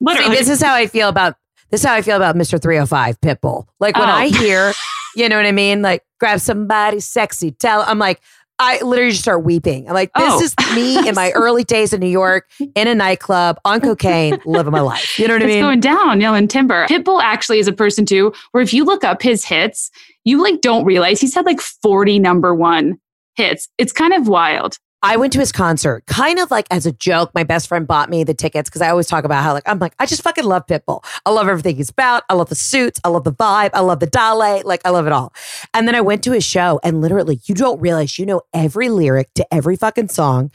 Literally. 0.00 0.36
this 0.36 0.48
is 0.48 0.62
how 0.62 0.74
I 0.74 0.86
feel 0.86 1.08
about 1.08 1.36
this 1.70 1.80
is 1.82 1.86
how 1.86 1.94
I 1.94 2.02
feel 2.02 2.16
about 2.16 2.34
Mr. 2.36 2.60
305 2.60 3.20
Pitbull. 3.20 3.66
Like 3.78 3.96
when 3.96 4.08
Oh. 4.08 4.12
I 4.12 4.28
hear, 4.28 4.72
you 5.16 5.28
know 5.28 5.36
what 5.36 5.46
I 5.46 5.52
mean? 5.52 5.82
Like 5.82 6.02
grab 6.18 6.40
somebody 6.40 7.00
sexy, 7.00 7.52
tell 7.52 7.82
I'm 7.82 7.98
like, 7.98 8.20
I 8.58 8.82
literally 8.82 9.12
just 9.12 9.22
start 9.22 9.42
weeping. 9.44 9.88
I'm 9.88 9.94
like, 9.94 10.10
this 10.14 10.24
Oh. 10.34 10.40
is 10.42 10.54
me 10.74 11.08
in 11.08 11.14
my 11.14 11.30
early 11.34 11.64
days 11.64 11.92
in 11.94 12.00
New 12.00 12.08
York, 12.08 12.46
in 12.74 12.88
a 12.88 12.94
nightclub, 12.94 13.58
on 13.64 13.80
cocaine, 13.80 14.38
living 14.44 14.72
my 14.72 14.80
life. 14.80 15.18
You 15.18 15.28
know 15.28 15.34
what 15.34 15.42
I 15.42 15.46
mean? 15.46 15.58
it's 15.58 15.62
going 15.64 15.80
down, 15.80 16.20
yelling 16.20 16.48
timber. 16.48 16.86
Pitbull 16.86 17.22
actually 17.22 17.58
is 17.60 17.68
a 17.68 17.72
person 17.72 18.04
too, 18.04 18.34
where 18.50 18.62
if 18.62 18.74
you 18.74 18.84
look 18.84 19.02
up 19.04 19.22
his 19.22 19.44
hits, 19.44 19.90
you 20.24 20.42
like 20.42 20.60
don't 20.60 20.84
realize 20.84 21.20
he's 21.20 21.34
had 21.34 21.46
like 21.46 21.60
40 21.60 22.18
number 22.18 22.54
one 22.54 22.98
hits. 23.36 23.68
It's 23.78 23.92
kind 23.92 24.12
of 24.12 24.28
wild. 24.28 24.76
I 25.02 25.16
went 25.16 25.32
to 25.32 25.38
his 25.38 25.50
concert 25.52 26.04
kind 26.06 26.38
of 26.38 26.50
like 26.50 26.66
as 26.70 26.84
a 26.86 26.92
joke. 26.92 27.30
My 27.34 27.42
best 27.44 27.68
friend 27.68 27.86
bought 27.86 28.10
me 28.10 28.22
the 28.24 28.34
tickets 28.34 28.68
because 28.68 28.82
I 28.82 28.90
always 28.90 29.06
talk 29.06 29.24
about 29.24 29.42
how 29.42 29.52
like 29.54 29.62
I'm 29.66 29.78
like 29.78 29.94
I 29.98 30.06
just 30.06 30.22
fucking 30.22 30.44
love 30.44 30.66
Pitbull. 30.66 31.02
I 31.24 31.30
love 31.30 31.48
everything 31.48 31.76
he's 31.76 31.88
about. 31.90 32.24
I 32.28 32.34
love 32.34 32.48
the 32.50 32.54
suits. 32.54 33.00
I 33.02 33.08
love 33.08 33.24
the 33.24 33.32
vibe. 33.32 33.70
I 33.72 33.80
love 33.80 34.00
the 34.00 34.06
Dale. 34.06 34.62
Like 34.64 34.82
I 34.84 34.90
love 34.90 35.06
it 35.06 35.12
all. 35.12 35.32
And 35.72 35.88
then 35.88 35.94
I 35.94 36.00
went 36.02 36.22
to 36.24 36.32
his 36.32 36.44
show 36.44 36.80
and 36.82 37.00
literally 37.00 37.40
you 37.46 37.54
don't 37.54 37.80
realize 37.80 38.18
you 38.18 38.26
know 38.26 38.42
every 38.52 38.88
lyric 38.90 39.32
to 39.34 39.54
every 39.54 39.76
fucking 39.76 40.08
song. 40.08 40.50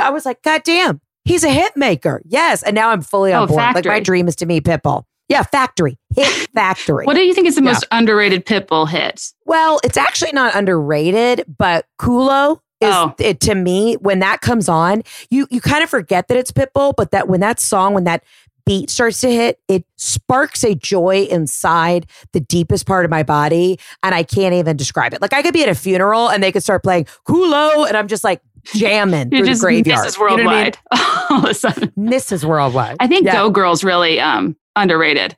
I 0.00 0.10
was 0.10 0.24
like, 0.24 0.42
God 0.42 0.62
damn, 0.62 1.00
he's 1.24 1.42
a 1.42 1.50
hit 1.50 1.76
maker. 1.76 2.22
Yes. 2.24 2.62
And 2.62 2.74
now 2.76 2.90
I'm 2.90 3.02
fully 3.02 3.32
on 3.32 3.44
Oh, 3.44 3.46
board. 3.48 3.74
Like 3.74 3.84
my 3.84 4.00
dream 4.00 4.28
is 4.28 4.36
to 4.36 4.46
meet 4.46 4.64
Pitbull. 4.64 5.04
Yeah, 5.28 5.42
Factory. 5.42 5.98
Hit 6.14 6.48
Factory. 6.54 7.04
What 7.04 7.14
do 7.14 7.20
you 7.20 7.34
think 7.34 7.48
is 7.48 7.56
the 7.56 7.62
Yeah. 7.62 7.72
most 7.72 7.84
underrated 7.90 8.46
Pitbull 8.46 8.88
hit? 8.88 9.32
Well, 9.44 9.80
it's 9.84 9.96
actually 9.98 10.32
not 10.32 10.54
underrated, 10.54 11.44
but 11.58 11.84
Culo 12.00 12.60
is 12.80 12.94
Oh. 12.94 13.14
it 13.18 13.40
to 13.40 13.54
me 13.54 13.94
when 13.94 14.18
that 14.20 14.40
comes 14.40 14.68
on, 14.68 15.02
you 15.30 15.46
you 15.50 15.60
kind 15.60 15.82
of 15.82 15.90
forget 15.90 16.28
that 16.28 16.36
it's 16.36 16.52
Pitbull, 16.52 16.94
but 16.96 17.10
that 17.10 17.28
when 17.28 17.40
that 17.40 17.58
song, 17.60 17.94
when 17.94 18.04
that 18.04 18.22
beat 18.66 18.90
starts 18.90 19.20
to 19.22 19.30
hit, 19.30 19.58
it 19.66 19.84
sparks 19.96 20.62
a 20.62 20.74
joy 20.74 21.26
inside 21.30 22.06
the 22.32 22.40
deepest 22.40 22.86
part 22.86 23.04
of 23.06 23.10
my 23.10 23.22
body, 23.22 23.78
and 24.02 24.14
I 24.14 24.22
can't 24.22 24.54
even 24.54 24.76
describe 24.76 25.14
it. 25.14 25.22
Like 25.22 25.32
I 25.32 25.42
could 25.42 25.54
be 25.54 25.62
at 25.62 25.68
a 25.70 25.74
funeral 25.74 26.28
and 26.28 26.42
they 26.42 26.52
could 26.52 26.62
start 26.62 26.82
playing 26.82 27.06
Culo, 27.26 27.86
and 27.88 27.96
I'm 27.96 28.08
just 28.08 28.24
like 28.24 28.40
jamming 28.74 29.28
You're 29.32 29.40
through 29.40 29.46
just 29.46 29.60
the 29.62 29.66
graveyard. 29.66 30.06
Mrs. 30.06 30.18
You 30.18 30.26
know 30.26 30.26
I 30.26 30.36
mean? 30.36 30.46
Worldwide. 30.46 30.78
All 31.30 31.38
of 31.38 31.44
a 31.46 31.54
sudden. 31.54 31.88
Mrs. 31.98 32.44
Worldwide. 32.44 32.96
I 33.00 33.06
think 33.06 33.24
Yeah. 33.24 33.32
Go 33.32 33.50
Girl's 33.50 33.82
really 33.82 34.20
um, 34.20 34.54
underrated 34.76 35.36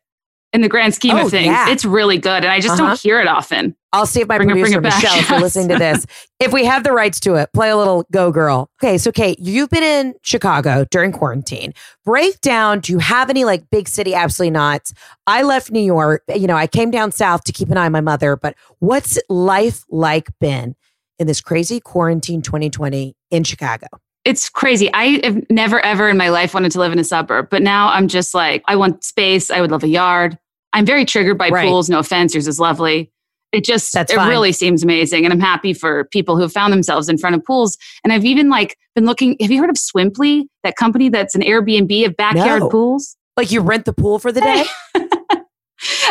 in 0.53 0.63
the 0.63 0.69
grand 0.69 0.95
scheme 0.95 1.15
Oh, 1.17 1.27
of 1.27 1.31
things. 1.31 1.47
yeah. 1.47 1.71
It's 1.71 1.85
really 1.85 2.19
good. 2.19 2.43
And 2.45 2.47
I 2.49 2.59
just 2.59 2.81
Uh-huh. 2.81 2.89
don't 2.91 3.01
hear 3.01 3.21
it 3.21 3.29
often. 3.29 3.77
I'll 3.93 4.07
see 4.07 4.21
if 4.21 4.29
my 4.29 4.37
Bring 4.39 4.51
producer 4.51 4.79
it. 4.79 4.83
Michelle, 4.83 5.19
if 5.19 5.29
you're 5.29 5.41
listening 5.41 5.69
to 5.69 5.77
this, 5.77 6.07
if 6.39 6.53
we 6.53 6.65
have 6.65 6.85
the 6.85 6.93
rights 6.93 7.19
to 7.21 7.35
it, 7.35 7.53
play 7.53 7.71
a 7.71 7.77
little 7.77 8.07
Go 8.13 8.31
Girl. 8.31 8.71
Okay, 8.83 8.99
so 8.99 9.11
Kate, 9.11 9.39
you've 9.41 9.69
been 9.71 9.83
in 9.83 10.15
Chicago 10.23 10.87
during 10.91 11.11
quarantine. 11.11 11.73
Break 12.05 12.41
down. 12.41 12.81
Do 12.81 12.93
you 12.93 12.99
have 13.01 13.31
any 13.31 13.45
like 13.45 13.69
big 13.71 13.89
city? 13.89 14.15
Absolutely 14.15 14.53
not. 14.53 14.93
I 15.27 15.43
left 15.43 15.71
New 15.73 15.81
York. 15.81 16.23
You 16.35 16.47
know, 16.47 16.57
I 16.57 16.67
came 16.69 16.91
down 16.93 17.11
south 17.11 17.43
to 17.45 17.53
keep 17.53 17.69
an 17.71 17.77
eye 17.77 17.87
on 17.87 17.93
my 17.93 18.01
mother. 18.01 18.37
But 18.37 18.55
what's 18.79 19.19
life 19.29 19.85
like 19.91 20.29
been 20.41 20.77
in 21.19 21.27
this 21.27 21.41
crazy 21.41 21.81
quarantine 21.81 22.43
2020 22.43 23.17
in 23.33 23.45
Chicago? 23.45 23.87
It's 24.25 24.49
crazy. 24.49 24.93
I 24.93 25.21
have 25.25 25.43
never 25.51 25.81
ever 25.81 26.09
in 26.09 26.17
my 26.17 26.29
life 26.29 26.55
wanted 26.55 26.71
to 26.73 26.79
live 26.79 26.93
in 26.93 26.99
a 26.99 27.05
suburb, 27.05 27.49
but 27.51 27.63
now 27.63 27.89
I'm 27.89 28.07
just 28.07 28.35
like, 28.35 28.63
I 28.69 28.77
want 28.77 29.03
space. 29.03 29.51
I 29.51 29.61
would 29.61 29.71
love 29.71 29.83
a 29.83 29.89
yard. 29.89 30.39
I'm 30.73 30.87
very 30.87 31.05
triggered 31.05 31.39
by 31.39 31.49
Right. 31.49 31.67
pools. 31.67 31.89
No 31.91 31.99
offense, 31.99 32.35
yours 32.35 32.47
is 32.47 32.61
lovely. 32.61 33.11
It 33.53 33.65
just, 33.65 33.93
That's 33.93 34.13
it 34.13 34.17
fine. 34.17 34.29
really 34.29 34.53
seems 34.53 34.83
amazing. 34.85 35.25
And 35.25 35.33
I'm 35.33 35.41
happy 35.41 35.73
for 35.73 36.05
people 36.05 36.37
who 36.37 36.43
have 36.43 36.53
found 36.53 36.73
themselves 36.73 37.09
in 37.09 37.19
front 37.19 37.35
of 37.35 37.45
pools. 37.45 37.77
And 38.05 38.13
I've 38.13 38.25
even 38.25 38.49
like 38.49 38.77
been 38.95 39.07
looking, 39.07 39.37
have 39.41 39.51
you 39.51 39.61
heard 39.61 39.71
of 39.71 39.77
Swimply? 39.77 40.45
That 40.63 40.77
company 40.77 41.09
that's 41.09 41.35
an 41.35 41.43
Airbnb 41.43 42.07
of 42.07 42.17
backyard 42.17 42.61
No. 42.61 42.69
pools? 42.69 43.17
Like 43.37 43.51
you 43.51 43.61
rent 43.61 43.87
the 43.87 43.93
pool 43.93 44.19
for 44.19 44.31
the 44.33 44.41
day? 44.41 44.65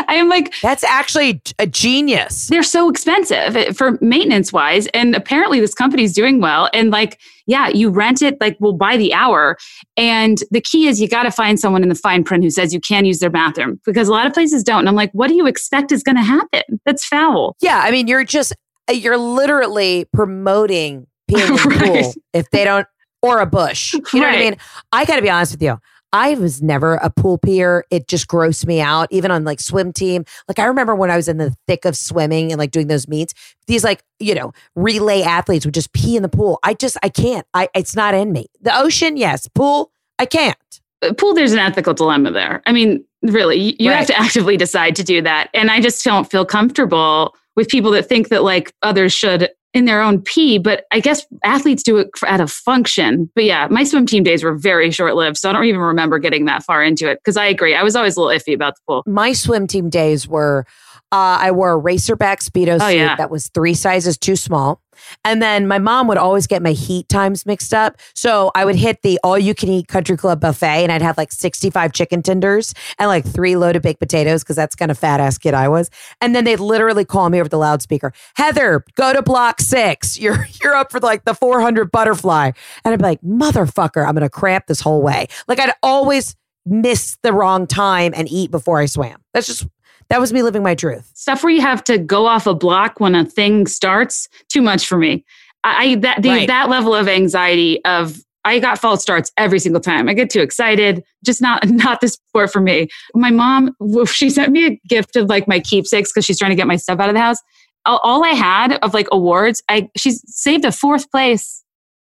I 0.08 0.16
am 0.16 0.30
like, 0.30 0.54
That's 0.62 0.84
actually 0.84 1.42
a 1.60 1.68
genius. 1.68 2.48
they're 2.48 2.64
so 2.64 2.90
expensive 2.90 3.56
eh, 3.56 3.72
for 3.72 3.98
maintenance 4.02 4.52
wise. 4.52 4.88
And 4.88 5.16
apparently 5.16 5.60
this 5.60 5.74
company's 5.74 6.14
doing 6.14 6.42
well. 6.42 6.70
And 6.74 6.92
like, 6.92 7.20
yeah, 7.46 7.70
you 7.70 7.90
rent 7.90 8.22
it, 8.22 8.40
like 8.42 8.58
we'll 8.60 8.74
buy 8.74 8.98
the 8.98 9.14
hour. 9.14 9.58
And 9.98 10.44
the 10.52 10.62
key 10.62 10.88
is 10.88 11.00
you 11.02 11.08
got 11.08 11.24
to 11.24 11.32
find 11.32 11.60
someone 11.60 11.84
in 11.84 11.90
the 11.90 11.96
fine 11.96 12.24
print 12.24 12.44
who 12.44 12.50
says 12.50 12.74
you 12.74 12.80
can 12.80 13.06
use 13.06 13.20
their 13.20 13.30
bathroom 13.30 13.80
because 13.86 14.08
a 14.08 14.12
lot 14.12 14.28
of 14.28 14.34
places 14.34 14.64
don't. 14.64 14.80
And 14.80 14.90
I'm 14.90 14.96
like, 14.96 15.12
what 15.14 15.28
do 15.28 15.36
you 15.36 15.48
expect 15.48 15.92
is 15.92 16.04
going 16.04 16.16
to 16.18 16.22
happen? 16.24 16.62
That's 16.86 17.06
foul. 17.06 17.56
Yeah, 17.62 17.82
I 17.84 17.92
mean, 17.92 18.08
you're 18.08 18.24
just 18.24 18.54
you're 18.92 19.18
literally 19.18 20.06
promoting 20.14 21.06
peeing 21.30 21.48
in 21.48 21.56
the 21.56 21.76
Right. 21.80 22.04
pool 22.04 22.14
if 22.34 22.50
they 22.52 22.64
don't 22.64 22.88
or 23.22 23.40
a 23.40 23.46
bush. 23.46 23.94
You 23.94 24.02
know 24.22 24.22
what 24.28 24.36
I 24.36 24.40
mean? 24.40 24.56
I 24.92 25.06
got 25.06 25.18
to 25.18 25.22
be 25.22 25.30
honest 25.30 25.52
with 25.54 25.62
you. 25.62 25.78
I 26.12 26.34
was 26.36 26.62
never 26.62 26.96
a 26.96 27.10
pool 27.10 27.38
peer. 27.38 27.86
It 27.92 28.08
just 28.08 28.28
grossed 28.28 28.66
me 28.66 28.82
out, 28.82 29.08
even 29.12 29.32
on 29.32 29.44
like 29.44 29.60
swim 29.60 29.94
team. 29.94 30.26
Like 30.48 30.60
I 30.60 30.66
remember 30.66 30.96
when 30.96 31.12
I 31.12 31.16
was 31.16 31.28
in 31.28 31.38
the 31.38 31.56
thick 31.68 31.86
of 31.86 31.96
swimming 31.96 32.52
and 32.52 32.60
like 32.60 32.72
doing 32.72 32.88
those 32.88 33.08
meets, 33.08 33.34
these 33.68 33.84
like, 33.84 34.04
you 34.20 34.34
know, 34.34 34.52
relay 34.76 35.22
athletes 35.22 35.66
would 35.66 35.74
just 35.74 35.94
pee 35.94 36.16
in 36.16 36.24
the 36.24 36.30
pool. 36.30 36.60
I 36.64 36.74
just, 36.74 36.98
I 37.04 37.10
can't. 37.10 37.46
I, 37.54 37.70
it's 37.76 37.96
not 37.96 38.14
in 38.14 38.32
me. 38.32 38.48
The 38.62 38.76
ocean, 38.76 39.18
yes. 39.18 39.48
Pool, 39.48 39.92
I 40.18 40.26
can't. 40.26 40.58
Uh, 41.02 41.14
pool, 41.14 41.34
there's 41.34 41.54
an 41.54 41.60
ethical 41.60 41.94
dilemma 41.94 42.32
there. 42.32 42.62
I 42.66 42.72
mean, 42.72 43.04
really, 43.22 43.76
you 43.80 43.90
right. 43.90 43.98
have 43.98 44.08
to 44.08 44.20
actively 44.20 44.58
decide 44.58 44.96
to 44.96 45.04
do 45.04 45.22
that. 45.22 45.50
And 45.54 45.70
I 45.70 45.80
just 45.80 46.04
don't 46.04 46.30
feel 46.30 46.46
comfortable 46.46 47.36
with 47.56 47.70
people 47.70 47.92
that 47.92 48.08
think 48.08 48.30
that 48.30 48.44
like 48.44 48.74
others 48.82 49.14
should 49.14 49.50
in 49.74 49.86
their 49.86 50.02
own 50.02 50.22
pee, 50.22 50.58
but 50.58 50.86
I 50.92 51.00
guess 51.00 51.26
athletes 51.44 51.84
do 51.84 51.98
it 51.98 52.10
at 52.26 52.42
a 52.42 52.48
function. 52.48 53.30
But 53.36 53.44
yeah, 53.44 53.68
my 53.70 53.84
swim 53.84 54.06
team 54.06 54.24
days 54.24 54.44
were 54.44 54.56
very 54.56 54.90
short 54.92 55.16
lived. 55.16 55.38
So 55.38 55.50
I 55.50 55.54
don't 55.54 55.66
even 55.66 55.80
remember 55.82 56.18
getting 56.18 56.46
that 56.46 56.64
far 56.64 56.84
into 56.84 57.10
it 57.10 57.20
because 57.20 57.38
I 57.38 57.46
agree. 57.46 57.76
I 57.76 57.84
was 57.84 57.96
always 57.96 58.18
a 58.18 58.22
little 58.22 58.36
iffy 58.36 58.54
about 58.54 58.76
the 58.76 58.82
pool. 58.88 59.04
My 59.06 59.32
swim 59.34 59.68
team 59.68 59.90
days 59.90 60.28
were 60.28 60.66
uh, 61.12 61.38
I 61.42 61.52
wore 61.52 61.74
a 61.74 61.82
racerback 61.82 62.44
Speedo 62.48 62.80
oh, 62.80 62.90
suit 62.90 62.98
yeah. 62.98 63.16
that 63.16 63.32
was 63.32 63.48
three 63.50 63.74
sizes 63.74 64.18
too 64.18 64.36
small. 64.36 64.82
And 65.24 65.42
then 65.42 65.68
my 65.68 65.80
mom 65.80 66.08
would 66.08 66.18
always 66.18 66.48
get 66.48 66.62
my 66.62 66.72
heat 66.72 67.08
times 67.10 67.46
mixed 67.46 67.74
up. 67.74 67.98
So 68.14 68.52
I 68.56 68.66
would 68.66 68.76
hit 68.76 69.02
the 69.02 69.20
all 69.24 69.38
you 69.40 69.56
can 69.56 69.70
eat 69.70 69.88
country 69.88 70.18
club 70.18 70.42
buffet 70.42 70.84
and 70.84 70.92
I'd 70.92 71.02
have 71.02 71.18
like 71.18 71.32
65 71.32 71.94
chicken 71.94 72.22
tenders 72.22 72.74
and 72.98 73.08
like 73.08 73.26
three 73.26 73.56
loaded 73.56 73.82
baked 73.82 74.00
potatoes 74.00 74.44
because 74.44 74.56
that's 74.56 74.76
kind 74.76 74.92
of 74.92 74.98
fat 74.98 75.20
ass 75.20 75.38
kid 75.38 75.54
I 75.54 75.68
was. 75.68 75.90
And 76.22 76.36
then 76.36 76.44
they'd 76.44 76.60
literally 76.60 77.06
call 77.06 77.30
me 77.30 77.40
over 77.40 77.50
the 77.50 77.58
loudspeaker, 77.58 78.14
Heather, 78.36 78.84
go 78.96 79.14
to 79.14 79.22
block 79.22 79.62
six. 79.62 80.20
You're 80.20 80.46
you're 80.64 80.76
up 80.76 80.92
for 80.92 81.00
like 81.00 81.26
the 81.26 81.34
400 81.34 81.92
butterfly. 81.92 82.52
And 82.84 82.94
I'd 82.94 83.00
be 83.00 83.04
like, 83.04 83.22
motherfucker, 83.22 84.06
I'm 84.06 84.16
going 84.16 84.22
to 84.22 84.30
cramp 84.30 84.68
this 84.68 84.82
whole 84.82 85.02
way. 85.02 85.28
Like 85.48 85.60
I'd 85.60 85.74
always 85.82 86.36
miss 86.66 87.18
the 87.24 87.34
wrong 87.34 87.66
time 87.66 88.14
and 88.16 88.30
eat 88.30 88.52
before 88.52 88.80
I 88.80 88.86
swam. 88.86 89.22
That's 89.34 89.48
just 89.48 89.66
that 90.10 90.20
was 90.20 90.34
me 90.34 90.42
living 90.42 90.64
my 90.64 90.76
truth. 90.76 91.12
Stuff 91.14 91.44
where 91.44 91.54
you 91.54 91.62
have 91.62 91.84
to 91.86 91.98
go 91.98 92.26
off 92.26 92.48
a 92.48 92.56
block 92.56 93.00
when 93.00 93.16
a 93.16 93.26
thing 93.26 93.68
starts, 93.68 94.28
too 94.50 94.62
much 94.62 94.88
for 94.88 94.98
me. 94.98 95.24
I 95.64 95.96
that 95.96 96.22
the, 96.22 96.30
right. 96.30 96.48
that 96.48 96.70
level 96.70 96.96
of 96.96 97.08
anxiety 97.08 97.84
of 97.86 98.20
I 98.46 98.60
got 98.60 98.80
false 98.80 99.02
starts 99.02 99.32
every 99.38 99.60
single 99.60 99.82
time. 99.82 100.08
I 100.08 100.14
get 100.14 100.30
too 100.30 100.40
excited. 100.40 101.04
Just 101.24 101.42
not 101.42 101.68
not 101.70 102.02
the 102.02 102.08
sport 102.08 102.52
for 102.52 102.62
me. 102.62 102.88
My 103.14 103.30
mom, 103.30 103.76
she 104.06 104.30
sent 104.30 104.52
me 104.52 104.66
a 104.66 104.80
gift 104.88 105.16
of 105.16 105.28
like 105.30 105.48
my 105.48 105.60
keepsakes 105.60 106.12
because 106.12 106.26
she's 106.26 106.40
trying 106.40 106.52
to 106.52 106.56
get 106.56 106.68
my 106.68 106.78
stuff 106.78 107.00
out 107.00 107.10
of 107.10 107.16
the 107.16 107.22
house. 107.22 107.38
All, 107.86 108.00
all 108.04 108.24
I 108.24 108.30
had 108.30 108.74
of 108.84 108.94
like 108.94 109.08
awards, 109.12 109.62
I 109.70 109.90
she's 109.96 110.24
saved 110.26 110.66
a 110.66 110.72
fourth 110.72 111.10
place 111.12 111.64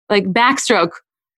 like 0.08 0.24
backstroke 0.24 0.92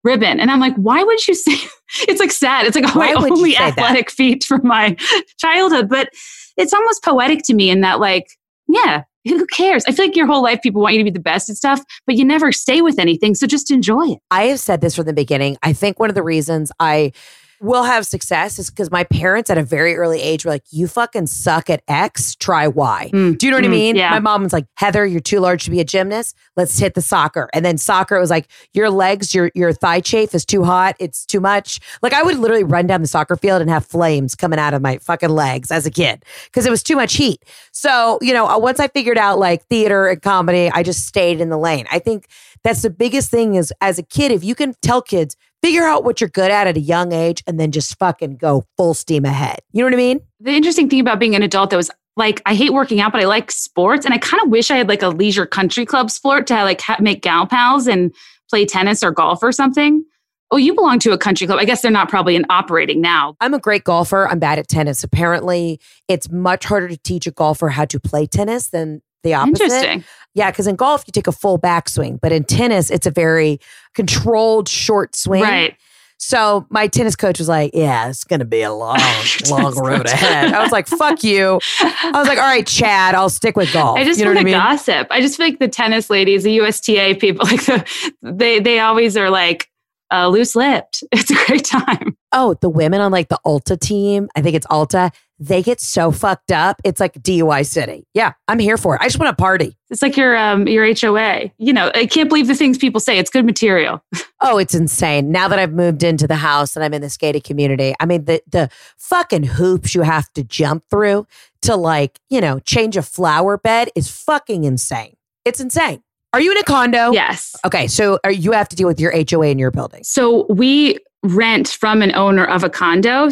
ribbon. 0.04 0.38
And 0.38 0.50
I'm 0.50 0.60
like, 0.60 0.74
why 0.76 1.02
would 1.02 1.26
you 1.26 1.34
say 1.34 1.56
it's 2.02 2.20
like 2.20 2.32
sad. 2.32 2.66
It's 2.66 2.76
like 2.76 2.94
oh, 2.94 2.98
my 2.98 3.12
only 3.12 3.56
athletic 3.56 4.06
that? 4.06 4.14
feat 4.14 4.44
from 4.44 4.60
my 4.64 4.96
childhood. 5.38 5.88
But 5.88 6.10
it's 6.56 6.72
almost 6.72 7.02
poetic 7.02 7.40
to 7.44 7.54
me 7.54 7.70
in 7.70 7.80
that 7.80 8.00
like, 8.00 8.26
yeah, 8.68 9.04
who 9.26 9.46
cares? 9.46 9.84
I 9.86 9.92
feel 9.92 10.06
like 10.06 10.16
your 10.16 10.26
whole 10.26 10.42
life 10.42 10.60
people 10.62 10.82
want 10.82 10.94
you 10.94 11.00
to 11.00 11.04
be 11.04 11.10
the 11.10 11.20
best 11.20 11.48
at 11.48 11.56
stuff, 11.56 11.80
but 12.06 12.16
you 12.16 12.24
never 12.24 12.52
stay 12.52 12.82
with 12.82 12.98
anything. 12.98 13.34
So 13.34 13.46
just 13.46 13.70
enjoy 13.70 14.12
it. 14.12 14.18
I 14.30 14.44
have 14.46 14.60
said 14.60 14.80
this 14.80 14.96
from 14.96 15.06
the 15.06 15.12
beginning. 15.12 15.56
I 15.62 15.72
think 15.72 15.98
one 15.98 16.10
of 16.10 16.14
the 16.14 16.22
reasons 16.22 16.70
I 16.78 17.12
will 17.60 17.84
have 17.84 18.06
success 18.06 18.58
is 18.58 18.70
because 18.70 18.90
my 18.90 19.04
parents 19.04 19.50
at 19.50 19.58
a 19.58 19.62
very 19.62 19.96
early 19.96 20.20
age 20.20 20.44
were 20.44 20.50
like, 20.50 20.64
you 20.70 20.88
fucking 20.88 21.26
suck 21.26 21.70
at 21.70 21.82
X, 21.88 22.34
try 22.36 22.68
Y. 22.68 23.10
Mm, 23.12 23.38
Do 23.38 23.46
you 23.46 23.50
know 23.50 23.58
what 23.58 23.64
mm, 23.64 23.68
I 23.68 23.70
mean? 23.70 23.96
Yeah. 23.96 24.10
My 24.10 24.20
mom 24.20 24.42
was 24.42 24.52
like, 24.52 24.66
Heather, 24.76 25.06
you're 25.06 25.20
too 25.20 25.40
large 25.40 25.64
to 25.64 25.70
be 25.70 25.80
a 25.80 25.84
gymnast. 25.84 26.36
Let's 26.56 26.78
hit 26.78 26.94
the 26.94 27.02
soccer. 27.02 27.48
And 27.52 27.64
then 27.64 27.78
soccer 27.78 28.18
was 28.18 28.30
like, 28.30 28.48
your 28.72 28.90
legs, 28.90 29.34
your 29.34 29.50
your 29.54 29.72
thigh 29.72 30.00
chafe 30.00 30.34
is 30.34 30.44
too 30.44 30.64
hot. 30.64 30.96
It's 30.98 31.24
too 31.24 31.40
much. 31.40 31.80
Like 32.02 32.12
I 32.12 32.22
would 32.22 32.36
literally 32.38 32.64
run 32.64 32.86
down 32.86 33.02
the 33.02 33.08
soccer 33.08 33.36
field 33.36 33.60
and 33.60 33.70
have 33.70 33.86
flames 33.86 34.34
coming 34.34 34.58
out 34.58 34.74
of 34.74 34.82
my 34.82 34.98
fucking 34.98 35.30
legs 35.30 35.70
as 35.70 35.86
a 35.86 35.90
kid 35.90 36.24
because 36.46 36.66
it 36.66 36.70
was 36.70 36.82
too 36.82 36.96
much 36.96 37.14
heat. 37.14 37.44
So, 37.72 38.18
you 38.20 38.32
know, 38.32 38.58
once 38.58 38.80
I 38.80 38.88
figured 38.88 39.18
out 39.18 39.38
like 39.38 39.64
theater 39.66 40.08
and 40.08 40.20
comedy, 40.20 40.70
I 40.72 40.82
just 40.82 41.06
stayed 41.06 41.40
in 41.40 41.48
the 41.48 41.58
lane. 41.58 41.86
I 41.90 41.98
think 41.98 42.26
that's 42.62 42.82
the 42.82 42.90
biggest 42.90 43.30
thing 43.30 43.54
is 43.54 43.72
as 43.80 43.98
a 43.98 44.02
kid, 44.02 44.32
if 44.32 44.42
you 44.42 44.54
can 44.54 44.74
tell 44.80 45.02
kids, 45.02 45.36
figure 45.64 45.84
out 45.84 46.04
what 46.04 46.20
you're 46.20 46.28
good 46.28 46.50
at 46.50 46.66
at 46.66 46.76
a 46.76 46.80
young 46.80 47.12
age 47.12 47.42
and 47.46 47.58
then 47.58 47.72
just 47.72 47.98
fucking 47.98 48.36
go 48.36 48.64
full 48.76 48.92
steam 48.92 49.24
ahead. 49.24 49.60
You 49.72 49.80
know 49.80 49.86
what 49.86 49.94
I 49.94 49.96
mean? 49.96 50.20
The 50.40 50.50
interesting 50.50 50.90
thing 50.90 51.00
about 51.00 51.18
being 51.18 51.34
an 51.34 51.42
adult 51.42 51.70
that 51.70 51.76
was 51.76 51.90
like 52.16 52.42
I 52.44 52.54
hate 52.54 52.74
working 52.74 53.00
out, 53.00 53.12
but 53.12 53.22
I 53.22 53.24
like 53.24 53.50
sports, 53.50 54.04
and 54.04 54.12
I 54.14 54.18
kind 54.18 54.42
of 54.42 54.50
wish 54.50 54.70
I 54.70 54.76
had 54.76 54.88
like 54.88 55.02
a 55.02 55.08
leisure 55.08 55.46
country 55.46 55.86
club 55.86 56.10
sport 56.10 56.46
to 56.48 56.54
like 56.62 56.80
ha- 56.82 56.98
make 57.00 57.22
gal 57.22 57.46
pals 57.46 57.86
and 57.86 58.14
play 58.50 58.66
tennis 58.66 59.02
or 59.02 59.10
golf 59.10 59.42
or 59.42 59.52
something. 59.52 60.04
Oh, 60.50 60.58
you 60.58 60.74
belong 60.74 60.98
to 61.00 61.12
a 61.12 61.18
country 61.18 61.46
club. 61.46 61.58
I 61.58 61.64
guess 61.64 61.80
they're 61.80 61.90
not 61.90 62.08
probably 62.10 62.36
in 62.36 62.44
operating 62.50 63.00
now. 63.00 63.34
I'm 63.40 63.54
a 63.54 63.58
great 63.58 63.82
golfer. 63.84 64.28
I'm 64.28 64.38
bad 64.38 64.58
at 64.58 64.68
tennis. 64.68 65.02
Apparently, 65.02 65.80
it's 66.06 66.30
much 66.30 66.64
harder 66.66 66.88
to 66.88 66.98
teach 66.98 67.26
a 67.26 67.32
golfer 67.32 67.70
how 67.70 67.86
to 67.86 67.98
play 67.98 68.26
tennis 68.26 68.68
than 68.68 69.00
the 69.24 69.34
opposite. 69.34 69.64
Interesting. 69.64 70.04
Yeah, 70.34 70.50
because 70.50 70.66
in 70.66 70.76
golf 70.76 71.04
you 71.06 71.12
take 71.12 71.26
a 71.26 71.32
full 71.32 71.58
backswing, 71.58 72.20
but 72.20 72.32
in 72.32 72.44
tennis 72.44 72.90
it's 72.90 73.06
a 73.06 73.10
very 73.10 73.58
controlled 73.94 74.68
short 74.68 75.16
swing. 75.16 75.42
Right. 75.42 75.76
So 76.18 76.66
my 76.70 76.86
tennis 76.86 77.16
coach 77.16 77.38
was 77.38 77.48
like, 77.48 77.72
"Yeah, 77.74 78.08
it's 78.08 78.24
going 78.24 78.38
to 78.38 78.46
be 78.46 78.62
a 78.62 78.72
long, 78.72 78.98
long 79.50 79.76
road 79.76 80.06
ahead." 80.06 80.54
I 80.54 80.62
was 80.62 80.72
like, 80.72 80.86
"Fuck 80.86 81.22
you." 81.22 81.60
I 81.80 82.12
was 82.14 82.28
like, 82.28 82.38
"All 82.38 82.44
right, 82.44 82.66
Chad, 82.66 83.14
I'll 83.14 83.28
stick 83.28 83.56
with 83.56 83.72
golf." 83.72 83.98
I 83.98 84.04
just 84.04 84.18
you 84.18 84.24
know 84.24 84.30
want 84.30 84.38
to 84.38 84.40
I 84.40 84.44
mean? 84.44 84.54
gossip. 84.54 85.08
I 85.10 85.20
just 85.20 85.36
feel 85.36 85.46
like 85.46 85.58
the 85.58 85.68
tennis 85.68 86.10
ladies, 86.10 86.44
the 86.44 86.52
USTA 86.60 87.16
people, 87.20 87.44
like 87.46 87.64
the 87.66 87.84
they 88.22 88.60
they 88.60 88.78
always 88.78 89.16
are 89.16 89.28
like 89.28 89.68
uh, 90.14 90.28
loose 90.28 90.54
lipped. 90.54 91.02
It's 91.12 91.30
a 91.30 91.46
great 91.46 91.64
time. 91.64 92.16
Oh, 92.32 92.54
the 92.60 92.68
women 92.68 93.00
on 93.00 93.10
like 93.10 93.28
the 93.28 93.38
ALTA 93.46 93.78
team, 93.78 94.28
I 94.36 94.42
think 94.42 94.54
it's 94.56 94.66
ALTA, 94.68 95.10
they 95.38 95.62
get 95.62 95.80
so 95.80 96.10
fucked 96.10 96.52
up. 96.52 96.80
It's 96.84 97.00
like 97.00 97.14
DUI 97.14 97.66
city. 97.66 98.06
Yeah, 98.14 98.32
I'm 98.46 98.58
here 98.58 98.76
for 98.76 98.94
it. 98.94 99.00
I 99.00 99.04
just 99.04 99.18
want 99.18 99.36
to 99.36 99.40
party. 99.40 99.76
It's 99.90 100.02
like 100.02 100.16
your 100.16 100.36
um 100.36 100.68
your 100.68 100.86
HOA. 100.86 101.50
You 101.58 101.72
know, 101.72 101.90
I 101.94 102.06
can't 102.06 102.28
believe 102.28 102.46
the 102.46 102.54
things 102.54 102.78
people 102.78 103.00
say. 103.00 103.18
It's 103.18 103.30
good 103.30 103.44
material. 103.44 104.04
oh, 104.40 104.58
it's 104.58 104.74
insane. 104.74 105.32
Now 105.32 105.48
that 105.48 105.58
I've 105.58 105.72
moved 105.72 106.02
into 106.02 106.26
the 106.26 106.36
house 106.36 106.76
and 106.76 106.84
I'm 106.84 106.94
in 106.94 107.02
this 107.02 107.16
gated 107.16 107.44
community, 107.44 107.94
I 108.00 108.06
mean 108.06 108.26
the 108.26 108.42
the 108.50 108.68
fucking 108.98 109.44
hoops 109.44 109.94
you 109.94 110.02
have 110.02 110.30
to 110.34 110.44
jump 110.44 110.84
through 110.90 111.26
to 111.62 111.76
like, 111.76 112.20
you 112.28 112.40
know, 112.40 112.58
change 112.60 112.96
a 112.96 113.02
flower 113.02 113.56
bed 113.56 113.90
is 113.94 114.10
fucking 114.10 114.64
insane. 114.64 115.16
It's 115.44 115.60
insane. 115.60 116.02
Are 116.34 116.40
you 116.40 116.50
in 116.50 116.58
a 116.58 116.64
condo? 116.64 117.12
Yes. 117.12 117.54
Okay, 117.64 117.86
so 117.86 118.18
are, 118.24 118.32
you 118.32 118.50
have 118.50 118.68
to 118.70 118.74
deal 118.74 118.88
with 118.88 118.98
your 118.98 119.12
HOA 119.12 119.46
in 119.46 119.58
your 119.60 119.70
building. 119.70 120.02
So 120.02 120.46
we 120.50 120.98
rent 121.22 121.68
from 121.68 122.02
an 122.02 122.12
owner 122.16 122.44
of 122.44 122.64
a 122.64 122.68
condo, 122.68 123.28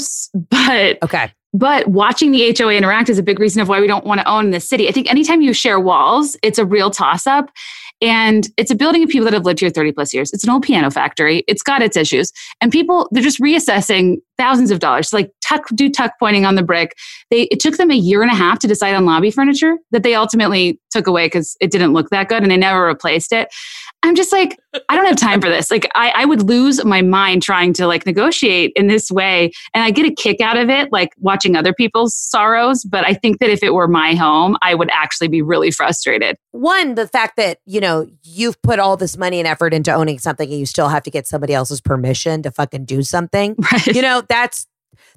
but 0.51 1.03
okay. 1.03 1.33
But 1.53 1.89
watching 1.89 2.31
the 2.31 2.55
HOA 2.57 2.75
interact 2.75 3.09
is 3.09 3.19
a 3.19 3.23
big 3.25 3.41
reason 3.41 3.61
of 3.61 3.69
why 3.69 3.81
we 3.81 3.89
don't 3.89 4.07
want 4.07 4.21
to 4.21 4.29
own 4.31 4.45
in 4.45 4.51
the 4.53 4.61
city. 4.61 4.89
I 4.89 4.93
think 4.93 5.11
anytime 5.11 5.43
you 5.43 5.53
share 5.53 5.81
walls, 5.81 6.37
it's 6.45 6.61
a 6.61 6.65
real 6.65 6.93
toss 6.93 7.27
up. 7.27 7.51
And 8.03 8.49
it's 8.57 8.73
a 8.73 8.75
building 8.75 9.05
of 9.05 9.09
people 9.09 9.25
that 9.27 9.33
have 9.33 9.45
lived 9.45 9.61
here 9.61 9.71
30 9.71 9.93
plus 9.93 10.13
years. 10.13 10.33
It's 10.33 10.43
an 10.43 10.51
old 10.51 10.65
piano 10.65 10.91
factory. 10.91 11.45
It's 11.47 11.63
got 11.63 11.83
its 11.83 11.97
issues. 11.97 12.33
And 12.61 12.73
people, 12.73 13.09
they're 13.13 13.23
just 13.23 13.41
reassessing 13.41 14.17
thousands 14.37 14.73
of 14.73 14.81
dollars. 14.81 15.13
Like 15.13 15.31
tuck, 15.41 15.69
do 15.75 15.89
tuck 15.89 16.15
pointing 16.19 16.45
on 16.45 16.57
the 16.57 16.65
brick. 16.65 16.97
They 17.31 17.43
it 17.43 17.61
took 17.61 17.77
them 17.77 17.93
a 17.93 17.97
year 17.97 18.21
and 18.21 18.31
a 18.31 18.35
half 18.35 18.59
to 18.61 18.67
decide 18.67 18.97
on 18.97 19.05
lobby 19.05 19.31
furniture 19.31 19.77
that 19.93 20.03
they 20.03 20.17
ultimately 20.17 20.81
took 20.91 21.07
away 21.07 21.27
because 21.27 21.57
it 21.61 21.71
didn't 21.71 21.93
look 21.93 22.11
that 22.11 22.29
good 22.29 22.43
and 22.43 22.51
they 22.51 22.57
never 22.57 22.85
replaced 22.85 23.33
it. 23.33 23.49
I'm 24.03 24.15
just 24.15 24.33
like, 24.33 24.59
I 24.89 24.97
don't 24.97 25.07
have 25.07 25.17
time 25.17 25.41
for 25.41 25.49
this. 25.49 25.71
Like, 25.71 25.89
I, 25.95 26.11
I 26.11 26.25
would 26.25 26.43
lose 26.43 26.85
my 26.85 27.03
mind 27.03 27.43
trying 27.43 27.73
to 27.75 27.87
like 27.87 28.05
negotiate 28.05 28.73
in 28.75 28.89
this 28.89 29.11
way. 29.11 29.53
And 29.75 29.85
I 29.85 29.91
get 29.91 30.07
a 30.07 30.15
kick 30.15 30.41
out 30.41 30.57
of 30.57 30.69
it, 30.69 30.91
like 30.91 31.11
watching 31.19 31.57
other 31.57 31.73
people's 31.73 32.15
sorrows. 32.17 32.85
But 32.85 33.07
I 33.07 33.15
think 33.15 33.39
that 33.41 33.51
if 33.51 33.63
it 33.63 33.75
were 33.75 33.89
my 33.89 34.15
home, 34.15 34.57
I 34.63 34.75
would 34.75 34.91
actually 34.91 35.29
be 35.29 35.43
really 35.43 35.71
frustrated. 35.71 36.37
One, 36.51 36.95
the 36.95 37.07
fact 37.07 37.37
that, 37.37 37.59
you 37.65 37.81
know, 37.81 38.09
you've 38.23 38.61
put 38.63 38.79
all 38.79 38.97
this 38.97 39.17
money 39.17 39.39
and 39.39 39.47
effort 39.47 39.73
into 39.73 39.93
owning 39.93 40.19
something 40.19 40.49
and 40.49 40.59
you 40.59 40.67
still 40.67 40.89
have 40.89 41.03
to 41.05 41.11
get 41.11 41.27
somebody 41.27 41.55
else's 41.55 41.81
permission 41.81 42.43
to 42.43 42.51
fucking 42.51 42.85
do 42.85 43.03
something. 43.03 43.57
Right. 43.73 43.87
You 43.87 44.03
know, 44.03 44.23
that's 44.29 44.67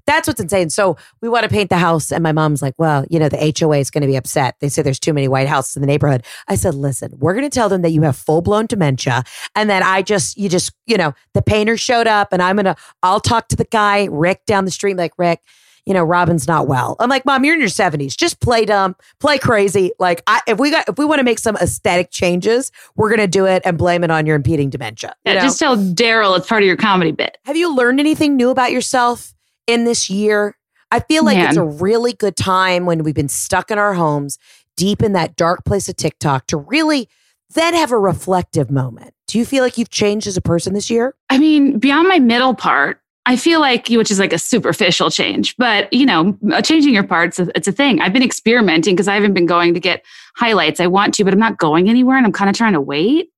that's 0.06 0.28
what's 0.28 0.40
insane. 0.40 0.70
So 0.70 0.98
we 1.22 1.30
want 1.30 1.44
to 1.44 1.50
paint 1.50 1.70
the 1.70 1.78
house. 1.78 2.12
And 2.12 2.24
my 2.24 2.32
mom's 2.32 2.62
like, 2.62 2.76
well, 2.78 3.06
you 3.10 3.20
know, 3.20 3.30
the 3.30 3.54
HOA 3.58 3.78
is 3.78 3.90
going 3.90 4.02
to 4.02 4.08
be 4.08 4.16
upset. 4.16 4.56
They 4.60 4.70
say 4.70 4.82
there's 4.82 5.00
too 5.00 5.14
many 5.14 5.28
white 5.28 5.48
houses 5.48 5.76
in 5.76 5.82
the 5.82 5.88
neighborhood. 5.88 6.24
I 6.48 6.56
said, 6.56 6.76
listen, 6.76 7.14
we're 7.18 7.34
going 7.34 7.50
to 7.50 7.54
tell 7.54 7.70
them 7.70 7.82
that 7.82 7.92
you 7.92 8.02
have 8.04 8.16
full 8.16 8.42
blown 8.42 8.66
dementia. 8.68 9.24
And 9.56 9.70
then 9.70 9.84
I 9.84 10.02
just, 10.02 10.38
you 10.38 10.50
just, 10.50 10.74
you 10.86 10.98
know, 10.98 11.14
the 11.34 11.42
painter 11.42 11.78
showed 11.78 12.08
up 12.08 12.32
and 12.32 12.42
I'm 12.42 12.56
going 12.56 12.66
to, 12.66 12.76
I'll 13.04 13.20
talk 13.20 13.48
to 13.50 13.56
the 13.56 13.66
guy, 13.66 14.08
Rick 14.12 14.46
down 14.46 14.66
the 14.66 14.72
street, 14.72 14.98
like, 14.98 15.14
Rick, 15.18 15.42
you 15.86 15.94
know, 15.94 16.04
Robin's 16.04 16.48
not 16.48 16.68
well. 16.68 16.96
I'm 17.00 17.10
like, 17.10 17.26
Mom, 17.26 17.46
you're 17.46 17.54
in 17.54 17.60
your 17.60 17.70
70s. 17.70 18.18
Just 18.18 18.40
play 18.40 18.66
dumb, 18.66 18.96
play 19.20 19.38
crazy. 19.38 19.92
Like, 20.00 20.24
I, 20.26 20.42
if 20.48 20.60
we 20.60 20.72
got, 20.72 20.90
if 20.90 20.98
we 20.98 21.06
want 21.06 21.20
to 21.20 21.24
make 21.24 21.40
some 21.40 21.56
aesthetic 21.58 22.12
changes, 22.12 22.72
we're 22.96 23.10
going 23.10 23.20
to 23.20 23.28
do 23.28 23.46
it 23.46 23.62
and 23.66 23.78
blame 23.78 24.04
it 24.04 24.10
on 24.10 24.26
your 24.26 24.36
impeding 24.36 24.70
dementia. 24.70 25.16
Yeah, 25.26 25.36
know? 25.36 25.42
just 25.42 25.60
tell 25.60 25.78
Daryl 25.78 26.36
it's 26.38 26.48
part 26.48 26.64
of 26.64 26.68
your 26.68 26.78
comedy 26.78 27.12
bit. 27.12 27.38
Have 27.46 27.56
you 27.56 27.76
learned 27.76 28.00
anything 28.00 28.36
new 28.36 28.50
about 28.50 28.72
yourself 28.72 29.34
in 29.68 29.86
this 29.86 30.10
year. 30.10 30.58
I 30.92 31.00
feel 31.00 31.26
like 31.26 31.38
Man. 31.38 31.48
it's 31.48 31.58
a 31.58 31.64
really 31.66 32.14
good 32.14 32.36
time 32.36 32.86
when 32.86 33.04
we've 33.04 33.16
been 33.16 33.30
stuck 33.30 33.72
in 33.72 33.78
our 33.78 33.94
homes, 33.96 34.38
deep 34.78 35.02
in 35.02 35.14
that 35.14 35.36
dark 35.36 35.66
place 35.66 35.90
of 35.90 35.96
TikTok, 35.98 36.48
to 36.48 36.58
really 36.58 37.10
then 37.54 37.74
have 37.74 37.92
a 37.92 37.98
reflective 38.00 38.72
moment. 38.72 39.14
Do 39.28 39.38
you 39.38 39.46
feel 39.46 39.64
like 39.64 39.78
you've 39.78 39.90
changed 39.90 40.28
as 40.28 40.38
a 40.38 40.42
person 40.42 40.74
this 40.74 40.90
year? 40.90 41.16
I 41.30 41.38
mean, 41.38 41.80
beyond 41.80 42.08
my 42.08 42.20
middle 42.20 42.54
part, 42.54 43.02
I 43.26 43.36
feel 43.36 43.60
like, 43.60 43.88
which 43.88 44.12
is 44.12 44.20
like 44.20 44.34
a 44.34 44.38
superficial 44.38 45.10
change, 45.10 45.56
but 45.58 45.92
you 45.92 46.06
know, 46.06 46.38
uh, 46.54 46.62
changing 46.62 46.94
your 46.94 47.04
parts, 47.08 47.40
it's 47.40 47.68
a 47.68 47.72
thing. 47.72 48.00
I've 48.00 48.14
been 48.14 48.22
experimenting 48.24 48.96
because 48.96 49.08
I 49.08 49.16
haven't 49.16 49.34
been 49.34 49.48
going 49.48 49.74
to 49.74 49.80
get 49.80 50.06
highlights. 50.36 50.80
I 50.80 50.86
want 50.88 51.16
to, 51.16 51.24
but 51.24 51.34
I'm 51.34 51.40
not 51.40 51.58
going 51.58 51.90
anywhere 51.90 52.18
and 52.18 52.26
I'm 52.26 52.32
kind 52.32 52.50
of 52.50 52.56
trying 52.56 52.74
to 52.74 52.82
wait. 52.82 53.30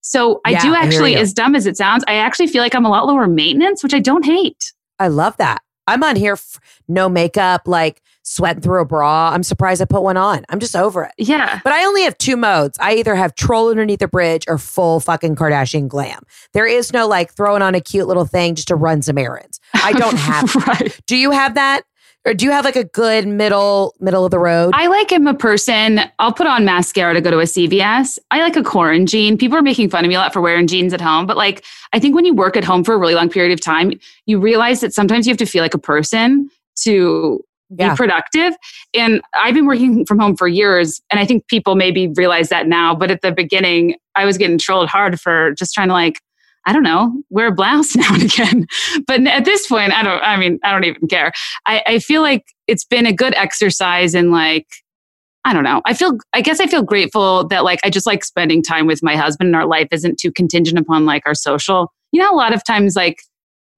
So 0.00 0.40
I 0.44 0.50
Yeah, 0.50 0.62
do 0.62 0.74
actually, 0.74 1.12
you. 1.12 1.18
as 1.18 1.32
dumb 1.32 1.54
as 1.54 1.66
it 1.66 1.76
sounds, 1.76 2.02
I 2.08 2.14
actually 2.14 2.48
feel 2.48 2.62
like 2.62 2.74
I'm 2.74 2.84
a 2.84 2.90
lot 2.90 3.06
lower 3.06 3.28
maintenance, 3.28 3.82
which 3.82 3.94
I 3.94 4.00
don't 4.00 4.24
hate. 4.24 4.72
I 4.98 5.06
love 5.08 5.36
that. 5.36 5.62
I'm 5.88 6.02
on 6.04 6.16
here, 6.16 6.34
f- 6.34 6.60
no 6.86 7.08
makeup, 7.08 7.62
like 7.66 8.02
sweating 8.22 8.60
through 8.62 8.82
a 8.82 8.84
bra. 8.84 9.30
I'm 9.32 9.42
surprised 9.42 9.80
I 9.80 9.86
put 9.86 10.02
one 10.02 10.16
on. 10.18 10.44
I'm 10.50 10.60
just 10.60 10.76
over 10.76 11.04
it. 11.04 11.12
Yeah. 11.18 11.60
But 11.64 11.72
I 11.72 11.84
only 11.86 12.02
have 12.02 12.16
two 12.18 12.36
modes. 12.36 12.76
I 12.80 12.94
either 12.96 13.14
have 13.14 13.34
troll 13.34 13.70
underneath 13.70 14.00
the 14.00 14.08
bridge 14.08 14.44
or 14.48 14.58
full 14.58 15.00
fucking 15.00 15.34
Kardashian 15.36 15.88
glam. 15.88 16.22
There 16.52 16.66
is 16.66 16.92
no 16.92 17.06
like 17.08 17.32
throwing 17.34 17.62
on 17.62 17.74
a 17.74 17.80
cute 17.80 18.06
little 18.06 18.26
thing 18.26 18.54
just 18.54 18.68
to 18.68 18.76
run 18.76 19.00
some 19.02 19.16
errands. 19.18 19.60
I 19.74 19.92
don't 19.92 20.16
have. 20.18 20.54
right. 20.66 21.00
do 21.06 21.16
you 21.16 21.30
have 21.30 21.54
that? 21.54 21.82
Or 22.24 22.34
do 22.34 22.44
you 22.44 22.50
have 22.50 22.64
like 22.64 22.76
a 22.76 22.84
good 22.84 23.26
middle 23.26 23.94
middle 24.00 24.24
of 24.24 24.30
the 24.30 24.38
road? 24.38 24.72
I 24.74 24.86
like 24.88 25.12
am 25.12 25.26
a 25.26 25.34
person. 25.34 26.00
I'll 26.18 26.32
put 26.32 26.46
on 26.46 26.64
mascara 26.64 27.14
to 27.14 27.20
go 27.20 27.30
to 27.30 27.38
a 27.38 27.44
CVS. 27.44 28.18
I 28.30 28.40
like 28.40 28.56
a 28.56 28.62
corn 28.62 29.06
jean. 29.06 29.38
People 29.38 29.56
are 29.56 29.62
making 29.62 29.88
fun 29.90 30.04
of 30.04 30.08
me 30.08 30.14
a 30.14 30.18
lot 30.18 30.32
for 30.32 30.40
wearing 30.40 30.66
jeans 30.66 30.92
at 30.92 31.00
home, 31.00 31.26
but 31.26 31.36
like 31.36 31.64
I 31.92 31.98
think 31.98 32.14
when 32.14 32.24
you 32.24 32.34
work 32.34 32.56
at 32.56 32.64
home 32.64 32.84
for 32.84 32.94
a 32.94 32.98
really 32.98 33.14
long 33.14 33.30
period 33.30 33.52
of 33.52 33.60
time, 33.60 33.92
you 34.26 34.38
realize 34.40 34.80
that 34.80 34.92
sometimes 34.92 35.26
you 35.26 35.30
have 35.30 35.38
to 35.38 35.46
feel 35.46 35.62
like 35.62 35.74
a 35.74 35.78
person 35.78 36.50
to 36.82 37.42
be 37.74 37.88
productive. 37.96 38.54
And 38.94 39.20
I've 39.34 39.54
been 39.54 39.66
working 39.66 40.06
from 40.06 40.18
home 40.18 40.36
for 40.36 40.48
years, 40.48 41.00
and 41.10 41.20
I 41.20 41.26
think 41.26 41.46
people 41.48 41.74
maybe 41.74 42.08
realize 42.08 42.48
that 42.48 42.66
now. 42.66 42.94
But 42.94 43.10
at 43.10 43.20
the 43.20 43.32
beginning, 43.32 43.96
I 44.14 44.24
was 44.24 44.38
getting 44.38 44.58
trolled 44.58 44.88
hard 44.88 45.20
for 45.20 45.52
just 45.52 45.74
trying 45.74 45.88
to 45.88 45.94
like. 45.94 46.20
I 46.68 46.72
don't 46.74 46.82
know, 46.82 47.22
wear 47.30 47.46
a 47.46 47.52
blouse 47.52 47.96
now 47.96 48.12
and 48.12 48.22
again. 48.22 48.66
But 49.06 49.26
at 49.26 49.46
this 49.46 49.66
point, 49.66 49.92
I 49.92 50.02
don't, 50.02 50.22
I 50.22 50.36
mean, 50.36 50.58
I 50.62 50.70
don't 50.70 50.84
even 50.84 51.08
care. 51.08 51.32
I, 51.64 51.82
I 51.86 51.98
feel 51.98 52.20
like 52.20 52.44
it's 52.66 52.84
been 52.84 53.06
a 53.06 53.12
good 53.12 53.34
exercise 53.34 54.14
in 54.14 54.30
like 54.30 54.66
I 55.44 55.54
don't 55.54 55.64
know. 55.64 55.80
I 55.86 55.94
feel 55.94 56.18
I 56.34 56.42
guess 56.42 56.60
I 56.60 56.66
feel 56.66 56.82
grateful 56.82 57.46
that 57.48 57.64
like 57.64 57.80
I 57.82 57.88
just 57.88 58.04
like 58.06 58.22
spending 58.22 58.62
time 58.62 58.86
with 58.86 59.02
my 59.02 59.16
husband 59.16 59.46
and 59.46 59.56
our 59.56 59.64
life 59.64 59.88
isn't 59.92 60.18
too 60.18 60.30
contingent 60.30 60.78
upon 60.78 61.06
like 61.06 61.22
our 61.24 61.34
social. 61.34 61.90
You 62.12 62.20
know, 62.20 62.30
a 62.30 62.36
lot 62.36 62.52
of 62.52 62.62
times 62.64 62.96
like 62.96 63.22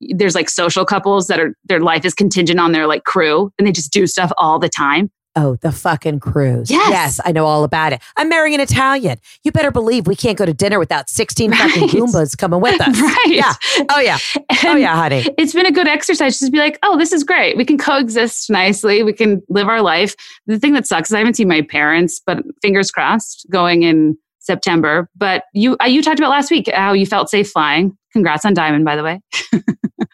there's 0.00 0.34
like 0.34 0.50
social 0.50 0.84
couples 0.84 1.28
that 1.28 1.38
are 1.38 1.54
their 1.66 1.78
life 1.78 2.04
is 2.04 2.12
contingent 2.12 2.58
on 2.58 2.72
their 2.72 2.88
like 2.88 3.04
crew 3.04 3.52
and 3.56 3.68
they 3.68 3.72
just 3.72 3.92
do 3.92 4.08
stuff 4.08 4.32
all 4.36 4.58
the 4.58 4.68
time. 4.68 5.12
Oh, 5.36 5.56
the 5.56 5.72
fucking 5.72 6.20
cruise. 6.20 6.70
Yes. 6.70 6.90
Yes, 6.90 7.20
I 7.24 7.32
know 7.32 7.46
all 7.46 7.64
about 7.64 7.92
it. 7.92 8.00
I'm 8.16 8.28
marrying 8.28 8.54
an 8.54 8.60
Italian. 8.60 9.18
You 9.44 9.52
better 9.52 9.70
believe 9.70 10.06
we 10.06 10.16
can't 10.16 10.36
go 10.36 10.44
to 10.46 10.52
dinner 10.52 10.78
without 10.78 11.08
16 11.08 11.52
fucking 11.52 11.82
Right. 11.82 11.90
Goombas 11.90 12.36
coming 12.36 12.60
with 12.60 12.80
us. 12.80 13.00
right. 13.00 13.24
Yeah. 13.26 13.54
Oh, 13.90 14.00
yeah. 14.00 14.18
Oh, 14.64 14.76
yeah, 14.76 14.96
honey. 14.96 15.26
It's 15.38 15.52
been 15.52 15.66
a 15.66 15.72
good 15.72 15.86
exercise 15.88 16.32
just 16.38 16.44
to 16.46 16.50
be 16.50 16.58
like, 16.58 16.78
oh, 16.82 16.98
this 16.98 17.12
is 17.12 17.24
great. 17.24 17.56
We 17.56 17.64
can 17.64 17.78
coexist 17.78 18.50
nicely. 18.50 19.02
We 19.02 19.12
can 19.12 19.42
live 19.48 19.68
our 19.68 19.82
life. 19.82 20.14
The 20.46 20.58
thing 20.58 20.72
that 20.74 20.86
sucks 20.86 21.10
is 21.10 21.14
I 21.14 21.18
haven't 21.18 21.34
seen 21.34 21.48
my 21.48 21.62
parents, 21.62 22.20
but 22.24 22.38
fingers 22.62 22.90
crossed, 22.90 23.46
going 23.50 23.82
in 23.82 24.16
September. 24.40 25.08
But 25.16 25.44
you, 25.54 25.76
uh, 25.82 25.86
you 25.86 26.02
talked 26.02 26.18
about 26.18 26.30
last 26.30 26.50
week 26.50 26.68
how 26.72 26.92
you 26.92 27.06
felt 27.06 27.28
safe 27.30 27.50
flying. 27.50 27.96
Congrats 28.12 28.44
on 28.44 28.54
Diamond, 28.54 28.84
by 28.84 28.96
the 28.96 29.02
way. 29.02 29.20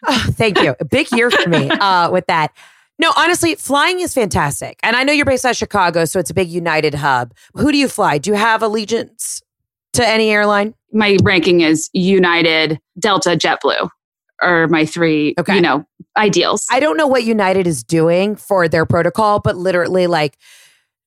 Oh, 0.09 0.25
thank 0.31 0.61
you. 0.61 0.75
A 0.79 0.85
big 0.85 1.11
year 1.11 1.29
for 1.29 1.49
me 1.49 1.69
uh, 1.69 2.09
with 2.11 2.27
that. 2.27 2.51
No, 2.99 3.13
honestly, 3.15 3.55
flying 3.55 3.99
is 3.99 4.13
fantastic. 4.13 4.79
And 4.83 4.95
I 4.95 5.03
know 5.03 5.13
you're 5.13 5.25
based 5.25 5.45
out 5.45 5.51
of 5.51 5.57
Chicago, 5.57 6.05
so 6.05 6.19
it's 6.19 6.29
a 6.31 6.33
big 6.33 6.49
United 6.49 6.95
hub. 6.95 7.33
Who 7.53 7.71
do 7.71 7.77
you 7.77 7.87
fly? 7.87 8.17
Do 8.17 8.31
you 8.31 8.35
have 8.35 8.63
allegiance 8.63 9.41
to 9.93 10.07
any 10.07 10.31
airline? 10.31 10.73
My 10.91 11.17
ranking 11.23 11.61
is 11.61 11.89
United, 11.93 12.79
Delta, 12.97 13.31
JetBlue, 13.31 13.89
are 14.41 14.67
my 14.67 14.85
three, 14.85 15.35
Okay. 15.39 15.55
you 15.55 15.61
know, 15.61 15.85
ideals. 16.17 16.65
I 16.71 16.79
don't 16.79 16.97
know 16.97 17.07
what 17.07 17.23
United 17.23 17.67
is 17.67 17.83
doing 17.83 18.35
for 18.35 18.67
their 18.67 18.85
protocol, 18.85 19.39
but 19.39 19.55
literally, 19.57 20.07
like, 20.07 20.37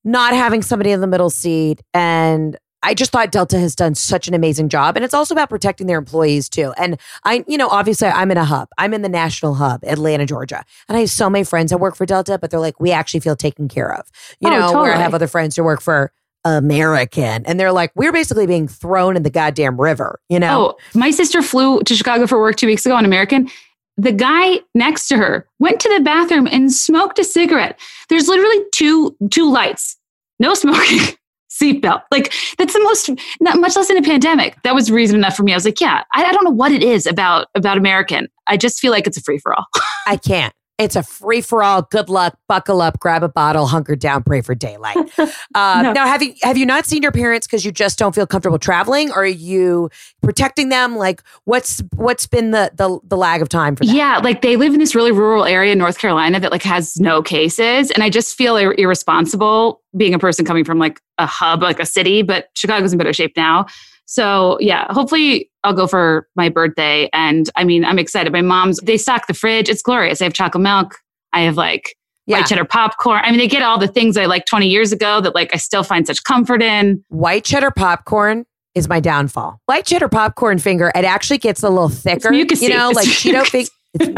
not 0.05 0.32
having 0.32 0.62
somebody 0.62 0.93
in 0.93 1.01
the 1.01 1.07
middle 1.07 1.30
seat. 1.30 1.82
And 1.93 2.57
I 2.82 2.94
just 2.94 3.10
thought 3.12 3.30
Delta 3.30 3.58
has 3.58 3.74
done 3.74 3.94
such 3.94 4.26
an 4.26 4.34
amazing 4.34 4.68
job. 4.70 4.96
And 4.96 5.04
it's 5.04 5.12
also 5.14 5.34
about 5.34 5.50
protecting 5.50 5.86
their 5.86 5.98
employees, 5.98 6.48
too. 6.48 6.72
And 6.78 6.98
I, 7.24 7.44
you 7.46 7.58
know, 7.58 7.68
obviously, 7.68 8.08
I'm 8.08 8.30
in 8.30 8.36
a 8.38 8.44
hub, 8.44 8.68
I'm 8.78 8.94
in 8.94 9.02
the 9.02 9.08
national 9.08 9.54
hub, 9.54 9.84
Atlanta, 9.84 10.24
Georgia. 10.26 10.64
And 10.88 10.96
I 10.96 11.00
have 11.00 11.10
so 11.10 11.28
many 11.28 11.44
friends 11.44 11.70
that 11.70 11.78
work 11.78 11.94
for 11.96 12.06
Delta, 12.06 12.38
but 12.38 12.50
they're 12.50 12.60
like, 12.60 12.80
we 12.80 12.90
actually 12.90 13.20
feel 13.20 13.36
taken 13.36 13.68
care 13.68 13.92
of. 13.94 14.06
You 14.40 14.48
Oh, 14.48 14.58
know, 14.58 14.72
where 14.80 14.92
I 14.94 14.96
have 14.98 15.14
other 15.14 15.26
friends 15.26 15.56
who 15.56 15.62
work 15.64 15.80
for 15.82 16.12
American, 16.44 17.44
and 17.44 17.60
they're 17.60 17.72
like, 17.72 17.92
we're 17.94 18.12
basically 18.12 18.46
being 18.46 18.66
thrown 18.66 19.16
in 19.16 19.22
the 19.24 19.30
goddamn 19.30 19.78
river, 19.80 20.18
you 20.30 20.38
know? 20.40 20.70
Oh, 20.74 20.98
my 20.98 21.10
sister 21.10 21.42
flew 21.42 21.80
to 21.82 21.94
Chicago 21.94 22.26
for 22.26 22.40
work 22.40 22.56
two 22.56 22.66
weeks 22.66 22.86
ago 22.86 22.94
on 22.96 23.04
American. 23.04 23.50
The 23.98 24.12
guy 24.12 24.60
next 24.74 25.08
to 25.08 25.16
her 25.18 25.46
went 25.58 25.80
to 25.80 25.88
the 25.94 26.00
bathroom 26.02 26.46
and 26.46 26.72
smoked 26.72 27.18
a 27.18 27.24
cigarette. 27.24 27.78
There's 28.08 28.28
literally 28.28 28.64
two 28.72 29.14
two 29.30 29.50
lights, 29.52 29.98
no 30.38 30.54
smoking, 30.54 31.14
seatbelt. 31.61 32.02
Like 32.11 32.32
that's 32.58 32.72
the 32.72 32.80
most, 32.80 33.11
not 33.40 33.58
much 33.58 33.76
less 33.76 33.90
in 33.90 33.96
a 33.96 34.02
pandemic. 34.02 34.56
That 34.62 34.74
was 34.74 34.90
reason 34.90 35.16
enough 35.16 35.36
for 35.36 35.42
me. 35.42 35.52
I 35.52 35.56
was 35.56 35.64
like, 35.64 35.80
yeah, 35.80 36.02
I, 36.14 36.24
I 36.24 36.32
don't 36.32 36.44
know 36.44 36.50
what 36.50 36.72
it 36.72 36.82
is 36.82 37.06
about 37.06 37.48
about 37.54 37.76
American. 37.76 38.28
I 38.46 38.56
just 38.56 38.80
feel 38.80 38.90
like 38.90 39.06
it's 39.06 39.16
a 39.16 39.22
free 39.22 39.38
for 39.38 39.54
all. 39.54 39.66
I 40.06 40.16
can't. 40.16 40.54
It's 40.80 40.96
a 40.96 41.02
free 41.02 41.42
for 41.42 41.62
all. 41.62 41.82
Good 41.82 42.08
luck. 42.08 42.38
Buckle 42.48 42.80
up. 42.80 42.98
Grab 43.00 43.22
a 43.22 43.28
bottle. 43.28 43.66
Hunker 43.66 43.94
down. 43.94 44.22
Pray 44.22 44.40
for 44.40 44.54
daylight. 44.54 44.96
Uh, 45.18 45.26
No. 45.82 45.92
Now, 45.92 46.06
have 46.06 46.22
you 46.22 46.34
have 46.42 46.56
you 46.56 46.64
not 46.66 46.86
seen 46.86 47.02
your 47.02 47.12
parents 47.12 47.46
because 47.46 47.64
you 47.64 47.70
just 47.72 47.98
don't 47.98 48.14
feel 48.14 48.26
comfortable 48.26 48.58
traveling, 48.58 49.10
or 49.10 49.22
are 49.22 49.26
you 49.26 49.90
protecting 50.22 50.68
them? 50.70 50.96
Like, 50.96 51.22
what's 51.44 51.82
what's 51.96 52.26
been 52.26 52.50
the 52.50 52.70
the, 52.74 52.98
the 53.04 53.16
lag 53.16 53.42
of 53.42 53.48
time 53.48 53.76
for 53.76 53.84
that? 53.84 53.92
Yeah, 53.94 54.18
like 54.18 54.42
they 54.42 54.56
live 54.56 54.72
in 54.72 54.80
this 54.80 54.94
really 54.94 55.12
rural 55.12 55.44
area 55.44 55.72
in 55.72 55.78
North 55.78 55.98
Carolina 55.98 56.40
that 56.40 56.50
like 56.50 56.62
has 56.62 56.98
no 56.98 57.22
cases, 57.22 57.90
and 57.90 58.02
I 58.02 58.08
just 58.10 58.34
feel 58.36 58.56
ir- 58.56 58.74
irresponsible 58.78 59.80
being 59.96 60.14
a 60.14 60.18
person 60.18 60.44
coming 60.44 60.64
from 60.64 60.78
like 60.78 61.00
a 61.18 61.26
hub, 61.26 61.62
like 61.62 61.80
a 61.80 61.86
city. 61.86 62.22
But 62.22 62.48
Chicago's 62.54 62.92
in 62.92 62.98
better 62.98 63.12
shape 63.12 63.32
now, 63.36 63.66
so 64.11 64.58
yeah. 64.61 64.86
Hopefully, 64.92 65.48
I'll 65.62 65.72
go 65.72 65.86
for 65.86 66.26
my 66.34 66.48
birthday, 66.48 67.08
and 67.12 67.48
I 67.54 67.62
mean, 67.62 67.84
I'm 67.84 67.96
excited. 67.98 68.32
My 68.32 68.42
mom's 68.42 68.78
they 68.80 68.96
stock 68.96 69.28
the 69.28 69.34
fridge; 69.34 69.68
it's 69.68 69.82
glorious. 69.82 70.20
I 70.20 70.24
have 70.24 70.32
chocolate 70.32 70.62
milk. 70.62 70.96
I 71.32 71.42
have 71.42 71.56
like 71.56 71.94
Yeah. 72.26 72.38
white 72.38 72.46
cheddar 72.48 72.64
popcorn. 72.64 73.20
I 73.24 73.30
mean, 73.30 73.38
they 73.38 73.46
get 73.46 73.62
all 73.62 73.78
the 73.78 73.86
things 73.86 74.16
I 74.16 74.26
like 74.26 74.46
20 74.46 74.66
years 74.66 74.90
ago 74.90 75.20
that 75.20 75.32
like 75.36 75.54
I 75.54 75.58
still 75.58 75.84
find 75.84 76.08
such 76.08 76.24
comfort 76.24 76.61
in. 76.61 77.04
White 77.08 77.44
cheddar 77.44 77.70
popcorn 77.70 78.46
is 78.74 78.88
my 78.88 78.98
downfall. 78.98 79.61
White 79.66 79.86
cheddar 79.86 80.08
popcorn 80.08 80.58
finger, 80.58 80.90
it 80.96 81.04
actually 81.04 81.38
gets 81.38 81.62
a 81.62 81.68
little 81.70 81.88
thicker. 81.88 82.32
You 82.32 82.44
know, 82.68 82.90
like 82.90 83.06
Cheeto 83.08 83.46
fig. 83.46 83.68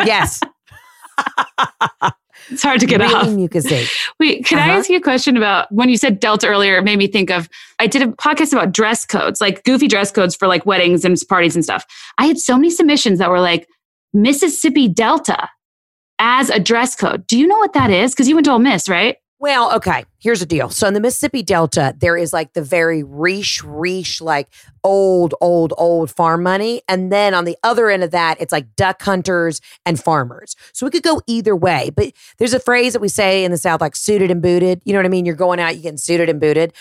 Yes, 0.07 0.41
It's 2.51 2.63
hard 2.63 2.81
to 2.81 2.87
get 2.87 3.01
really 3.01 3.15
off. 3.15 3.29
mucusy. 3.29 3.89
Wait, 4.21 4.45
can 4.45 4.59
I 4.59 4.63
Uh-huh. 4.63 4.79
ask 4.81 4.91
you 4.91 4.97
a 4.97 5.01
question 5.01 5.37
about 5.37 5.71
when 5.71 5.89
you 5.89 5.97
said 5.97 6.19
Delta 6.19 6.49
earlier? 6.49 6.77
It 6.77 6.83
made 6.83 6.99
me 6.99 7.07
think 7.07 7.31
of 7.31 7.49
I 7.79 7.87
did 7.87 8.03
a 8.03 8.09
podcast 8.09 8.53
about 8.53 8.73
dress 8.73 9.07
codes, 9.07 9.41
like 9.41 9.63
goofy 9.65 9.87
dress 9.87 10.11
codes 10.11 10.35
for 10.35 10.49
like 10.49 10.67
weddings 10.67 11.05
and 11.05 11.17
parties 11.29 11.55
and 11.55 11.65
stuff. 11.65 11.87
I 12.19 12.27
had 12.27 12.39
so 12.39 12.57
many 12.57 12.71
submissions 12.71 13.21
that 13.21 13.31
were 13.31 13.41
like 13.41 13.69
Mississippi 14.13 14.89
Delta 14.89 15.49
as 16.19 16.51
a 16.51 16.59
dress 16.59 16.97
code. 16.97 17.27
Do 17.27 17.39
you 17.39 17.47
know 17.47 17.59
what 17.59 17.73
that 17.75 17.91
is? 17.91 18.13
Because 18.13 18.29
you 18.29 18.35
went 18.35 18.45
to 18.47 18.53
Ole 18.53 18.59
Miss, 18.59 18.89
right? 18.89 19.17
Well, 19.43 19.75
okay. 19.75 20.05
Here's 20.21 20.39
the 20.39 20.47
deal. 20.47 20.71
So 20.71 20.87
in 20.87 20.95
the 20.95 21.01
Mississippi 21.01 21.43
Delta, 21.43 21.97
there 21.99 22.17
is 22.17 22.33
like 22.33 22.53
the 22.53 22.63
very 22.63 23.03
riche, 23.03 23.61
riche, 23.65 24.21
like 24.21 24.47
old, 24.85 25.35
old, 25.41 25.75
old 25.77 26.13
farm 26.13 26.45
money. 26.45 26.83
And 26.89 27.11
then 27.11 27.35
on 27.35 27.45
the 27.45 27.57
other 27.65 27.91
end 27.91 28.05
of 28.05 28.13
that, 28.13 28.41
it's 28.41 28.53
like 28.53 28.77
duck 28.77 29.03
hunters 29.03 29.61
and 29.85 29.99
farmers. 29.99 30.55
So 30.73 30.87
we 30.87 30.91
could 30.91 31.03
go 31.03 31.23
either 31.27 31.57
way. 31.57 31.91
But 31.91 32.13
there's 32.39 32.55
a 32.55 32.61
phrase 32.61 32.93
that 32.93 33.03
we 33.03 33.09
say 33.09 33.43
in 33.43 33.51
the 33.51 33.59
South, 33.59 33.81
like 33.81 33.97
suited 33.97 34.31
and 34.31 34.41
booted. 34.41 34.81
You 34.85 34.93
know 34.93 35.01
what 35.01 35.07
I 35.07 35.09
mean? 35.09 35.27
You're 35.27 35.35
going 35.35 35.59
out, 35.59 35.75
you're 35.75 35.83
getting 35.83 35.99
suited 35.99 36.29
and 36.29 36.41
booted. 36.41 36.73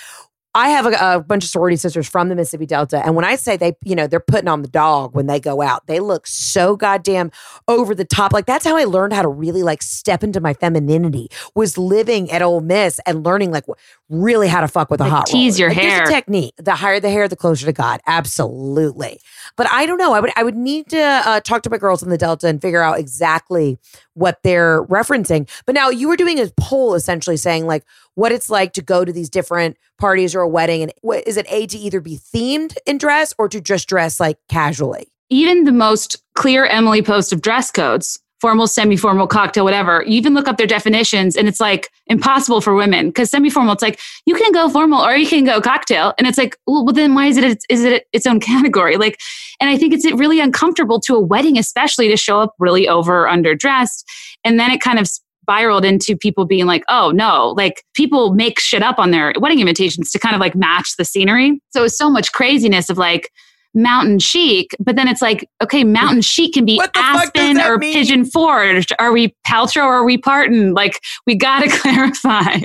I 0.53 0.69
have 0.69 0.85
a, 0.85 1.15
a 1.15 1.19
bunch 1.21 1.45
of 1.45 1.49
sorority 1.49 1.77
sisters 1.77 2.09
from 2.09 2.27
the 2.27 2.35
Mississippi 2.35 2.65
Delta. 2.65 3.01
And 3.05 3.15
when 3.15 3.23
I 3.23 3.35
say 3.35 3.55
they, 3.55 3.73
you 3.85 3.95
know, 3.95 4.05
they're 4.05 4.19
putting 4.19 4.49
on 4.49 4.61
the 4.63 4.67
dog 4.67 5.15
when 5.15 5.27
they 5.27 5.39
go 5.39 5.61
out, 5.61 5.87
they 5.87 5.99
look 6.01 6.27
so 6.27 6.75
goddamn 6.75 7.31
over 7.69 7.95
the 7.95 8.03
top. 8.03 8.33
Like 8.33 8.45
that's 8.45 8.65
how 8.65 8.75
I 8.75 8.83
learned 8.83 9.13
how 9.13 9.21
to 9.21 9.29
really 9.29 9.63
like 9.63 9.81
step 9.81 10.23
into 10.23 10.41
my 10.41 10.53
femininity 10.53 11.29
was 11.55 11.77
living 11.77 12.29
at 12.31 12.41
Ole 12.41 12.59
Miss 12.61 12.99
and 13.05 13.23
learning 13.25 13.51
like 13.51 13.63
really 14.09 14.49
how 14.49 14.59
to 14.59 14.67
fuck 14.67 14.91
with 14.91 14.99
a 14.99 15.03
Like, 15.03 15.11
hot 15.11 15.25
tease 15.27 15.59
roller. 15.59 15.73
your 15.73 15.81
Like, 15.81 15.87
there's 15.87 15.93
hair. 15.99 16.03
a 16.03 16.11
technique. 16.11 16.53
The 16.57 16.75
higher 16.75 16.99
the 16.99 17.09
hair, 17.09 17.27
the 17.29 17.37
closer 17.37 17.65
to 17.65 17.73
God. 17.73 18.01
Absolutely. 18.05 19.19
But 19.55 19.67
I 19.71 19.85
don't 19.85 19.97
know. 19.97 20.13
I 20.13 20.19
would 20.19 20.31
I 20.35 20.43
would 20.43 20.55
need 20.55 20.89
to 20.89 20.99
uh, 21.01 21.39
talk 21.41 21.61
to 21.63 21.69
my 21.69 21.77
girls 21.77 22.03
in 22.03 22.09
the 22.09 22.17
Delta 22.17 22.47
and 22.47 22.61
figure 22.61 22.81
out 22.81 22.99
exactly 22.99 23.77
what 24.15 24.39
they're 24.43 24.83
referencing. 24.85 25.49
But 25.65 25.75
now 25.75 25.89
you 25.89 26.07
were 26.09 26.17
doing 26.17 26.39
a 26.39 26.47
poll 26.57 26.93
essentially 26.93 27.37
saying 27.37 27.65
like 27.67 27.83
what 28.15 28.31
it's 28.31 28.49
like 28.49 28.73
to 28.73 28.81
go 28.81 29.05
to 29.05 29.13
these 29.13 29.29
different 29.29 29.77
parties 29.97 30.35
or 30.35 30.41
a 30.41 30.47
wedding, 30.47 30.81
and 30.81 30.93
what 31.01 31.27
is 31.27 31.37
it 31.37 31.45
a 31.49 31.67
to 31.67 31.77
either 31.77 32.01
be 32.01 32.17
themed 32.17 32.75
in 32.85 32.97
dress 32.97 33.33
or 33.37 33.47
to 33.49 33.61
just 33.61 33.87
dress 33.87 34.19
like 34.19 34.37
casually? 34.49 35.07
Even 35.29 35.63
the 35.63 35.71
most 35.71 36.21
clear 36.35 36.65
Emily 36.65 37.01
post 37.01 37.31
of 37.31 37.41
dress 37.41 37.71
codes 37.71 38.19
formal, 38.41 38.65
semi 38.65 38.97
formal, 38.97 39.27
cocktail, 39.27 39.63
whatever. 39.63 40.03
You 40.05 40.13
even 40.13 40.33
look 40.33 40.47
up 40.47 40.57
their 40.57 40.67
definitions 40.67 41.37
and 41.37 41.47
it's 41.47 41.59
like 41.59 41.89
impossible 42.07 42.59
for 42.59 42.73
women 42.73 43.09
because 43.09 43.29
semi 43.29 43.51
formal, 43.51 43.73
it's 43.73 43.83
like 43.83 43.99
you 44.25 44.35
can 44.35 44.51
go 44.51 44.67
formal 44.67 45.05
or 45.05 45.15
you 45.15 45.27
can 45.27 45.45
go 45.45 45.61
cocktail. 45.61 46.13
And 46.17 46.27
it's 46.27 46.39
like, 46.39 46.57
well, 46.65 46.85
then 46.85 47.13
why 47.13 47.27
is 47.27 47.37
it, 47.37 47.63
is 47.69 47.85
it 47.85 48.07
its 48.11 48.25
own 48.25 48.39
category? 48.41 48.97
Like, 48.97 49.19
and 49.61 49.69
I 49.69 49.77
think 49.77 49.93
it's 49.93 50.11
really 50.13 50.39
uncomfortable 50.39 50.99
to 51.01 51.15
a 51.15 51.19
wedding, 51.19 51.57
especially 51.57 52.09
to 52.09 52.17
show 52.17 52.41
up 52.41 52.55
really 52.57 52.89
over 52.89 53.25
or 53.25 53.29
underdressed. 53.29 54.03
And 54.43 54.59
then 54.59 54.71
it 54.71 54.81
kind 54.81 54.97
of 54.97 55.07
spiraled 55.51 55.83
into 55.83 56.15
people 56.15 56.45
being 56.45 56.65
like, 56.65 56.83
oh 56.87 57.11
no, 57.11 57.49
like 57.57 57.83
people 57.93 58.33
make 58.33 58.59
shit 58.59 58.81
up 58.81 58.97
on 58.97 59.11
their 59.11 59.33
wedding 59.37 59.59
invitations 59.59 60.09
to 60.11 60.19
kind 60.19 60.33
of 60.33 60.39
like 60.39 60.55
match 60.55 60.95
the 60.97 61.03
scenery. 61.03 61.59
So 61.71 61.83
it's 61.83 61.97
so 61.97 62.09
much 62.09 62.31
craziness 62.31 62.89
of 62.89 62.97
like, 62.97 63.29
mountain 63.73 64.19
chic, 64.19 64.75
but 64.81 64.97
then 64.97 65.07
it's 65.07 65.21
like, 65.21 65.47
okay, 65.63 65.85
mountain 65.85 66.21
chic 66.21 66.55
can 66.55 66.65
be 66.65 66.81
Aspen 66.95 67.57
or 67.61 67.77
mean? 67.77 67.93
Pigeon 67.93 68.25
Forge. 68.25 68.87
Are 68.99 69.13
we 69.13 69.33
Paltrow 69.47 69.85
or 69.85 69.93
are 69.93 70.03
we 70.03 70.17
Parton? 70.17 70.73
Like, 70.73 70.99
we 71.25 71.35
got 71.35 71.61
to 71.61 71.69
clarify. 71.79 72.59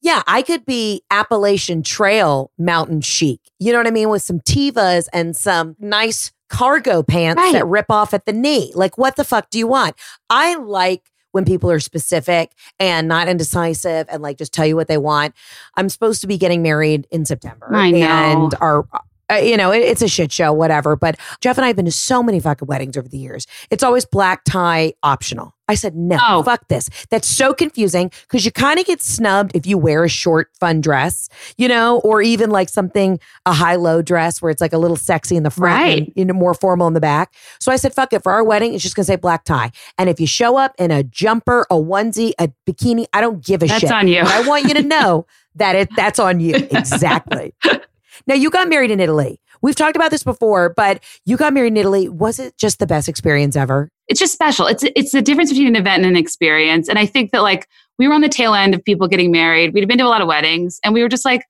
yeah, 0.00 0.22
I 0.28 0.42
could 0.42 0.64
be 0.64 1.02
Appalachian 1.10 1.82
Trail 1.82 2.52
mountain 2.56 3.00
chic. 3.00 3.40
You 3.58 3.72
know 3.72 3.78
what 3.78 3.88
I 3.88 3.90
mean? 3.90 4.10
With 4.10 4.22
some 4.22 4.38
Tevas 4.38 5.08
and 5.12 5.36
some 5.36 5.74
nice 5.80 6.30
cargo 6.50 7.02
pants 7.02 7.42
right. 7.42 7.52
that 7.52 7.66
rip 7.66 7.86
off 7.90 8.14
at 8.14 8.24
the 8.24 8.32
knee. 8.32 8.70
Like, 8.76 8.96
what 8.96 9.16
the 9.16 9.24
fuck 9.24 9.50
do 9.50 9.58
you 9.58 9.66
want? 9.66 9.96
I 10.30 10.54
like 10.54 11.02
when 11.34 11.44
people 11.44 11.68
are 11.68 11.80
specific 11.80 12.52
and 12.78 13.08
not 13.08 13.26
indecisive 13.26 14.06
and 14.08 14.22
like 14.22 14.38
just 14.38 14.52
tell 14.52 14.64
you 14.64 14.76
what 14.76 14.86
they 14.86 14.98
want. 14.98 15.34
I'm 15.74 15.88
supposed 15.88 16.20
to 16.20 16.28
be 16.28 16.38
getting 16.38 16.62
married 16.62 17.08
in 17.10 17.24
September. 17.24 17.74
I 17.74 17.90
know. 17.90 18.06
And 18.06 18.54
our 18.60 18.86
uh, 19.30 19.36
you 19.36 19.56
know, 19.56 19.72
it, 19.72 19.82
it's 19.82 20.02
a 20.02 20.08
shit 20.08 20.32
show, 20.32 20.52
whatever. 20.52 20.96
But 20.96 21.18
Jeff 21.40 21.56
and 21.58 21.64
I 21.64 21.68
have 21.68 21.76
been 21.76 21.84
to 21.84 21.92
so 21.92 22.22
many 22.22 22.40
fucking 22.40 22.66
weddings 22.66 22.96
over 22.96 23.08
the 23.08 23.18
years. 23.18 23.46
It's 23.70 23.82
always 23.82 24.04
black 24.04 24.44
tie 24.44 24.94
optional. 25.02 25.54
I 25.66 25.76
said, 25.76 25.96
no, 25.96 26.18
oh. 26.20 26.42
fuck 26.42 26.68
this. 26.68 26.90
That's 27.08 27.26
so 27.26 27.54
confusing 27.54 28.10
because 28.28 28.44
you 28.44 28.52
kind 28.52 28.78
of 28.78 28.84
get 28.84 29.00
snubbed 29.00 29.52
if 29.54 29.66
you 29.66 29.78
wear 29.78 30.04
a 30.04 30.10
short, 30.10 30.50
fun 30.60 30.82
dress, 30.82 31.28
you 31.56 31.68
know, 31.68 32.00
or 32.00 32.20
even 32.20 32.50
like 32.50 32.68
something, 32.68 33.18
a 33.46 33.54
high 33.54 33.76
low 33.76 34.02
dress 34.02 34.42
where 34.42 34.50
it's 34.50 34.60
like 34.60 34.74
a 34.74 34.78
little 34.78 34.96
sexy 34.96 35.36
in 35.36 35.42
the 35.42 35.50
front 35.50 35.74
right. 35.74 35.98
and 36.02 36.12
you 36.16 36.24
know, 36.24 36.34
more 36.34 36.52
formal 36.52 36.86
in 36.86 36.92
the 36.92 37.00
back. 37.00 37.32
So 37.60 37.72
I 37.72 37.76
said, 37.76 37.94
fuck 37.94 38.12
it. 38.12 38.22
For 38.22 38.32
our 38.32 38.44
wedding, 38.44 38.74
it's 38.74 38.82
just 38.82 38.94
going 38.94 39.04
to 39.04 39.12
say 39.12 39.16
black 39.16 39.44
tie. 39.44 39.72
And 39.96 40.10
if 40.10 40.20
you 40.20 40.26
show 40.26 40.58
up 40.58 40.74
in 40.78 40.90
a 40.90 41.02
jumper, 41.02 41.66
a 41.70 41.76
onesie, 41.76 42.32
a 42.38 42.48
bikini, 42.66 43.06
I 43.14 43.22
don't 43.22 43.42
give 43.42 43.62
a 43.62 43.66
that's 43.66 43.80
shit. 43.80 43.88
That's 43.88 44.02
on 44.02 44.08
you. 44.08 44.20
I 44.20 44.46
want 44.46 44.64
you 44.68 44.74
to 44.74 44.82
know 44.82 45.26
that 45.54 45.76
it 45.76 45.88
that's 45.96 46.18
on 46.18 46.40
you. 46.40 46.56
Exactly. 46.56 47.54
Now, 48.26 48.34
you 48.34 48.50
got 48.50 48.68
married 48.68 48.90
in 48.90 49.00
Italy. 49.00 49.40
We've 49.62 49.74
talked 49.74 49.96
about 49.96 50.10
this 50.10 50.22
before, 50.22 50.70
but 50.70 51.02
you 51.24 51.36
got 51.36 51.52
married 51.52 51.68
in 51.72 51.76
Italy. 51.76 52.08
Was 52.08 52.38
it 52.38 52.56
just 52.58 52.78
the 52.78 52.86
best 52.86 53.08
experience 53.08 53.56
ever? 53.56 53.90
It's 54.08 54.20
just 54.20 54.32
special. 54.34 54.66
It's 54.66 54.84
it's 54.94 55.12
the 55.12 55.22
difference 55.22 55.50
between 55.50 55.68
an 55.68 55.76
event 55.76 56.04
and 56.04 56.10
an 56.10 56.16
experience. 56.16 56.88
And 56.88 56.98
I 56.98 57.06
think 57.06 57.32
that 57.32 57.42
like 57.42 57.68
we 57.98 58.06
were 58.06 58.14
on 58.14 58.20
the 58.20 58.28
tail 58.28 58.54
end 58.54 58.74
of 58.74 58.84
people 58.84 59.08
getting 59.08 59.30
married. 59.30 59.72
We'd 59.72 59.88
been 59.88 59.98
to 59.98 60.04
a 60.04 60.08
lot 60.08 60.20
of 60.20 60.28
weddings, 60.28 60.78
and 60.84 60.92
we 60.92 61.02
were 61.02 61.08
just 61.08 61.24
like, 61.24 61.44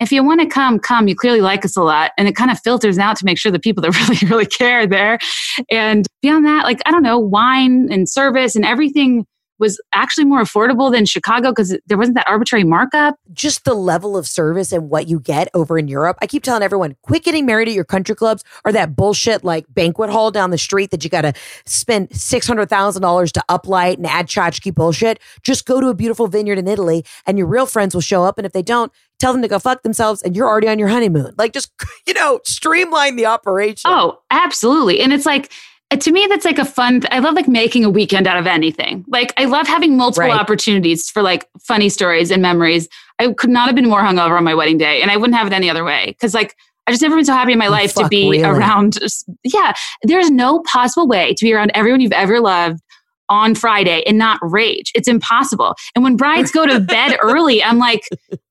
if 0.00 0.12
you 0.12 0.22
want 0.22 0.40
to 0.42 0.46
come, 0.46 0.78
come. 0.78 1.08
You 1.08 1.16
clearly 1.16 1.40
like 1.40 1.64
us 1.64 1.76
a 1.76 1.82
lot. 1.82 2.12
And 2.18 2.28
it 2.28 2.36
kind 2.36 2.50
of 2.50 2.60
filters 2.60 2.98
out 2.98 3.16
to 3.16 3.24
make 3.24 3.38
sure 3.38 3.50
the 3.50 3.58
people 3.58 3.82
that 3.82 3.96
really, 4.08 4.28
really 4.28 4.46
care 4.46 4.80
are 4.80 4.86
there. 4.86 5.18
And 5.70 6.06
beyond 6.22 6.44
that, 6.44 6.64
like, 6.64 6.80
I 6.84 6.90
don't 6.90 7.02
know, 7.02 7.18
wine 7.18 7.88
and 7.90 8.08
service 8.08 8.56
and 8.56 8.64
everything 8.64 9.24
was 9.58 9.80
actually 9.92 10.24
more 10.24 10.40
affordable 10.42 10.90
than 10.90 11.06
Chicago 11.06 11.50
because 11.50 11.76
there 11.86 11.96
wasn't 11.96 12.16
that 12.16 12.28
arbitrary 12.28 12.64
markup. 12.64 13.18
Just 13.32 13.64
the 13.64 13.74
level 13.74 14.16
of 14.16 14.26
service 14.26 14.72
and 14.72 14.90
what 14.90 15.08
you 15.08 15.20
get 15.20 15.48
over 15.54 15.78
in 15.78 15.88
Europe. 15.88 16.18
I 16.20 16.26
keep 16.26 16.42
telling 16.42 16.62
everyone, 16.62 16.96
quit 17.02 17.24
getting 17.24 17.46
married 17.46 17.68
at 17.68 17.74
your 17.74 17.84
country 17.84 18.14
clubs 18.14 18.44
or 18.64 18.72
that 18.72 18.96
bullshit 18.96 19.44
like 19.44 19.66
banquet 19.70 20.10
hall 20.10 20.30
down 20.30 20.50
the 20.50 20.58
street 20.58 20.90
that 20.90 21.04
you 21.04 21.10
got 21.10 21.22
to 21.22 21.32
spend 21.64 22.10
$600,000 22.10 23.32
to 23.32 23.44
uplight 23.48 23.96
and 23.96 24.06
add 24.06 24.26
tchotchke 24.26 24.74
bullshit. 24.74 25.20
Just 25.42 25.66
go 25.66 25.80
to 25.80 25.88
a 25.88 25.94
beautiful 25.94 26.28
vineyard 26.28 26.58
in 26.58 26.68
Italy 26.68 27.04
and 27.26 27.38
your 27.38 27.46
real 27.46 27.66
friends 27.66 27.94
will 27.94 28.02
show 28.02 28.24
up. 28.24 28.38
And 28.38 28.46
if 28.46 28.52
they 28.52 28.62
don't, 28.62 28.92
tell 29.18 29.32
them 29.32 29.42
to 29.42 29.48
go 29.48 29.58
fuck 29.58 29.82
themselves 29.82 30.22
and 30.22 30.36
you're 30.36 30.48
already 30.48 30.68
on 30.68 30.78
your 30.78 30.88
honeymoon. 30.88 31.34
Like 31.38 31.52
just, 31.52 31.72
you 32.06 32.14
know, 32.14 32.40
streamline 32.44 33.16
the 33.16 33.26
operation. 33.26 33.90
Oh, 33.90 34.20
absolutely. 34.30 35.00
And 35.00 35.12
it's 35.12 35.26
like, 35.26 35.50
to 35.90 36.10
me 36.10 36.26
that's 36.28 36.44
like 36.44 36.58
a 36.58 36.64
fun 36.64 37.00
i 37.10 37.18
love 37.18 37.34
like 37.34 37.48
making 37.48 37.84
a 37.84 37.90
weekend 37.90 38.26
out 38.26 38.36
of 38.36 38.46
anything 38.46 39.04
like 39.08 39.32
i 39.36 39.44
love 39.44 39.66
having 39.66 39.96
multiple 39.96 40.28
right. 40.28 40.40
opportunities 40.40 41.08
for 41.08 41.22
like 41.22 41.48
funny 41.60 41.88
stories 41.88 42.30
and 42.30 42.42
memories 42.42 42.88
i 43.18 43.32
could 43.32 43.50
not 43.50 43.66
have 43.66 43.74
been 43.74 43.88
more 43.88 44.00
hungover 44.00 44.36
on 44.36 44.44
my 44.44 44.54
wedding 44.54 44.78
day 44.78 45.00
and 45.00 45.10
i 45.10 45.16
wouldn't 45.16 45.36
have 45.36 45.46
it 45.46 45.52
any 45.52 45.70
other 45.70 45.84
way 45.84 46.06
because 46.06 46.34
like 46.34 46.56
i 46.86 46.90
just 46.90 47.02
never 47.02 47.16
been 47.16 47.24
so 47.24 47.32
happy 47.32 47.52
in 47.52 47.58
my 47.58 47.68
oh, 47.68 47.70
life 47.70 47.94
to 47.94 48.06
be 48.08 48.30
really? 48.30 48.42
around 48.42 48.98
yeah 49.44 49.72
there's 50.02 50.30
no 50.30 50.60
possible 50.62 51.06
way 51.06 51.34
to 51.34 51.44
be 51.44 51.52
around 51.52 51.70
everyone 51.74 52.00
you've 52.00 52.12
ever 52.12 52.40
loved 52.40 52.80
on 53.28 53.54
friday 53.54 54.02
and 54.06 54.18
not 54.18 54.38
rage 54.42 54.92
it's 54.94 55.08
impossible 55.08 55.74
and 55.94 56.04
when 56.04 56.16
brides 56.16 56.50
go 56.50 56.66
to 56.66 56.80
bed 56.80 57.16
early 57.22 57.62
i'm 57.62 57.78
like 57.78 58.02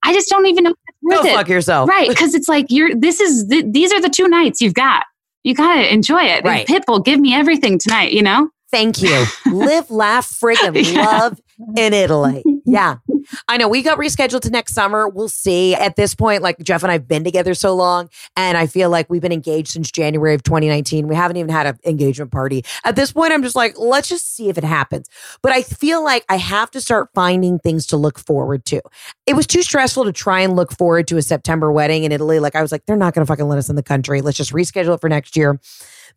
i 0.04 0.12
just 0.12 0.28
don't 0.28 0.46
even 0.46 0.64
know 0.64 0.74
what 1.06 1.22
Go 1.22 1.34
fuck 1.34 1.48
yourself. 1.48 1.88
Right. 1.88 2.08
Because 2.08 2.34
it's 2.34 2.48
like 2.48 2.66
you're 2.68 2.94
this 2.94 3.20
is 3.20 3.46
the, 3.46 3.62
these 3.62 3.92
are 3.92 4.00
the 4.00 4.08
two 4.08 4.26
nights 4.26 4.60
you've 4.60 4.74
got 4.74 5.04
you 5.46 5.54
gotta 5.54 5.92
enjoy 5.92 6.22
it. 6.22 6.44
Right. 6.44 6.66
Pitbull, 6.66 7.04
give 7.04 7.20
me 7.20 7.32
everything 7.32 7.78
tonight, 7.78 8.12
you 8.12 8.22
know? 8.22 8.50
Thank 8.72 9.00
you. 9.00 9.24
Live, 9.46 9.88
laugh, 9.92 10.28
friggin' 10.28 10.92
yeah. 10.92 11.06
love 11.06 11.40
in 11.76 11.92
Italy. 11.92 12.42
Yeah. 12.64 12.96
I 13.48 13.56
know 13.56 13.68
we 13.68 13.82
got 13.82 13.98
rescheduled 13.98 14.42
to 14.42 14.50
next 14.50 14.74
summer. 14.74 15.08
We'll 15.08 15.28
see. 15.28 15.74
At 15.74 15.96
this 15.96 16.14
point, 16.14 16.42
like 16.42 16.58
Jeff 16.60 16.82
and 16.82 16.90
I 16.90 16.94
have 16.94 17.08
been 17.08 17.24
together 17.24 17.54
so 17.54 17.74
long, 17.74 18.08
and 18.36 18.56
I 18.56 18.66
feel 18.66 18.90
like 18.90 19.10
we've 19.10 19.22
been 19.22 19.32
engaged 19.32 19.68
since 19.68 19.90
January 19.90 20.34
of 20.34 20.42
2019. 20.42 21.08
We 21.08 21.14
haven't 21.14 21.36
even 21.36 21.50
had 21.50 21.66
an 21.66 21.78
engagement 21.84 22.30
party. 22.30 22.64
At 22.84 22.96
this 22.96 23.12
point, 23.12 23.32
I'm 23.32 23.42
just 23.42 23.56
like, 23.56 23.78
let's 23.78 24.08
just 24.08 24.34
see 24.34 24.48
if 24.48 24.58
it 24.58 24.64
happens. 24.64 25.08
But 25.42 25.52
I 25.52 25.62
feel 25.62 26.04
like 26.04 26.24
I 26.28 26.36
have 26.36 26.70
to 26.72 26.80
start 26.80 27.10
finding 27.14 27.58
things 27.58 27.86
to 27.86 27.96
look 27.96 28.18
forward 28.18 28.64
to. 28.66 28.80
It 29.26 29.34
was 29.34 29.46
too 29.46 29.62
stressful 29.62 30.04
to 30.04 30.12
try 30.12 30.40
and 30.40 30.54
look 30.54 30.72
forward 30.72 31.08
to 31.08 31.16
a 31.16 31.22
September 31.22 31.72
wedding 31.72 32.04
in 32.04 32.12
Italy. 32.12 32.38
Like 32.38 32.54
I 32.54 32.62
was 32.62 32.70
like, 32.72 32.86
they're 32.86 32.96
not 32.96 33.14
going 33.14 33.24
to 33.24 33.30
fucking 33.30 33.48
let 33.48 33.58
us 33.58 33.68
in 33.68 33.76
the 33.76 33.82
country. 33.82 34.20
Let's 34.20 34.36
just 34.36 34.52
reschedule 34.52 34.94
it 34.94 35.00
for 35.00 35.08
next 35.08 35.36
year. 35.36 35.58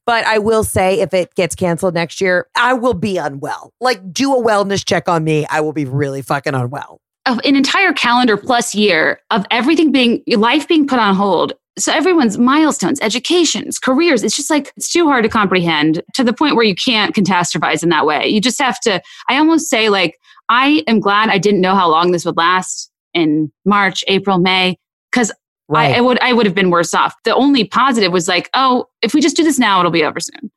But 0.09 0.25
I 0.25 0.39
will 0.39 0.63
say, 0.63 1.01
if 1.01 1.13
it 1.13 1.35
gets 1.35 1.53
canceled 1.53 1.93
next 1.93 2.19
year, 2.19 2.47
I 2.55 2.73
will 2.73 2.95
be 2.95 3.17
unwell. 3.17 3.75
Like, 3.79 4.11
do 4.11 4.33
a 4.33 4.43
wellness 4.43 4.83
check 4.83 5.07
on 5.07 5.23
me. 5.23 5.45
I 5.51 5.61
will 5.61 5.71
be 5.71 5.85
really 5.85 6.23
fucking 6.23 6.55
unwell. 6.55 6.99
Of 7.27 7.39
an 7.45 7.55
entire 7.55 7.93
calendar 7.93 8.35
plus 8.35 8.73
year 8.73 9.21
of 9.29 9.45
everything 9.51 9.91
being 9.91 10.23
life 10.25 10.67
being 10.67 10.87
put 10.87 10.97
on 10.97 11.13
hold. 11.13 11.53
So 11.77 11.93
everyone's 11.93 12.39
milestones, 12.39 12.99
educations, 13.01 13.77
careers, 13.77 14.23
it's 14.23 14.35
just 14.35 14.49
like 14.49 14.73
it's 14.75 14.91
too 14.91 15.05
hard 15.05 15.25
to 15.25 15.29
comprehend 15.29 16.01
to 16.15 16.23
the 16.23 16.33
point 16.33 16.55
where 16.55 16.65
you 16.65 16.73
can't 16.73 17.13
catastrophize 17.13 17.83
in 17.83 17.89
that 17.89 18.07
way. 18.07 18.27
You 18.27 18.41
just 18.41 18.59
have 18.59 18.79
to, 18.79 18.99
I 19.29 19.37
almost 19.37 19.69
say, 19.69 19.89
like, 19.89 20.17
I 20.49 20.83
am 20.87 21.01
glad 21.01 21.29
I 21.29 21.37
didn't 21.37 21.61
know 21.61 21.75
how 21.75 21.87
long 21.87 22.13
this 22.13 22.25
would 22.25 22.35
last 22.35 22.89
in 23.13 23.51
March, 23.63 24.03
April, 24.07 24.39
May, 24.39 24.75
because 25.11 25.31
Right. 25.69 25.93
I, 25.93 25.97
I, 25.99 26.01
would 26.01 26.19
I 26.19 26.33
would 26.33 26.45
have 26.45 26.55
been 26.55 26.71
worse 26.71 26.93
off. 26.93 27.15
The 27.25 27.35
only 27.35 27.63
positive 27.63 28.11
was 28.11 28.27
like, 28.27 28.49
oh, 28.53 28.87
if 29.01 29.13
we 29.13 29.21
just 29.21 29.35
do 29.35 29.43
this 29.43 29.59
now, 29.59 29.79
it'll 29.79 29.91
be 29.91 30.03
over 30.03 30.19
soon. 30.19 30.51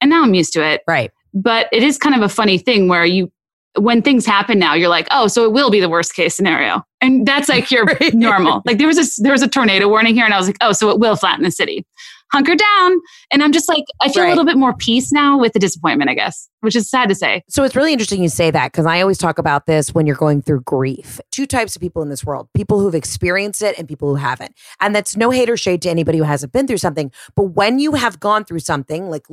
And 0.00 0.10
now 0.10 0.22
I'm 0.22 0.34
used 0.34 0.52
to 0.52 0.62
it. 0.62 0.82
Right. 0.86 1.10
But 1.34 1.68
it 1.72 1.82
is 1.82 1.98
kind 1.98 2.14
of 2.14 2.22
a 2.22 2.28
funny 2.28 2.58
thing 2.58 2.88
where 2.88 3.04
you 3.04 3.32
when 3.78 4.02
things 4.02 4.26
happen 4.26 4.58
now, 4.58 4.74
you're 4.74 4.88
like, 4.88 5.06
oh, 5.10 5.26
so 5.28 5.44
it 5.44 5.52
will 5.52 5.70
be 5.70 5.80
the 5.80 5.88
worst 5.88 6.14
case 6.14 6.34
scenario. 6.34 6.82
And 7.00 7.26
that's 7.26 7.48
like 7.48 7.70
your 7.70 7.86
normal. 8.12 8.62
Like 8.64 8.78
there 8.78 8.86
was 8.86 8.98
a 8.98 9.22
there 9.22 9.32
was 9.32 9.42
a 9.42 9.48
tornado 9.48 9.88
warning 9.88 10.14
here, 10.14 10.24
and 10.24 10.34
I 10.34 10.38
was 10.38 10.46
like, 10.46 10.56
oh, 10.60 10.72
so 10.72 10.90
it 10.90 10.98
will 10.98 11.16
flatten 11.16 11.44
the 11.44 11.50
city 11.50 11.86
hunker 12.32 12.54
down. 12.54 12.98
And 13.30 13.42
I'm 13.42 13.52
just 13.52 13.68
like, 13.68 13.84
I 14.00 14.10
feel 14.10 14.22
right. 14.22 14.28
a 14.28 14.30
little 14.30 14.44
bit 14.44 14.56
more 14.56 14.74
peace 14.74 15.12
now 15.12 15.38
with 15.38 15.52
the 15.52 15.58
disappointment, 15.58 16.10
I 16.10 16.14
guess, 16.14 16.48
which 16.60 16.76
is 16.76 16.88
sad 16.88 17.08
to 17.08 17.14
say. 17.14 17.42
So 17.48 17.64
it's 17.64 17.76
really 17.76 17.92
interesting 17.92 18.22
you 18.22 18.28
say 18.28 18.50
that 18.50 18.72
because 18.72 18.86
I 18.86 19.00
always 19.00 19.18
talk 19.18 19.38
about 19.38 19.66
this 19.66 19.94
when 19.94 20.06
you're 20.06 20.16
going 20.16 20.42
through 20.42 20.62
grief. 20.62 21.20
Two 21.30 21.46
types 21.46 21.76
of 21.76 21.80
people 21.80 22.02
in 22.02 22.08
this 22.08 22.24
world 22.24 22.48
people 22.54 22.80
who've 22.80 22.94
experienced 22.94 23.62
it 23.62 23.78
and 23.78 23.88
people 23.88 24.08
who 24.08 24.16
haven't. 24.16 24.54
And 24.80 24.94
that's 24.94 25.16
no 25.16 25.30
hate 25.30 25.50
or 25.50 25.56
shade 25.56 25.82
to 25.82 25.90
anybody 25.90 26.18
who 26.18 26.24
hasn't 26.24 26.52
been 26.52 26.66
through 26.66 26.78
something. 26.78 27.12
But 27.34 27.44
when 27.44 27.78
you 27.78 27.92
have 27.92 28.20
gone 28.20 28.44
through 28.44 28.60
something, 28.60 29.10
like, 29.10 29.26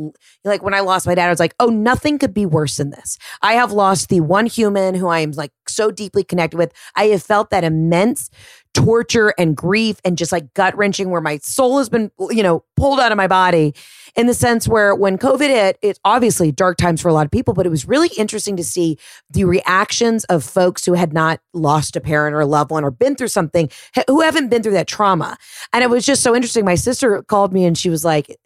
like 0.43 0.63
when 0.63 0.73
I 0.73 0.79
lost 0.79 1.07
my 1.07 1.15
dad, 1.15 1.27
I 1.27 1.29
was 1.29 1.39
like, 1.39 1.55
oh, 1.59 1.67
nothing 1.67 2.17
could 2.17 2.33
be 2.33 2.45
worse 2.45 2.77
than 2.77 2.91
this. 2.91 3.17
I 3.41 3.53
have 3.53 3.71
lost 3.71 4.09
the 4.09 4.21
one 4.21 4.45
human 4.45 4.95
who 4.95 5.07
I 5.07 5.19
am 5.19 5.31
like 5.31 5.51
so 5.67 5.91
deeply 5.91 6.23
connected 6.23 6.57
with. 6.57 6.71
I 6.95 7.05
have 7.05 7.23
felt 7.23 7.49
that 7.49 7.63
immense 7.63 8.29
torture 8.75 9.33
and 9.39 9.55
grief 9.55 9.99
and 10.03 10.17
just 10.17 10.31
like 10.31 10.53
gut 10.53 10.77
wrenching 10.77 11.09
where 11.09 11.21
my 11.21 11.37
soul 11.39 11.77
has 11.79 11.87
been, 11.89 12.11
you 12.29 12.43
know, 12.43 12.63
pulled 12.75 12.99
out 12.99 13.11
of 13.11 13.15
my 13.15 13.25
body 13.25 13.73
in 14.17 14.27
the 14.27 14.33
sense 14.33 14.67
where 14.67 14.93
when 14.93 15.17
COVID 15.17 15.47
hit, 15.47 15.79
it's 15.81 15.99
obviously 16.03 16.51
dark 16.51 16.77
times 16.77 17.01
for 17.01 17.07
a 17.07 17.13
lot 17.13 17.25
of 17.25 17.31
people, 17.31 17.53
but 17.53 17.65
it 17.65 17.69
was 17.69 17.87
really 17.87 18.09
interesting 18.17 18.57
to 18.57 18.63
see 18.63 18.97
the 19.29 19.45
reactions 19.45 20.25
of 20.25 20.43
folks 20.43 20.85
who 20.85 20.93
had 20.93 21.13
not 21.13 21.39
lost 21.53 21.95
a 21.95 22.01
parent 22.01 22.35
or 22.35 22.41
a 22.41 22.45
loved 22.45 22.69
one 22.69 22.83
or 22.83 22.91
been 22.91 23.15
through 23.15 23.29
something, 23.29 23.69
who 24.07 24.21
haven't 24.21 24.49
been 24.49 24.61
through 24.61 24.73
that 24.73 24.87
trauma. 24.87 25.37
And 25.71 25.83
it 25.83 25.89
was 25.89 26.05
just 26.05 26.21
so 26.21 26.35
interesting. 26.35 26.65
My 26.65 26.75
sister 26.75 27.23
called 27.23 27.53
me 27.53 27.65
and 27.65 27.77
she 27.77 27.89
was 27.89 28.03
like, 28.03 28.37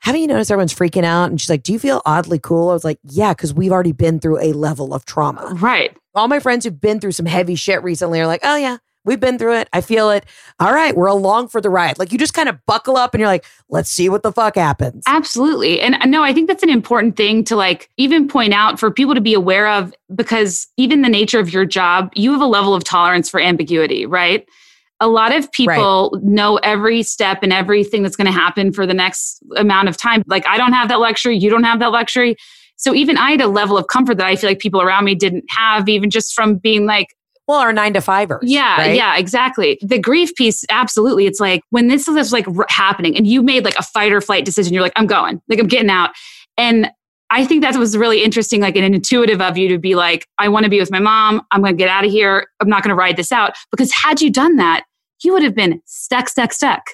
haven't 0.00 0.20
you 0.20 0.26
noticed 0.26 0.50
everyone's 0.50 0.74
freaking 0.74 1.04
out? 1.04 1.30
And 1.30 1.40
she's 1.40 1.48
like, 1.48 1.62
Do 1.62 1.72
you 1.72 1.78
feel 1.78 2.02
oddly 2.04 2.38
cool? 2.38 2.68
I 2.70 2.74
was 2.74 2.84
like, 2.84 2.98
Yeah, 3.02 3.32
because 3.32 3.54
we've 3.54 3.72
already 3.72 3.92
been 3.92 4.20
through 4.20 4.40
a 4.40 4.52
level 4.52 4.92
of 4.92 5.04
trauma. 5.06 5.56
Right. 5.58 5.96
All 6.14 6.28
my 6.28 6.38
friends 6.38 6.64
who've 6.64 6.80
been 6.80 7.00
through 7.00 7.12
some 7.12 7.26
heavy 7.26 7.54
shit 7.54 7.82
recently 7.82 8.20
are 8.20 8.26
like, 8.26 8.42
Oh, 8.44 8.56
yeah, 8.56 8.76
We've 9.06 9.20
been 9.20 9.38
through 9.38 9.54
it. 9.54 9.68
I 9.72 9.80
feel 9.80 10.10
it. 10.10 10.26
All 10.60 10.74
right, 10.74 10.94
we're 10.94 11.06
along 11.06 11.48
for 11.48 11.60
the 11.60 11.70
ride. 11.70 11.98
Like 11.98 12.12
you 12.12 12.18
just 12.18 12.34
kind 12.34 12.48
of 12.48 12.58
buckle 12.66 12.96
up 12.96 13.14
and 13.14 13.20
you're 13.20 13.28
like, 13.28 13.44
let's 13.70 13.88
see 13.88 14.08
what 14.08 14.22
the 14.22 14.32
fuck 14.32 14.56
happens. 14.56 15.04
Absolutely. 15.06 15.80
And 15.80 15.94
uh, 15.94 16.06
no, 16.06 16.22
I 16.22 16.32
think 16.34 16.48
that's 16.48 16.62
an 16.62 16.70
important 16.70 17.16
thing 17.16 17.44
to 17.44 17.56
like 17.56 17.88
even 17.96 18.28
point 18.28 18.52
out 18.52 18.78
for 18.78 18.90
people 18.90 19.14
to 19.14 19.20
be 19.20 19.32
aware 19.32 19.68
of 19.68 19.94
because 20.14 20.66
even 20.76 21.02
the 21.02 21.08
nature 21.08 21.38
of 21.38 21.52
your 21.52 21.64
job, 21.64 22.10
you 22.14 22.32
have 22.32 22.42
a 22.42 22.46
level 22.46 22.74
of 22.74 22.84
tolerance 22.84 23.30
for 23.30 23.40
ambiguity, 23.40 24.04
right? 24.06 24.46
A 24.98 25.08
lot 25.08 25.34
of 25.34 25.52
people 25.52 26.10
right. 26.12 26.24
know 26.24 26.56
every 26.56 27.02
step 27.02 27.40
and 27.42 27.52
everything 27.52 28.02
that's 28.02 28.16
going 28.16 28.26
to 28.26 28.32
happen 28.32 28.72
for 28.72 28.86
the 28.86 28.94
next 28.94 29.42
amount 29.56 29.88
of 29.88 29.96
time. 29.96 30.22
Like, 30.26 30.46
I 30.46 30.56
don't 30.56 30.72
have 30.72 30.88
that 30.88 31.00
luxury. 31.00 31.36
You 31.36 31.50
don't 31.50 31.64
have 31.64 31.80
that 31.80 31.92
luxury. 31.92 32.36
So 32.76 32.94
even 32.94 33.18
I 33.18 33.32
had 33.32 33.40
a 33.40 33.46
level 33.46 33.76
of 33.76 33.88
comfort 33.88 34.16
that 34.18 34.26
I 34.26 34.36
feel 34.36 34.50
like 34.50 34.58
people 34.58 34.80
around 34.80 35.04
me 35.04 35.14
didn't 35.14 35.44
have, 35.48 35.88
even 35.88 36.10
just 36.10 36.34
from 36.34 36.56
being 36.56 36.86
like, 36.86 37.14
well, 37.46 37.58
our 37.58 37.72
nine 37.72 37.92
to 37.94 38.00
fivers. 38.00 38.42
Yeah, 38.42 38.76
right? 38.78 38.96
yeah, 38.96 39.16
exactly. 39.16 39.78
The 39.82 39.98
grief 39.98 40.34
piece, 40.34 40.64
absolutely. 40.68 41.26
It's 41.26 41.40
like 41.40 41.62
when 41.70 41.88
this 41.88 42.08
is 42.08 42.32
like 42.32 42.46
happening 42.68 43.16
and 43.16 43.26
you 43.26 43.42
made 43.42 43.64
like 43.64 43.76
a 43.78 43.82
fight 43.82 44.12
or 44.12 44.20
flight 44.20 44.44
decision, 44.44 44.74
you're 44.74 44.82
like, 44.82 44.92
I'm 44.96 45.06
going, 45.06 45.40
like 45.48 45.58
I'm 45.58 45.68
getting 45.68 45.90
out. 45.90 46.10
And 46.56 46.90
I 47.30 47.44
think 47.44 47.62
that 47.62 47.76
was 47.76 47.96
really 47.96 48.22
interesting, 48.22 48.60
like 48.60 48.76
an 48.76 48.84
intuitive 48.84 49.40
of 49.40 49.58
you 49.58 49.68
to 49.68 49.78
be 49.78 49.94
like, 49.94 50.26
I 50.38 50.48
want 50.48 50.64
to 50.64 50.70
be 50.70 50.78
with 50.78 50.90
my 50.90 51.00
mom. 51.00 51.42
I'm 51.50 51.60
going 51.60 51.74
to 51.74 51.78
get 51.78 51.88
out 51.88 52.04
of 52.04 52.10
here. 52.10 52.46
I'm 52.60 52.68
not 52.68 52.82
going 52.82 52.90
to 52.90 52.94
ride 52.94 53.16
this 53.16 53.32
out. 53.32 53.54
Because 53.70 53.92
had 53.92 54.20
you 54.20 54.30
done 54.30 54.56
that, 54.56 54.84
you 55.22 55.32
would 55.32 55.42
have 55.42 55.54
been 55.54 55.80
stuck, 55.86 56.28
stuck, 56.28 56.52
stuck 56.52 56.84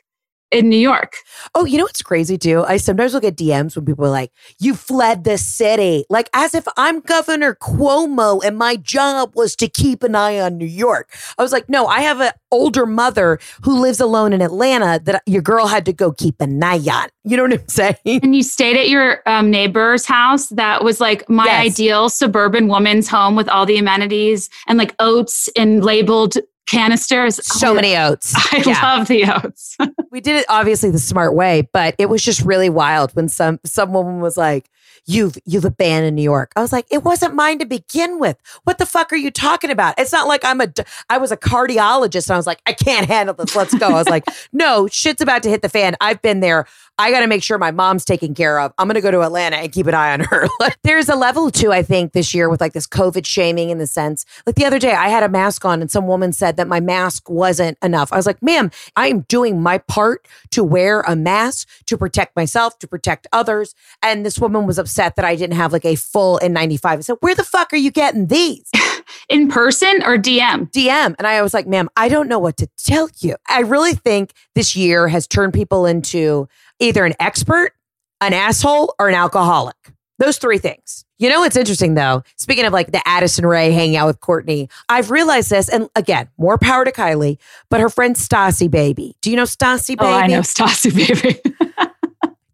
in 0.53 0.69
New 0.69 0.77
York. 0.77 1.17
Oh, 1.55 1.65
you 1.65 1.79
know 1.79 1.85
what's 1.85 2.03
crazy 2.03 2.39
too? 2.39 2.65
I 2.65 2.77
sometimes 2.77 3.15
will 3.15 3.21
get 3.21 3.37
DMs 3.37 3.75
when 3.75 3.85
people 3.85 4.05
are 4.05 4.11
like, 4.11 4.31
you 4.61 4.75
fled 4.75 5.25
the 5.25 5.39
city. 5.39 6.05
Like 6.11 6.29
as 6.35 6.55
if 6.55 6.67
I'm 6.77 7.01
Governor 7.01 7.55
Cuomo 7.55 8.45
and 8.45 8.57
my 8.57 8.77
job 8.77 9.33
was 9.35 9.57
to 9.57 9.69
keep 9.69 10.03
an 10.03 10.15
eye 10.15 10.39
on 10.39 10.59
New 10.59 10.67
York. 10.67 11.11
I 11.39 11.43
was 11.43 11.53
like, 11.53 11.69
no, 11.69 11.87
I 11.87 12.01
have 12.01 12.21
an 12.21 12.33
older 12.51 12.87
mother 12.87 13.41
who 13.63 13.81
lives 13.81 13.99
alone 13.99 14.33
in 14.33 14.43
Atlanta 14.43 15.01
that 15.05 15.23
your 15.27 15.43
girl 15.43 15.67
had 15.67 15.87
to 15.87 15.93
go 15.93 16.13
keep 16.13 16.41
an 16.41 16.63
eye 16.63 16.79
on. 16.91 17.09
You 17.25 17.37
know 17.37 17.45
what 17.45 17.55
I'm 17.55 17.69
saying? 17.69 18.21
And 18.23 18.37
you 18.37 18.43
stayed 18.43 18.77
at 18.77 18.89
your 18.89 19.23
um, 19.27 19.51
neighbor's 19.51 20.05
house 20.05 20.49
that 20.51 20.85
was 20.85 21.01
like 21.01 21.29
my 21.29 21.47
yes. 21.47 21.73
ideal 21.73 22.09
suburban 22.09 22.69
woman's 22.69 23.09
home 23.09 23.37
with 23.37 23.49
all 23.49 23.65
the 23.65 23.79
amenities 23.79 24.51
and 24.69 24.79
like 24.79 24.95
oats 24.99 25.49
and 25.57 25.85
labeled 25.85 26.37
canisters. 26.67 27.45
So 27.47 27.71
oh, 27.71 27.75
many 27.75 27.97
oats. 27.97 28.35
I 28.53 28.63
yeah. 28.67 28.97
love 28.97 29.09
the 29.09 29.25
oats. 29.25 29.77
we 30.11 30.21
did 30.21 30.37
it 30.37 30.47
obviously 30.49 30.91
the 30.91 30.99
smart 30.99 31.35
way, 31.35 31.69
but 31.73 31.95
it 31.99 32.07
was 32.07 32.23
just 32.23 32.43
really 32.43 32.71
wild 32.71 33.13
when 33.13 33.29
some 33.29 33.61
some 33.65 33.93
woman 33.93 34.21
was 34.21 34.37
like, 34.37 34.69
"You've 35.07 35.37
you've 35.45 35.65
abandoned 35.65 36.17
New 36.17 36.23
York." 36.23 36.53
I 36.57 36.61
was 36.61 36.73
like, 36.73 36.87
"It 36.91 37.05
wasn't 37.05 37.35
mine 37.35 37.59
to 37.59 37.67
begin 37.67 38.19
with. 38.19 38.37
What 38.65 38.79
the 38.79 38.87
fuck 38.87 39.13
are 39.13 39.17
you 39.17 39.31
talking 39.31 39.71
about?" 39.71 39.95
It's 39.99 40.13
not 40.13 40.29
like 40.29 40.45
I'm 40.45 40.61
a 40.61 40.69
I 41.11 41.19
was 41.19 41.33
a 41.33 41.37
cardiologist 41.37 42.29
and 42.29 42.35
I 42.35 42.37
was 42.37 42.47
like, 42.47 42.61
"I 42.67 42.73
can't 42.73 43.07
handle 43.07 43.35
this. 43.35 43.55
Let's 43.55 43.75
go." 43.75 43.89
I 43.89 43.95
was 43.95 44.09
like, 44.09 44.25
"No, 44.53 44.89
shit's 44.89 45.23
about 45.23 45.43
to 45.45 45.51
hit 45.51 45.63
the 45.63 45.69
fan. 45.69 45.97
I've 46.01 46.23
been 46.23 46.41
there. 46.41 46.67
I 46.99 47.11
got 47.11 47.21
to 47.21 47.27
make 47.27 47.43
sure 47.43 47.59
my 47.59 47.71
mom's 47.71 48.05
taken 48.05 48.35
care 48.35 48.61
of. 48.61 48.73
I'm 48.79 48.87
going 48.87 48.97
to 48.97 49.01
go 49.01 49.11
to 49.11 49.23
Atlanta 49.23 49.57
and 49.57 49.73
keep 49.73 49.87
an 49.87 49.95
eye 49.95 50.13
on 50.13 50.21
her. 50.21 50.47
There's 50.85 51.09
a 51.09 51.17
level 51.17 51.51
too, 51.51 51.73
I 51.73 51.83
think, 51.83 52.13
this 52.13 52.35
year 52.35 52.51
with 52.51 52.61
like 52.61 52.75
this 52.75 52.87
COVID 52.87 53.25
shaming 53.25 53.71
in 53.71 53.79
the 53.79 53.87
sense. 53.87 54.27
Like 54.47 54.57
the 54.57 54.67
other 54.67 54.79
day, 54.79 54.93
I 54.93 55.09
had 55.09 55.23
a 55.23 55.29
mask 55.29 55.65
on 55.65 55.81
and 55.81 55.91
some 55.91 56.07
woman 56.07 56.33
said 56.33 56.57
that 56.59 56.69
my 56.69 56.81
mask 56.81 57.31
wasn't 57.31 57.79
enough. 57.83 58.13
I 58.13 58.17
was 58.17 58.27
like, 58.27 58.43
ma'am, 58.43 58.71
I'm 58.95 59.21
doing 59.23 59.63
my 59.63 59.79
part 59.79 60.29
to 60.51 60.63
wear 60.63 61.01
a 61.03 61.17
mask 61.17 61.69
to 61.87 61.97
protect 61.97 62.37
myself, 62.37 62.79
to 62.81 62.87
protect 62.87 63.27
others. 63.33 63.75
And 64.03 64.25
this 64.25 64.39
woman 64.39 64.67
was 64.67 64.79
upset 64.79 65.17
that 65.17 65.25
I 65.25 65.35
didn't 65.35 65.57
have 65.57 65.73
like 65.73 65.87
a 65.87 65.97
full 65.97 66.39
N95. 66.43 66.85
I 66.85 67.01
said, 67.01 67.17
where 67.21 67.35
the 67.35 67.45
fuck 67.45 67.73
are 67.73 67.77
you 67.77 67.91
getting 67.91 68.27
these? 68.27 68.71
in 69.29 69.49
person 69.49 70.03
or 70.05 70.17
DM? 70.17 70.71
DM. 70.73 71.15
And 71.19 71.27
I 71.27 71.43
was 71.43 71.55
like, 71.55 71.67
ma'am, 71.67 71.89
I 71.97 72.09
don't 72.09 72.29
know 72.29 72.39
what 72.39 72.57
to 72.59 72.69
tell 72.77 73.09
you. 73.21 73.37
I 73.49 73.61
really 73.61 73.95
think 73.95 74.33
this 74.55 74.77
year 74.77 75.09
has 75.09 75.27
turned 75.27 75.53
people 75.53 75.87
into 75.87 76.49
either 76.81 77.05
an 77.05 77.15
expert, 77.21 77.73
an 78.21 78.33
asshole, 78.33 78.95
or 78.99 79.09
an 79.09 79.15
alcoholic. 79.15 79.77
Those 80.19 80.39
three 80.39 80.59
things. 80.59 81.05
You 81.19 81.29
know 81.29 81.41
what's 81.41 81.57
interesting 81.57 81.95
though? 81.95 82.23
Speaking 82.37 82.65
of 82.65 82.73
like 82.73 82.91
the 82.91 83.01
Addison 83.07 83.47
Rae 83.47 83.71
hanging 83.71 83.97
out 83.97 84.09
with 84.09 84.21
Kourtney, 84.21 84.71
I've 84.89 85.11
realized 85.11 85.51
this, 85.51 85.69
and 85.69 85.89
again, 85.95 86.29
more 86.37 86.59
power 86.59 86.85
to 86.85 86.93
Kylie, 86.93 87.39
but 87.71 87.81
her 87.81 87.89
friend 87.89 88.17
Stassie 88.17 88.71
Baby. 88.71 89.17
Do 89.23 89.31
you 89.31 89.37
know 89.37 89.45
Stassie 89.45 89.97
Baby? 89.97 90.01
Oh, 90.01 90.13
I 90.13 90.27
know 90.27 90.41
Stassie 90.41 90.95
Baby. 90.95 91.41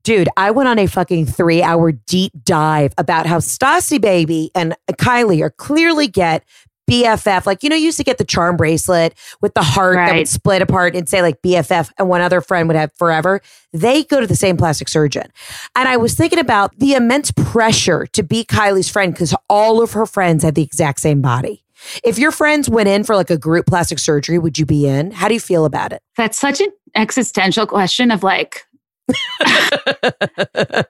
Dude, 0.08 0.30
I 0.38 0.52
went 0.52 0.70
on 0.70 0.78
a 0.78 0.86
fucking 0.86 1.26
three 1.26 1.62
hour 1.62 1.92
deep 1.92 2.32
dive 2.42 2.94
about 2.96 3.26
how 3.26 3.40
Stassie 3.40 4.00
Baby 4.00 4.50
and 4.54 4.74
Kylie 4.92 5.42
are 5.42 5.50
clearly 5.50 6.08
get 6.08 6.46
BFF. 6.90 7.44
Like, 7.44 7.62
you 7.62 7.68
know, 7.68 7.76
you 7.76 7.84
used 7.84 7.98
to 7.98 8.04
get 8.04 8.16
the 8.16 8.24
charm 8.24 8.56
bracelet 8.56 9.14
with 9.42 9.52
the 9.52 9.62
heart 9.62 9.96
right. 9.96 10.06
that 10.06 10.16
would 10.16 10.26
split 10.26 10.62
apart 10.62 10.96
and 10.96 11.06
say 11.06 11.20
like 11.20 11.42
BFF, 11.42 11.90
and 11.98 12.08
one 12.08 12.22
other 12.22 12.40
friend 12.40 12.68
would 12.68 12.76
have 12.76 12.90
forever. 12.94 13.42
They 13.74 14.02
go 14.02 14.18
to 14.18 14.26
the 14.26 14.34
same 14.34 14.56
plastic 14.56 14.88
surgeon. 14.88 15.30
And 15.76 15.86
I 15.90 15.98
was 15.98 16.14
thinking 16.14 16.38
about 16.38 16.74
the 16.78 16.94
immense 16.94 17.30
pressure 17.30 18.06
to 18.14 18.22
be 18.22 18.44
Kylie's 18.44 18.88
friend 18.88 19.12
because 19.12 19.34
all 19.50 19.82
of 19.82 19.92
her 19.92 20.06
friends 20.06 20.42
had 20.42 20.54
the 20.54 20.62
exact 20.62 21.00
same 21.00 21.20
body. 21.20 21.66
If 22.02 22.18
your 22.18 22.32
friends 22.32 22.70
went 22.70 22.88
in 22.88 23.04
for 23.04 23.14
like 23.14 23.28
a 23.28 23.36
group 23.36 23.66
plastic 23.66 23.98
surgery, 23.98 24.38
would 24.38 24.58
you 24.58 24.64
be 24.64 24.86
in? 24.86 25.10
How 25.10 25.28
do 25.28 25.34
you 25.34 25.40
feel 25.40 25.66
about 25.66 25.92
it? 25.92 26.02
That's 26.16 26.38
such 26.38 26.62
an 26.62 26.70
existential 26.94 27.66
question 27.66 28.10
of 28.10 28.22
like, 28.22 28.66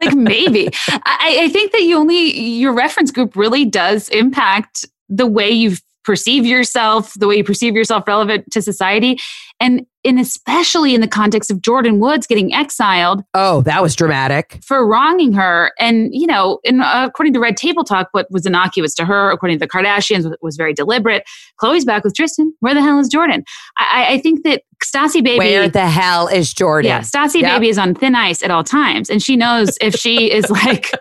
like 0.00 0.14
maybe 0.14 0.68
I, 0.88 1.40
I, 1.42 1.48
think 1.50 1.72
that 1.72 1.82
you 1.82 1.96
only 1.96 2.38
your 2.38 2.72
reference 2.72 3.10
group 3.10 3.36
really 3.36 3.64
does 3.64 4.08
impact 4.08 4.86
the 5.08 5.26
way 5.26 5.50
you 5.50 5.76
perceive 6.04 6.46
yourself, 6.46 7.12
the 7.14 7.28
way 7.28 7.36
you 7.36 7.44
perceive 7.44 7.74
yourself 7.74 8.04
relevant 8.06 8.50
to 8.50 8.62
society. 8.62 9.18
And 9.60 9.86
and 10.04 10.18
especially 10.18 10.94
in 10.94 11.00
the 11.00 11.08
context 11.08 11.50
of 11.50 11.58
Jordyn 11.58 11.98
Woods 11.98 12.26
getting 12.26 12.54
exiled. 12.54 13.22
Oh, 13.34 13.62
that 13.62 13.82
was 13.82 13.94
dramatic. 13.94 14.60
For 14.64 14.86
wronging 14.86 15.32
her. 15.32 15.72
And, 15.78 16.14
you 16.14 16.26
know, 16.26 16.60
in, 16.64 16.80
uh, 16.80 17.06
according 17.08 17.34
to 17.34 17.40
Red 17.40 17.56
Table 17.56 17.84
Talk, 17.84 18.08
what 18.12 18.26
was 18.30 18.46
innocuous 18.46 18.94
to 18.94 19.04
her, 19.04 19.30
according 19.30 19.58
to 19.58 19.66
the 19.66 19.68
Kardashians, 19.68 20.32
was 20.40 20.56
very 20.56 20.72
deliberate. 20.72 21.24
Khloe's 21.60 21.84
back 21.84 22.04
with 22.04 22.14
Tristan. 22.14 22.54
Where 22.60 22.74
the 22.74 22.82
hell 22.82 22.98
is 22.98 23.08
Jordyn? 23.12 23.42
I, 23.76 24.14
I 24.14 24.18
think 24.18 24.44
that 24.44 24.62
Stassie 24.84 25.22
Baby. 25.24 25.38
Where 25.38 25.68
the 25.68 25.88
hell 25.88 26.28
is 26.28 26.54
Jordyn? 26.54 26.84
Yeah, 26.84 27.00
Stassie 27.00 27.40
yep. 27.40 27.56
Baby 27.56 27.68
is 27.68 27.78
on 27.78 27.94
thin 27.94 28.14
ice 28.14 28.42
at 28.42 28.50
all 28.50 28.64
times. 28.64 29.10
And 29.10 29.22
she 29.22 29.36
knows 29.36 29.76
if 29.80 29.94
she 29.94 30.30
is 30.30 30.48
like 30.50 30.92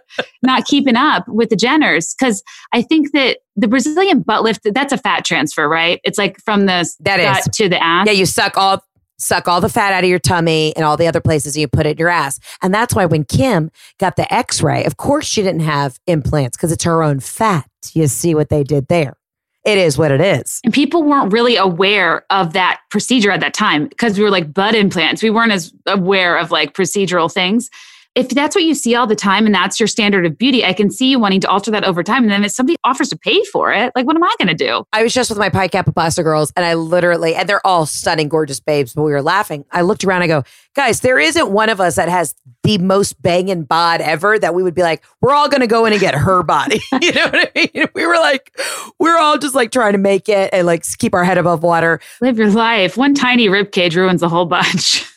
not 0.41 0.65
keeping 0.65 0.95
up 0.95 1.27
with 1.27 1.49
the 1.49 1.55
Jenners. 1.55 2.15
Cause 2.19 2.43
I 2.73 2.81
think 2.81 3.11
that 3.13 3.37
the 3.55 3.67
Brazilian 3.67 4.21
butt 4.21 4.43
lift, 4.43 4.67
that's 4.71 4.93
a 4.93 4.97
fat 4.97 5.25
transfer, 5.25 5.67
right? 5.67 5.99
It's 6.03 6.17
like 6.17 6.39
from 6.45 6.67
the 6.67 6.89
that 7.01 7.19
is. 7.19 7.55
to 7.55 7.67
the 7.67 7.83
ass. 7.83 8.05
Yeah, 8.05 8.13
you 8.13 8.27
suck 8.27 8.46
all 8.55 8.83
suck 9.19 9.47
all 9.47 9.59
the 9.59 9.69
fat 9.69 9.93
out 9.93 10.03
of 10.03 10.09
your 10.09 10.19
tummy 10.19 10.75
and 10.75 10.85
all 10.85 10.95
the 10.95 11.07
other 11.07 11.19
places 11.19 11.57
you 11.57 11.67
put 11.67 11.85
it 11.85 11.91
in 11.91 11.97
your 11.97 12.09
ass. 12.09 12.39
And 12.61 12.73
that's 12.73 12.93
why 12.93 13.05
when 13.05 13.23
Kim 13.25 13.71
got 13.99 14.15
the 14.15 14.31
x 14.31 14.61
ray, 14.61 14.83
of 14.85 14.97
course 14.97 15.25
she 15.25 15.41
didn't 15.41 15.61
have 15.61 15.99
implants 16.07 16.55
because 16.55 16.71
it's 16.71 16.83
her 16.83 17.03
own 17.03 17.19
fat. 17.19 17.67
You 17.93 18.07
see 18.07 18.35
what 18.35 18.49
they 18.49 18.63
did 18.63 18.87
there. 18.87 19.17
It 19.65 19.77
is 19.77 19.97
what 19.97 20.11
it 20.11 20.21
is. 20.21 20.61
And 20.63 20.73
people 20.73 21.03
weren't 21.03 21.33
really 21.33 21.57
aware 21.57 22.25
of 22.29 22.53
that 22.53 22.79
procedure 22.89 23.31
at 23.31 23.41
that 23.41 23.53
time 23.53 23.87
because 23.87 24.17
we 24.17 24.23
were 24.23 24.29
like 24.29 24.53
butt 24.53 24.75
implants. 24.75 25.21
We 25.21 25.29
weren't 25.29 25.51
as 25.51 25.73
aware 25.85 26.37
of 26.37 26.51
like 26.51 26.73
procedural 26.73 27.31
things 27.31 27.69
if 28.17 28.29
that's 28.29 28.55
what 28.55 28.63
you 28.63 28.73
see 28.73 28.95
all 28.95 29.05
the 29.05 29.15
time 29.15 29.45
and 29.45 29.53
that's 29.53 29.79
your 29.79 29.85
standard 29.85 30.25
of 30.25 30.39
beauty, 30.39 30.65
I 30.65 30.73
can 30.73 30.89
see 30.89 31.11
you 31.11 31.19
wanting 31.19 31.39
to 31.41 31.49
alter 31.49 31.69
that 31.69 31.83
over 31.83 32.01
time. 32.01 32.23
And 32.23 32.31
then 32.31 32.43
if 32.43 32.51
somebody 32.51 32.75
offers 32.83 33.09
to 33.09 33.17
pay 33.17 33.43
for 33.43 33.71
it, 33.71 33.91
like, 33.95 34.07
what 34.07 34.15
am 34.15 34.23
I 34.23 34.33
going 34.39 34.47
to 34.47 34.55
do? 34.55 34.83
I 34.91 35.03
was 35.03 35.13
just 35.13 35.29
with 35.29 35.37
my 35.37 35.49
Pi 35.49 35.67
Kappa 35.67 35.91
Pasta 35.91 36.23
girls 36.23 36.51
and 36.55 36.65
I 36.65 36.73
literally, 36.73 37.35
and 37.35 37.47
they're 37.47 37.65
all 37.65 37.85
stunning, 37.85 38.27
gorgeous 38.27 38.59
babes, 38.59 38.95
but 38.95 39.03
we 39.03 39.11
were 39.11 39.21
laughing. 39.21 39.65
I 39.71 39.83
looked 39.83 40.03
around, 40.03 40.23
I 40.23 40.27
go, 40.27 40.43
guys, 40.73 41.01
there 41.01 41.19
isn't 41.19 41.51
one 41.51 41.69
of 41.69 41.79
us 41.79 41.95
that 41.97 42.09
has 42.09 42.33
the 42.63 42.79
most 42.79 43.21
banging 43.21 43.65
bod 43.65 44.01
ever 44.01 44.39
that 44.39 44.55
we 44.55 44.63
would 44.63 44.73
be 44.73 44.81
like, 44.81 45.03
we're 45.21 45.33
all 45.33 45.47
going 45.47 45.61
to 45.61 45.67
go 45.67 45.85
in 45.85 45.93
and 45.93 46.01
get 46.01 46.15
her 46.15 46.41
body. 46.41 46.81
you 46.99 47.11
know 47.13 47.25
what 47.25 47.51
I 47.55 47.69
mean? 47.71 47.85
We 47.93 48.07
were 48.07 48.17
like, 48.17 48.59
we 48.99 49.09
are 49.11 49.19
all 49.19 49.37
just 49.37 49.53
like 49.53 49.71
trying 49.71 49.91
to 49.91 49.99
make 49.99 50.27
it 50.27 50.49
and 50.53 50.65
like 50.65 50.83
keep 50.97 51.13
our 51.13 51.23
head 51.23 51.37
above 51.37 51.61
water. 51.61 51.99
Live 52.19 52.39
your 52.39 52.49
life. 52.49 52.97
One 52.97 53.13
tiny 53.13 53.47
rib 53.47 53.71
cage 53.71 53.95
ruins 53.95 54.23
a 54.23 54.29
whole 54.29 54.45
bunch. 54.45 55.05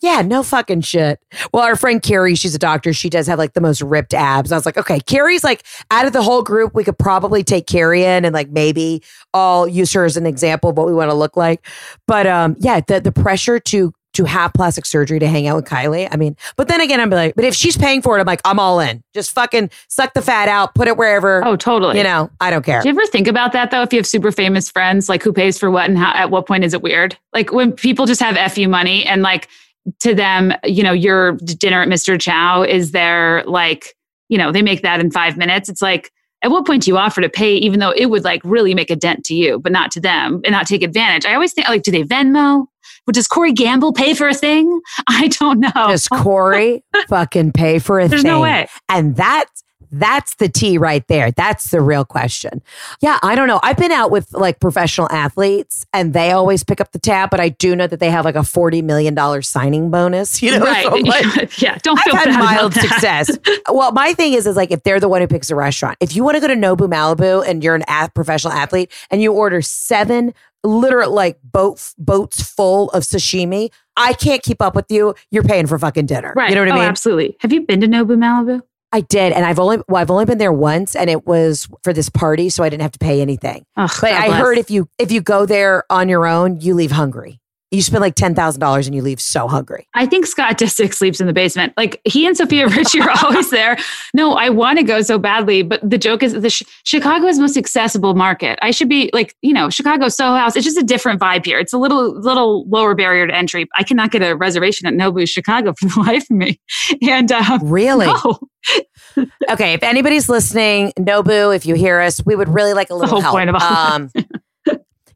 yeah, 0.00 0.22
no 0.22 0.42
fucking 0.42 0.80
shit. 0.80 1.20
Well, 1.52 1.62
our 1.62 1.76
friend 1.76 2.02
Carrie, 2.02 2.34
she's 2.34 2.54
a 2.54 2.58
doctor. 2.58 2.92
She 2.92 3.10
does 3.10 3.26
have 3.26 3.38
like 3.38 3.52
the 3.52 3.60
most 3.60 3.82
ripped 3.82 4.14
abs. 4.14 4.50
I 4.50 4.56
was 4.56 4.64
like, 4.64 4.78
okay, 4.78 5.00
Carrie's 5.00 5.44
like 5.44 5.64
out 5.90 6.06
of 6.06 6.12
the 6.12 6.22
whole 6.22 6.42
group, 6.42 6.74
we 6.74 6.84
could 6.84 6.98
probably 6.98 7.42
take 7.42 7.66
Carrie 7.66 8.04
in 8.04 8.24
and 8.24 8.32
like 8.32 8.50
maybe 8.50 9.02
I'll 9.34 9.68
use 9.68 9.92
her 9.92 10.04
as 10.04 10.16
an 10.16 10.26
example 10.26 10.70
of 10.70 10.76
what 10.76 10.86
we 10.86 10.94
want 10.94 11.10
to 11.10 11.14
look 11.14 11.36
like. 11.36 11.66
But 12.06 12.26
um, 12.26 12.56
yeah, 12.58 12.80
the 12.80 13.00
the 13.00 13.12
pressure 13.12 13.60
to 13.60 13.92
to 14.12 14.24
have 14.24 14.52
plastic 14.54 14.86
surgery 14.86 15.18
to 15.18 15.28
hang 15.28 15.46
out 15.46 15.56
with 15.56 15.66
Kylie. 15.66 16.08
I 16.10 16.16
mean, 16.16 16.36
but 16.56 16.66
then 16.66 16.80
again, 16.80 17.00
I'm 17.00 17.10
like, 17.10 17.34
but 17.36 17.44
if 17.44 17.54
she's 17.54 17.76
paying 17.76 18.02
for 18.02 18.16
it, 18.16 18.20
I'm 18.20 18.26
like, 18.26 18.40
I'm 18.44 18.58
all 18.58 18.80
in. 18.80 19.04
Just 19.14 19.30
fucking 19.32 19.70
suck 19.88 20.14
the 20.14 20.22
fat 20.22 20.48
out, 20.48 20.74
put 20.74 20.88
it 20.88 20.96
wherever. 20.96 21.44
Oh, 21.44 21.56
totally. 21.56 21.98
You 21.98 22.04
know, 22.04 22.30
I 22.40 22.50
don't 22.50 22.64
care. 22.64 22.82
Do 22.82 22.88
you 22.88 22.94
ever 22.94 23.06
think 23.06 23.28
about 23.28 23.52
that 23.52 23.70
though? 23.70 23.82
If 23.82 23.92
you 23.92 23.98
have 23.98 24.06
super 24.06 24.32
famous 24.32 24.70
friends, 24.70 25.08
like 25.08 25.22
who 25.22 25.32
pays 25.32 25.58
for 25.58 25.70
what 25.70 25.88
and 25.88 25.96
how, 25.96 26.12
at 26.14 26.30
what 26.30 26.46
point 26.46 26.64
is 26.64 26.74
it 26.74 26.82
weird? 26.82 27.16
Like 27.32 27.52
when 27.52 27.72
people 27.72 28.06
just 28.06 28.20
have 28.20 28.52
FU 28.52 28.68
money 28.68 29.04
and 29.04 29.22
like 29.22 29.48
to 30.00 30.14
them, 30.14 30.52
you 30.64 30.82
know, 30.82 30.92
your 30.92 31.32
dinner 31.32 31.82
at 31.82 31.88
Mr. 31.88 32.20
Chow 32.20 32.62
is 32.62 32.92
there 32.92 33.42
like, 33.46 33.94
you 34.28 34.38
know, 34.38 34.52
they 34.52 34.62
make 34.62 34.82
that 34.82 35.00
in 35.00 35.10
five 35.10 35.36
minutes. 35.36 35.68
It's 35.68 35.82
like, 35.82 36.12
at 36.42 36.50
what 36.50 36.66
point 36.66 36.84
do 36.84 36.90
you 36.90 36.96
offer 36.96 37.20
to 37.20 37.28
pay, 37.28 37.54
even 37.56 37.80
though 37.80 37.90
it 37.90 38.06
would 38.06 38.24
like 38.24 38.40
really 38.44 38.74
make 38.74 38.90
a 38.90 38.96
dent 38.96 39.24
to 39.26 39.34
you, 39.34 39.58
but 39.58 39.72
not 39.72 39.90
to 39.92 40.00
them 40.00 40.40
and 40.44 40.52
not 40.52 40.66
take 40.66 40.82
advantage? 40.82 41.26
I 41.26 41.34
always 41.34 41.52
think 41.52 41.68
like, 41.68 41.82
do 41.82 41.90
they 41.90 42.02
Venmo? 42.02 42.66
But 43.06 43.14
does 43.14 43.26
Corey 43.26 43.52
Gamble 43.52 43.92
pay 43.92 44.14
for 44.14 44.28
a 44.28 44.34
thing? 44.34 44.80
I 45.08 45.28
don't 45.28 45.60
know. 45.60 45.70
Does 45.74 46.08
Corey 46.08 46.84
fucking 47.08 47.52
pay 47.52 47.78
for 47.78 47.98
a 48.00 48.08
There's 48.08 48.22
thing? 48.22 48.30
no 48.30 48.40
way. 48.40 48.68
And 48.88 49.16
that's 49.16 49.64
that's 49.92 50.34
the 50.34 50.48
T 50.48 50.78
right 50.78 51.06
there. 51.08 51.30
That's 51.32 51.70
the 51.70 51.80
real 51.80 52.04
question. 52.04 52.62
Yeah, 53.00 53.18
I 53.22 53.34
don't 53.34 53.48
know. 53.48 53.60
I've 53.62 53.76
been 53.76 53.92
out 53.92 54.10
with 54.10 54.32
like 54.32 54.60
professional 54.60 55.08
athletes 55.10 55.86
and 55.92 56.12
they 56.12 56.32
always 56.32 56.64
pick 56.64 56.80
up 56.80 56.92
the 56.92 56.98
tab, 56.98 57.30
but 57.30 57.40
I 57.40 57.50
do 57.50 57.74
know 57.74 57.86
that 57.86 58.00
they 58.00 58.10
have 58.10 58.24
like 58.24 58.36
a 58.36 58.40
$40 58.40 58.82
million 58.84 59.42
signing 59.42 59.90
bonus. 59.90 60.40
You 60.42 60.58
know, 60.58 60.64
right. 60.64 60.84
So 60.84 60.94
like, 60.94 61.62
yeah. 61.62 61.78
Don't 61.82 61.98
feel 62.00 62.14
I've 62.14 62.28
had 62.28 62.38
mild 62.38 62.74
success. 62.74 63.38
well, 63.68 63.92
my 63.92 64.14
thing 64.14 64.32
is, 64.32 64.46
is 64.46 64.56
like 64.56 64.70
if 64.70 64.82
they're 64.82 65.00
the 65.00 65.08
one 65.08 65.20
who 65.20 65.26
picks 65.26 65.50
a 65.50 65.54
restaurant, 65.54 65.96
if 66.00 66.16
you 66.16 66.24
want 66.24 66.36
to 66.36 66.40
go 66.40 66.48
to 66.48 66.54
Nobu 66.54 66.88
Malibu 66.88 67.46
and 67.46 67.62
you're 67.62 67.74
an 67.74 67.84
a- 67.88 68.10
professional 68.10 68.52
athlete 68.52 68.90
and 69.10 69.22
you 69.22 69.32
order 69.32 69.60
seven 69.62 70.32
literal 70.62 71.12
like 71.12 71.38
boat 71.42 71.92
boats 71.98 72.42
full 72.42 72.90
of 72.90 73.02
sashimi, 73.02 73.70
I 73.96 74.12
can't 74.14 74.42
keep 74.42 74.62
up 74.62 74.74
with 74.74 74.90
you. 74.90 75.14
You're 75.30 75.42
paying 75.42 75.66
for 75.66 75.78
fucking 75.78 76.06
dinner. 76.06 76.32
Right. 76.36 76.50
You 76.50 76.54
know 76.54 76.62
what 76.62 76.68
I 76.68 76.72
oh, 76.72 76.80
mean? 76.80 76.84
absolutely. 76.84 77.36
Have 77.40 77.52
you 77.52 77.62
been 77.62 77.80
to 77.80 77.86
Nobu 77.86 78.16
Malibu? 78.16 78.62
I 78.92 79.02
did, 79.02 79.32
and 79.32 79.44
I've 79.44 79.58
only 79.60 79.78
well, 79.88 80.00
I've 80.02 80.10
only 80.10 80.24
been 80.24 80.38
there 80.38 80.52
once, 80.52 80.96
and 80.96 81.08
it 81.08 81.26
was 81.26 81.68
for 81.84 81.92
this 81.92 82.08
party, 82.08 82.48
so 82.50 82.64
I 82.64 82.68
didn't 82.68 82.82
have 82.82 82.92
to 82.92 82.98
pay 82.98 83.20
anything. 83.20 83.64
Oh, 83.76 83.86
But 84.00 84.10
God 84.10 84.22
I 84.22 84.26
bless. 84.26 84.40
heard 84.40 84.58
if 84.58 84.70
you 84.70 84.88
if 84.98 85.12
you 85.12 85.20
go 85.20 85.46
there 85.46 85.84
on 85.90 86.08
your 86.08 86.26
own, 86.26 86.60
you 86.60 86.74
leave 86.74 86.90
hungry. 86.90 87.40
You 87.70 87.82
spend 87.82 88.00
like 88.00 88.14
ten 88.16 88.34
thousand 88.34 88.60
dollars 88.60 88.86
and 88.88 88.96
you 88.96 89.02
leave 89.02 89.20
so 89.20 89.46
hungry. 89.46 89.86
I 89.94 90.04
think 90.06 90.26
Scott 90.26 90.58
Disick 90.58 90.92
sleeps 91.00 91.20
in 91.20 91.26
the 91.28 91.32
basement. 91.32 91.72
Like 91.76 92.00
he 92.04 92.26
and 92.26 92.36
Sofia 92.36 92.66
Richie 92.76 93.00
are 93.00 93.10
always 93.22 93.50
there. 93.50 93.76
No, 94.12 94.32
I 94.34 94.48
want 94.48 94.78
to 94.78 94.84
go 94.84 95.02
so 95.02 95.18
badly, 95.18 95.62
but 95.62 95.80
the 95.88 95.96
joke 95.98 96.22
is 96.22 96.32
the 96.32 96.50
Chicago 96.84 97.26
is 97.26 97.38
most 97.38 97.56
accessible 97.56 98.14
market. 98.14 98.58
I 98.60 98.72
should 98.72 98.88
be 98.88 99.08
like, 99.12 99.36
you 99.42 99.52
know, 99.52 99.70
Chicago 99.70 100.08
Soho 100.08 100.34
House. 100.36 100.56
It's 100.56 100.64
just 100.64 100.78
a 100.78 100.82
different 100.82 101.20
vibe 101.20 101.46
here. 101.46 101.58
It's 101.60 101.72
a 101.72 101.78
little 101.78 102.18
little 102.20 102.68
lower 102.68 102.94
barrier 102.94 103.26
to 103.26 103.34
entry. 103.34 103.68
I 103.76 103.84
cannot 103.84 104.10
get 104.10 104.22
a 104.22 104.34
reservation 104.34 104.88
at 104.88 104.94
Nobu 104.94 105.28
Chicago 105.28 105.72
for 105.78 105.86
the 105.86 106.00
life 106.06 106.24
of 106.30 106.36
me. 106.36 106.60
And 107.02 107.30
um, 107.30 107.60
Really? 107.68 108.06
no, 108.06 108.38
Okay, 109.50 109.72
if 109.72 109.82
anybody's 109.82 110.28
listening, 110.28 110.92
Nobu, 110.98 111.54
if 111.56 111.66
you 111.66 111.74
hear 111.74 112.00
us, 112.00 112.24
we 112.24 112.36
would 112.36 112.48
really 112.48 112.74
like 112.74 112.90
a 112.90 112.94
little 112.94 113.08
whole 113.10 113.20
help. 113.20 113.32
point 113.34 113.48
of 113.50 113.56
all 113.56 113.62
um, 113.92 114.10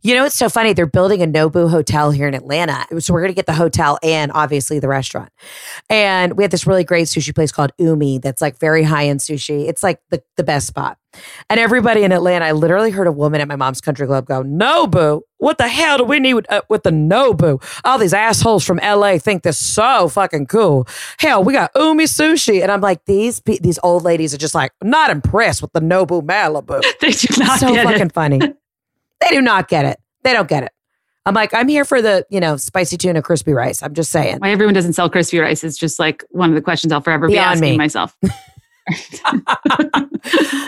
you 0.05 0.14
know, 0.14 0.26
it's 0.26 0.36
so 0.36 0.50
funny. 0.50 0.74
They're 0.74 0.84
building 0.84 1.22
a 1.22 1.26
Nobu 1.26 1.70
hotel 1.70 2.11
here 2.11 2.28
in 2.28 2.34
Atlanta. 2.34 2.86
So 3.00 3.14
we're 3.14 3.22
going 3.22 3.32
to 3.32 3.34
get 3.34 3.46
the 3.46 3.55
hotel 3.55 3.98
and 4.02 4.30
obviously 4.32 4.78
the 4.78 4.86
restaurant. 4.86 5.30
And 5.88 6.36
we 6.36 6.44
have 6.44 6.50
this 6.50 6.66
really 6.66 6.84
great 6.84 7.09
sushi 7.09 7.34
place 7.34 7.50
called 7.50 7.72
Umi 7.78 8.18
that's 8.18 8.42
like 8.42 8.59
very 8.59 8.82
high 8.82 9.07
end 9.07 9.20
sushi. 9.20 9.66
It's 9.66 9.82
like 9.82 10.00
the, 10.11 10.22
the 10.36 10.44
best 10.44 10.66
spot. 10.66 10.98
And 11.48 11.59
everybody 11.59 12.02
in 12.02 12.12
Atlanta, 12.12 12.44
I 12.44 12.52
literally 12.52 12.90
heard 12.90 13.07
a 13.07 13.12
woman 13.12 13.40
at 13.40 13.48
my 13.48 13.57
mom's 13.57 13.80
country 13.80 14.07
club 14.07 14.26
go, 14.26 14.42
Nobu, 14.42 15.22
what 15.38 15.57
the 15.57 15.68
hell 15.68 15.96
do 15.96 16.05
we 16.05 16.18
need 16.20 16.34
with, 16.34 16.52
uh, 16.52 16.61
with 16.68 16.82
the 16.82 16.90
Nobu? 16.90 17.62
All 17.84 17.96
these 17.96 18.12
assholes 18.12 18.62
from 18.62 18.78
LA 18.78 19.16
think 19.16 19.42
this 19.42 19.57
so 19.57 20.09
fucking 20.09 20.48
cool. 20.48 20.86
Hell, 21.18 21.42
we 21.42 21.55
got 21.55 21.70
Umi 21.76 22.05
sushi. 22.05 22.61
And 22.62 22.70
I'm 22.70 22.82
like, 22.82 23.07
these 23.07 23.40
pe- 23.40 23.59
these 23.59 23.78
old 23.82 24.02
ladies 24.02 24.34
are 24.34 24.38
just 24.38 24.55
like, 24.55 24.72
not 24.82 25.09
impressed 25.09 25.62
with 25.62 25.72
the 25.72 25.80
Nobu 25.80 26.20
Malibu 26.20 26.82
they 27.00 27.12
do 27.12 27.42
not 27.42 27.59
so 27.61 27.74
fucking 27.74 28.07
it. 28.09 28.12
funny. 28.12 28.40
They 29.28 29.34
do 29.34 29.42
not 29.42 29.68
get 29.68 29.84
it. 29.84 29.98
They 30.22 30.32
don't 30.32 30.48
get 30.48 30.64
it. 30.64 30.72
I'm 31.26 31.34
like, 31.34 31.54
I'm 31.54 31.68
here 31.68 31.84
for 31.84 32.02
the, 32.02 32.26
you 32.28 32.38
know, 32.38 32.56
spicy 32.56 32.98
tuna, 32.98 33.22
crispy 33.22 33.52
rice. 33.52 33.82
I'm 33.82 33.94
just 33.94 34.10
saying. 34.10 34.38
Why 34.38 34.50
everyone 34.50 34.74
doesn't 34.74 34.92
sell 34.92 35.08
crispy 35.08 35.38
rice 35.38 35.64
is 35.64 35.78
just 35.78 35.98
like 35.98 36.22
one 36.30 36.50
of 36.50 36.54
the 36.54 36.60
questions 36.60 36.92
I'll 36.92 37.00
forever 37.00 37.28
be 37.28 37.34
Beyond 37.34 37.56
asking 37.56 37.70
me. 37.70 37.78
myself. 37.78 38.16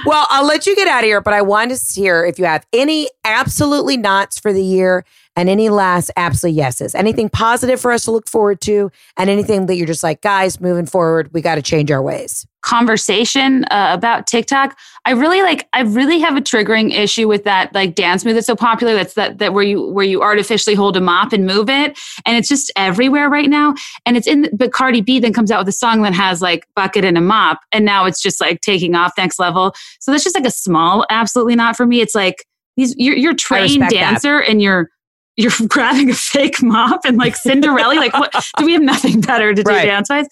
well, 0.06 0.26
I'll 0.30 0.46
let 0.46 0.66
you 0.66 0.74
get 0.74 0.88
out 0.88 1.00
of 1.00 1.04
here, 1.04 1.20
but 1.20 1.34
I 1.34 1.42
wanted 1.42 1.76
to 1.78 2.00
hear 2.00 2.24
if 2.24 2.38
you 2.38 2.46
have 2.46 2.66
any 2.72 3.10
absolutely 3.24 3.98
nots 3.98 4.38
for 4.38 4.54
the 4.54 4.62
year 4.62 5.04
and 5.36 5.48
any 5.48 5.68
last 5.68 6.10
absolutely 6.16 6.56
yeses. 6.56 6.94
Anything 6.94 7.28
positive 7.28 7.80
for 7.80 7.92
us 7.92 8.04
to 8.06 8.10
look 8.10 8.28
forward 8.28 8.60
to, 8.62 8.90
and 9.16 9.30
anything 9.30 9.66
that 9.66 9.76
you're 9.76 9.86
just 9.86 10.02
like, 10.02 10.22
guys, 10.22 10.60
moving 10.60 10.86
forward, 10.86 11.30
we 11.32 11.40
got 11.42 11.56
to 11.56 11.62
change 11.62 11.90
our 11.90 12.02
ways. 12.02 12.46
conversation 12.66 13.64
uh, 13.66 13.90
about 13.92 14.26
TikTok. 14.26 14.76
I 15.04 15.12
really 15.12 15.40
like. 15.40 15.68
I 15.72 15.82
really 15.82 16.18
have 16.18 16.36
a 16.36 16.40
triggering 16.40 16.92
issue 16.92 17.28
with 17.28 17.44
that 17.44 17.72
like 17.72 17.94
dance 17.94 18.24
move 18.24 18.34
that's 18.34 18.46
so 18.46 18.56
popular. 18.56 18.92
That's 18.94 19.14
that 19.14 19.38
that 19.38 19.54
where 19.54 19.62
you 19.62 19.86
where 19.92 20.04
you 20.04 20.20
artificially 20.20 20.74
hold 20.74 20.96
a 20.96 21.00
mop 21.00 21.32
and 21.32 21.46
move 21.46 21.70
it, 21.70 21.96
and 22.26 22.36
it's 22.36 22.48
just 22.48 22.72
everywhere 22.74 23.28
right 23.28 23.48
now. 23.48 23.74
And 24.04 24.16
it's 24.16 24.26
in. 24.26 24.48
But 24.52 24.72
Cardi 24.72 25.00
B 25.00 25.20
then 25.20 25.32
comes 25.32 25.52
out 25.52 25.60
with 25.60 25.68
a 25.68 25.76
song 25.78 26.02
that 26.02 26.12
has 26.12 26.42
like 26.42 26.66
bucket 26.74 27.04
and 27.04 27.16
a 27.16 27.20
mop, 27.20 27.60
and 27.70 27.84
now 27.84 28.04
it's 28.04 28.20
just 28.20 28.40
like 28.40 28.60
taking 28.62 28.96
off 28.96 29.12
next 29.16 29.38
level. 29.38 29.72
So 30.00 30.10
that's 30.10 30.24
just 30.24 30.36
like 30.36 30.46
a 30.46 30.50
small, 30.50 31.06
absolutely 31.08 31.54
not 31.54 31.76
for 31.76 31.86
me. 31.86 32.00
It's 32.00 32.16
like 32.16 32.44
these. 32.76 32.96
You're 32.98 33.16
you're 33.16 33.34
trained 33.34 33.82
respect 33.82 33.92
that. 33.92 34.10
dancer, 34.10 34.40
and 34.40 34.60
you're. 34.60 34.90
You're 35.36 35.52
grabbing 35.68 36.10
a 36.10 36.14
fake 36.14 36.62
mop 36.62 37.00
and 37.04 37.16
like 37.18 37.36
Cinderella. 37.36 37.94
like, 37.94 38.14
what? 38.14 38.32
Do 38.58 38.64
we 38.64 38.72
have 38.72 38.82
nothing 38.82 39.20
better 39.20 39.54
to 39.54 39.62
do 39.62 39.70
Right. 39.70 39.84
dance 39.86 40.08
wise? 40.10 40.26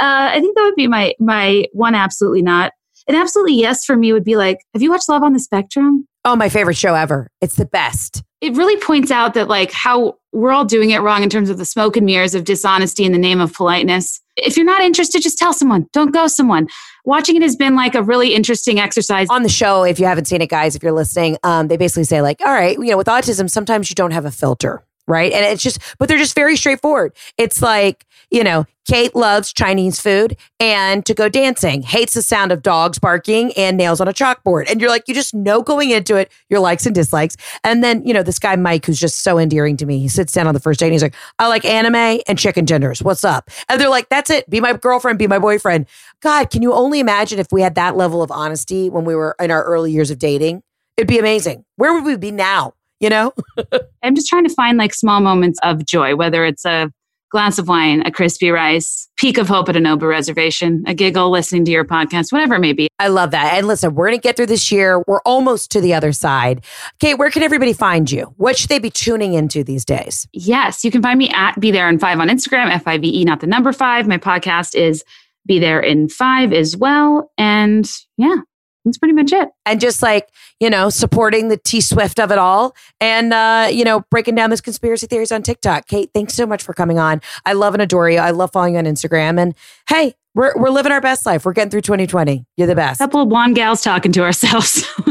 Uh, 0.00 0.30
I 0.32 0.40
think 0.40 0.56
that 0.56 0.62
would 0.64 0.74
be 0.76 0.86
my 0.86 1.14
my 1.20 1.66
one 1.72 1.94
absolutely 1.94 2.42
not. 2.42 2.72
An 3.10 3.16
absolutely 3.16 3.54
yes 3.54 3.84
for 3.84 3.96
me 3.96 4.12
would 4.12 4.22
be 4.22 4.36
like, 4.36 4.58
have 4.72 4.82
you 4.82 4.92
watched 4.92 5.08
Love 5.08 5.24
on 5.24 5.32
the 5.32 5.40
Spectrum? 5.40 6.06
Oh, 6.24 6.36
my 6.36 6.48
favorite 6.48 6.76
show 6.76 6.94
ever. 6.94 7.26
It's 7.40 7.56
the 7.56 7.66
best. 7.66 8.22
It 8.40 8.56
really 8.56 8.80
points 8.80 9.10
out 9.10 9.34
that 9.34 9.48
like 9.48 9.72
how 9.72 10.18
we're 10.30 10.52
all 10.52 10.64
doing 10.64 10.90
it 10.90 11.00
wrong 11.00 11.24
in 11.24 11.28
terms 11.28 11.50
of 11.50 11.58
the 11.58 11.64
smoke 11.64 11.96
and 11.96 12.06
mirrors 12.06 12.36
of 12.36 12.44
dishonesty 12.44 13.04
in 13.04 13.10
the 13.10 13.18
name 13.18 13.40
of 13.40 13.52
politeness. 13.52 14.20
If 14.36 14.56
you're 14.56 14.64
not 14.64 14.82
interested, 14.82 15.22
just 15.22 15.38
tell 15.38 15.52
someone. 15.52 15.88
Don't 15.92 16.12
go 16.12 16.28
someone. 16.28 16.68
Watching 17.04 17.34
it 17.34 17.42
has 17.42 17.56
been 17.56 17.74
like 17.74 17.96
a 17.96 18.02
really 18.04 18.32
interesting 18.32 18.78
exercise. 18.78 19.26
On 19.28 19.42
the 19.42 19.48
show, 19.48 19.82
if 19.82 19.98
you 19.98 20.06
haven't 20.06 20.26
seen 20.26 20.40
it, 20.40 20.48
guys, 20.48 20.76
if 20.76 20.82
you're 20.84 20.92
listening, 20.92 21.36
um, 21.42 21.66
they 21.66 21.76
basically 21.76 22.04
say, 22.04 22.22
like, 22.22 22.40
all 22.46 22.52
right, 22.52 22.76
you 22.76 22.90
know, 22.90 22.96
with 22.96 23.08
autism, 23.08 23.50
sometimes 23.50 23.90
you 23.90 23.96
don't 23.96 24.12
have 24.12 24.24
a 24.24 24.30
filter, 24.30 24.84
right? 25.10 25.32
And 25.32 25.44
it's 25.44 25.62
just, 25.62 25.80
but 25.98 26.08
they're 26.08 26.18
just 26.18 26.34
very 26.34 26.56
straightforward. 26.56 27.14
It's 27.36 27.60
like, 27.60 28.06
you 28.30 28.44
know, 28.44 28.64
Kate 28.88 29.14
loves 29.14 29.52
Chinese 29.52 30.00
food 30.00 30.36
and 30.58 31.04
to 31.06 31.14
go 31.14 31.28
dancing, 31.28 31.82
hates 31.82 32.14
the 32.14 32.22
sound 32.22 32.50
of 32.50 32.62
dogs 32.62 32.98
barking 32.98 33.52
and 33.56 33.76
nails 33.76 34.00
on 34.00 34.08
a 34.08 34.12
chalkboard. 34.12 34.70
And 34.70 34.80
you're 34.80 34.90
like, 34.90 35.06
you 35.06 35.14
just 35.14 35.34
know 35.34 35.62
going 35.62 35.90
into 35.90 36.16
it 36.16 36.32
your 36.48 36.60
likes 36.60 36.86
and 36.86 36.94
dislikes. 36.94 37.36
And 37.62 37.84
then, 37.84 38.04
you 38.06 38.14
know, 38.14 38.22
this 38.22 38.38
guy, 38.38 38.56
Mike, 38.56 38.86
who's 38.86 38.98
just 38.98 39.22
so 39.22 39.38
endearing 39.38 39.76
to 39.78 39.86
me, 39.86 39.98
he 39.98 40.08
sits 40.08 40.32
down 40.32 40.46
on 40.46 40.54
the 40.54 40.60
first 40.60 40.80
date 40.80 40.86
and 40.86 40.92
he's 40.92 41.02
like, 41.02 41.14
I 41.38 41.48
like 41.48 41.64
anime 41.64 42.20
and 42.26 42.38
chicken 42.38 42.66
tenders. 42.66 43.02
What's 43.02 43.24
up? 43.24 43.50
And 43.68 43.80
they're 43.80 43.88
like, 43.88 44.08
that's 44.08 44.30
it. 44.30 44.48
Be 44.48 44.60
my 44.60 44.72
girlfriend, 44.72 45.18
be 45.18 45.26
my 45.26 45.38
boyfriend. 45.38 45.86
God, 46.20 46.50
can 46.50 46.62
you 46.62 46.72
only 46.72 47.00
imagine 47.00 47.38
if 47.38 47.48
we 47.52 47.62
had 47.62 47.74
that 47.76 47.96
level 47.96 48.22
of 48.22 48.30
honesty 48.30 48.90
when 48.90 49.04
we 49.04 49.14
were 49.14 49.36
in 49.40 49.50
our 49.50 49.64
early 49.64 49.92
years 49.92 50.10
of 50.10 50.18
dating? 50.18 50.62
It'd 50.96 51.08
be 51.08 51.18
amazing. 51.18 51.64
Where 51.76 51.92
would 51.94 52.04
we 52.04 52.16
be 52.16 52.30
now? 52.30 52.74
You 53.00 53.08
know? 53.08 53.32
I'm 54.02 54.14
just 54.14 54.28
trying 54.28 54.44
to 54.44 54.54
find 54.54 54.78
like 54.78 54.94
small 54.94 55.20
moments 55.20 55.58
of 55.62 55.84
joy, 55.84 56.16
whether 56.16 56.44
it's 56.44 56.64
a 56.64 56.90
glass 57.30 57.58
of 57.58 57.68
wine, 57.68 58.02
a 58.04 58.10
crispy 58.10 58.50
rice, 58.50 59.08
peak 59.16 59.38
of 59.38 59.48
hope 59.48 59.68
at 59.68 59.76
a 59.76 59.78
Nobu 59.78 60.08
reservation, 60.08 60.82
a 60.86 60.94
giggle 60.94 61.30
listening 61.30 61.64
to 61.64 61.70
your 61.70 61.84
podcast, 61.84 62.32
whatever 62.32 62.56
it 62.56 62.60
may 62.60 62.72
be. 62.72 62.88
I 62.98 63.08
love 63.08 63.30
that. 63.30 63.54
And 63.54 63.66
listen, 63.66 63.94
we're 63.94 64.08
going 64.08 64.18
to 64.18 64.22
get 64.22 64.36
through 64.36 64.46
this 64.46 64.70
year. 64.72 65.02
We're 65.06 65.22
almost 65.24 65.70
to 65.72 65.80
the 65.80 65.94
other 65.94 66.12
side. 66.12 66.64
Kate, 66.98 67.14
where 67.14 67.30
can 67.30 67.42
everybody 67.42 67.72
find 67.72 68.10
you? 68.10 68.34
What 68.36 68.58
should 68.58 68.68
they 68.68 68.80
be 68.80 68.90
tuning 68.90 69.34
into 69.34 69.62
these 69.62 69.84
days? 69.84 70.26
Yes, 70.32 70.84
you 70.84 70.90
can 70.90 71.02
find 71.02 71.18
me 71.18 71.30
at 71.30 71.58
Be 71.60 71.70
There 71.70 71.88
in 71.88 71.98
Five 71.98 72.18
on 72.18 72.28
Instagram, 72.28 72.68
F 72.70 72.86
I 72.86 72.98
V 72.98 73.20
E, 73.20 73.24
not 73.24 73.40
the 73.40 73.46
number 73.46 73.72
five. 73.72 74.08
My 74.08 74.18
podcast 74.18 74.74
is 74.74 75.04
Be 75.46 75.60
There 75.60 75.80
in 75.80 76.08
Five 76.08 76.52
as 76.52 76.76
well. 76.76 77.30
And 77.38 77.90
yeah, 78.16 78.36
that's 78.84 78.98
pretty 78.98 79.14
much 79.14 79.32
it. 79.32 79.48
And 79.66 79.80
just 79.80 80.02
like, 80.02 80.28
you 80.58 80.70
know, 80.70 80.90
supporting 80.90 81.48
the 81.48 81.56
T 81.56 81.80
Swift 81.80 82.18
of 82.18 82.30
it 82.30 82.38
all 82.38 82.74
and, 83.00 83.32
uh, 83.32 83.68
you 83.70 83.84
know, 83.84 84.04
breaking 84.10 84.34
down 84.34 84.50
those 84.50 84.60
conspiracy 84.60 85.06
theories 85.06 85.32
on 85.32 85.42
TikTok. 85.42 85.86
Kate, 85.86 86.10
thanks 86.14 86.34
so 86.34 86.46
much 86.46 86.62
for 86.62 86.72
coming 86.72 86.98
on. 86.98 87.20
I 87.44 87.52
love 87.52 87.74
and 87.74 87.82
adore 87.82 88.10
you. 88.10 88.18
I 88.18 88.30
love 88.30 88.52
following 88.52 88.74
you 88.74 88.78
on 88.78 88.86
Instagram. 88.86 89.40
And 89.40 89.54
hey, 89.88 90.14
we're, 90.34 90.52
we're 90.56 90.70
living 90.70 90.92
our 90.92 91.00
best 91.00 91.26
life. 91.26 91.44
We're 91.44 91.52
getting 91.52 91.70
through 91.70 91.82
2020. 91.82 92.46
You're 92.56 92.66
the 92.66 92.74
best. 92.74 92.98
couple 92.98 93.22
of 93.22 93.28
blonde 93.28 93.56
gals 93.56 93.82
talking 93.82 94.12
to 94.12 94.22
ourselves. 94.22 94.88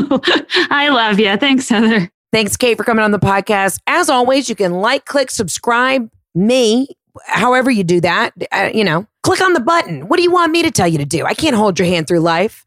I 0.69 0.89
love 0.89 1.19
you. 1.19 1.35
Thanks, 1.37 1.67
Heather. 1.69 2.09
Thanks, 2.31 2.55
Kate, 2.55 2.77
for 2.77 2.83
coming 2.83 3.03
on 3.03 3.11
the 3.11 3.19
podcast. 3.19 3.79
As 3.87 4.09
always, 4.09 4.49
you 4.49 4.55
can 4.55 4.73
like, 4.73 5.05
click, 5.05 5.31
subscribe 5.31 6.09
me, 6.35 6.87
however 7.25 7.71
you 7.71 7.83
do 7.83 8.01
that. 8.01 8.33
Uh, 8.51 8.69
you 8.73 8.83
know, 8.83 9.05
click 9.23 9.41
on 9.41 9.53
the 9.53 9.59
button. 9.59 10.07
What 10.07 10.17
do 10.17 10.23
you 10.23 10.31
want 10.31 10.51
me 10.51 10.63
to 10.63 10.71
tell 10.71 10.87
you 10.87 10.97
to 10.97 11.05
do? 11.05 11.25
I 11.25 11.33
can't 11.33 11.55
hold 11.55 11.79
your 11.79 11.87
hand 11.87 12.07
through 12.07 12.19
life. 12.19 12.65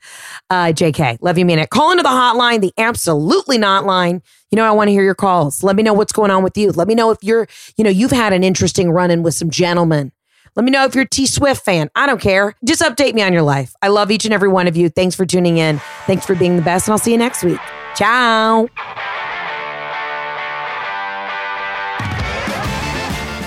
Uh, 0.50 0.66
JK, 0.66 1.18
love 1.20 1.38
you, 1.38 1.44
mean 1.44 1.58
it. 1.58 1.70
Call 1.70 1.90
into 1.90 2.02
the 2.02 2.08
hotline, 2.08 2.60
the 2.60 2.72
absolutely 2.78 3.58
not 3.58 3.84
line. 3.84 4.22
You 4.50 4.56
know, 4.56 4.64
I 4.64 4.70
want 4.72 4.88
to 4.88 4.92
hear 4.92 5.02
your 5.02 5.14
calls. 5.14 5.62
Let 5.62 5.76
me 5.76 5.82
know 5.82 5.94
what's 5.94 6.12
going 6.12 6.30
on 6.30 6.42
with 6.42 6.56
you. 6.56 6.72
Let 6.72 6.88
me 6.88 6.94
know 6.94 7.10
if 7.10 7.18
you're, 7.22 7.48
you 7.76 7.84
know, 7.84 7.90
you've 7.90 8.10
had 8.10 8.32
an 8.32 8.44
interesting 8.44 8.90
run 8.90 9.10
in 9.10 9.22
with 9.22 9.34
some 9.34 9.50
gentlemen. 9.50 10.12
Let 10.54 10.64
me 10.64 10.70
know 10.70 10.84
if 10.84 10.94
you're 10.94 11.04
a 11.04 11.08
T 11.08 11.26
Swift 11.26 11.64
fan. 11.64 11.90
I 11.94 12.06
don't 12.06 12.20
care. 12.20 12.54
Just 12.64 12.82
update 12.82 13.14
me 13.14 13.22
on 13.22 13.32
your 13.32 13.42
life. 13.42 13.74
I 13.80 13.88
love 13.88 14.10
each 14.10 14.26
and 14.26 14.34
every 14.34 14.48
one 14.48 14.68
of 14.68 14.76
you. 14.76 14.90
Thanks 14.90 15.14
for 15.14 15.24
tuning 15.24 15.56
in. 15.56 15.78
Thanks 16.06 16.26
for 16.26 16.34
being 16.34 16.56
the 16.56 16.62
best, 16.62 16.88
and 16.88 16.92
I'll 16.92 16.98
see 16.98 17.12
you 17.12 17.18
next 17.18 17.42
week. 17.42 17.60
Ciao. 17.94 18.68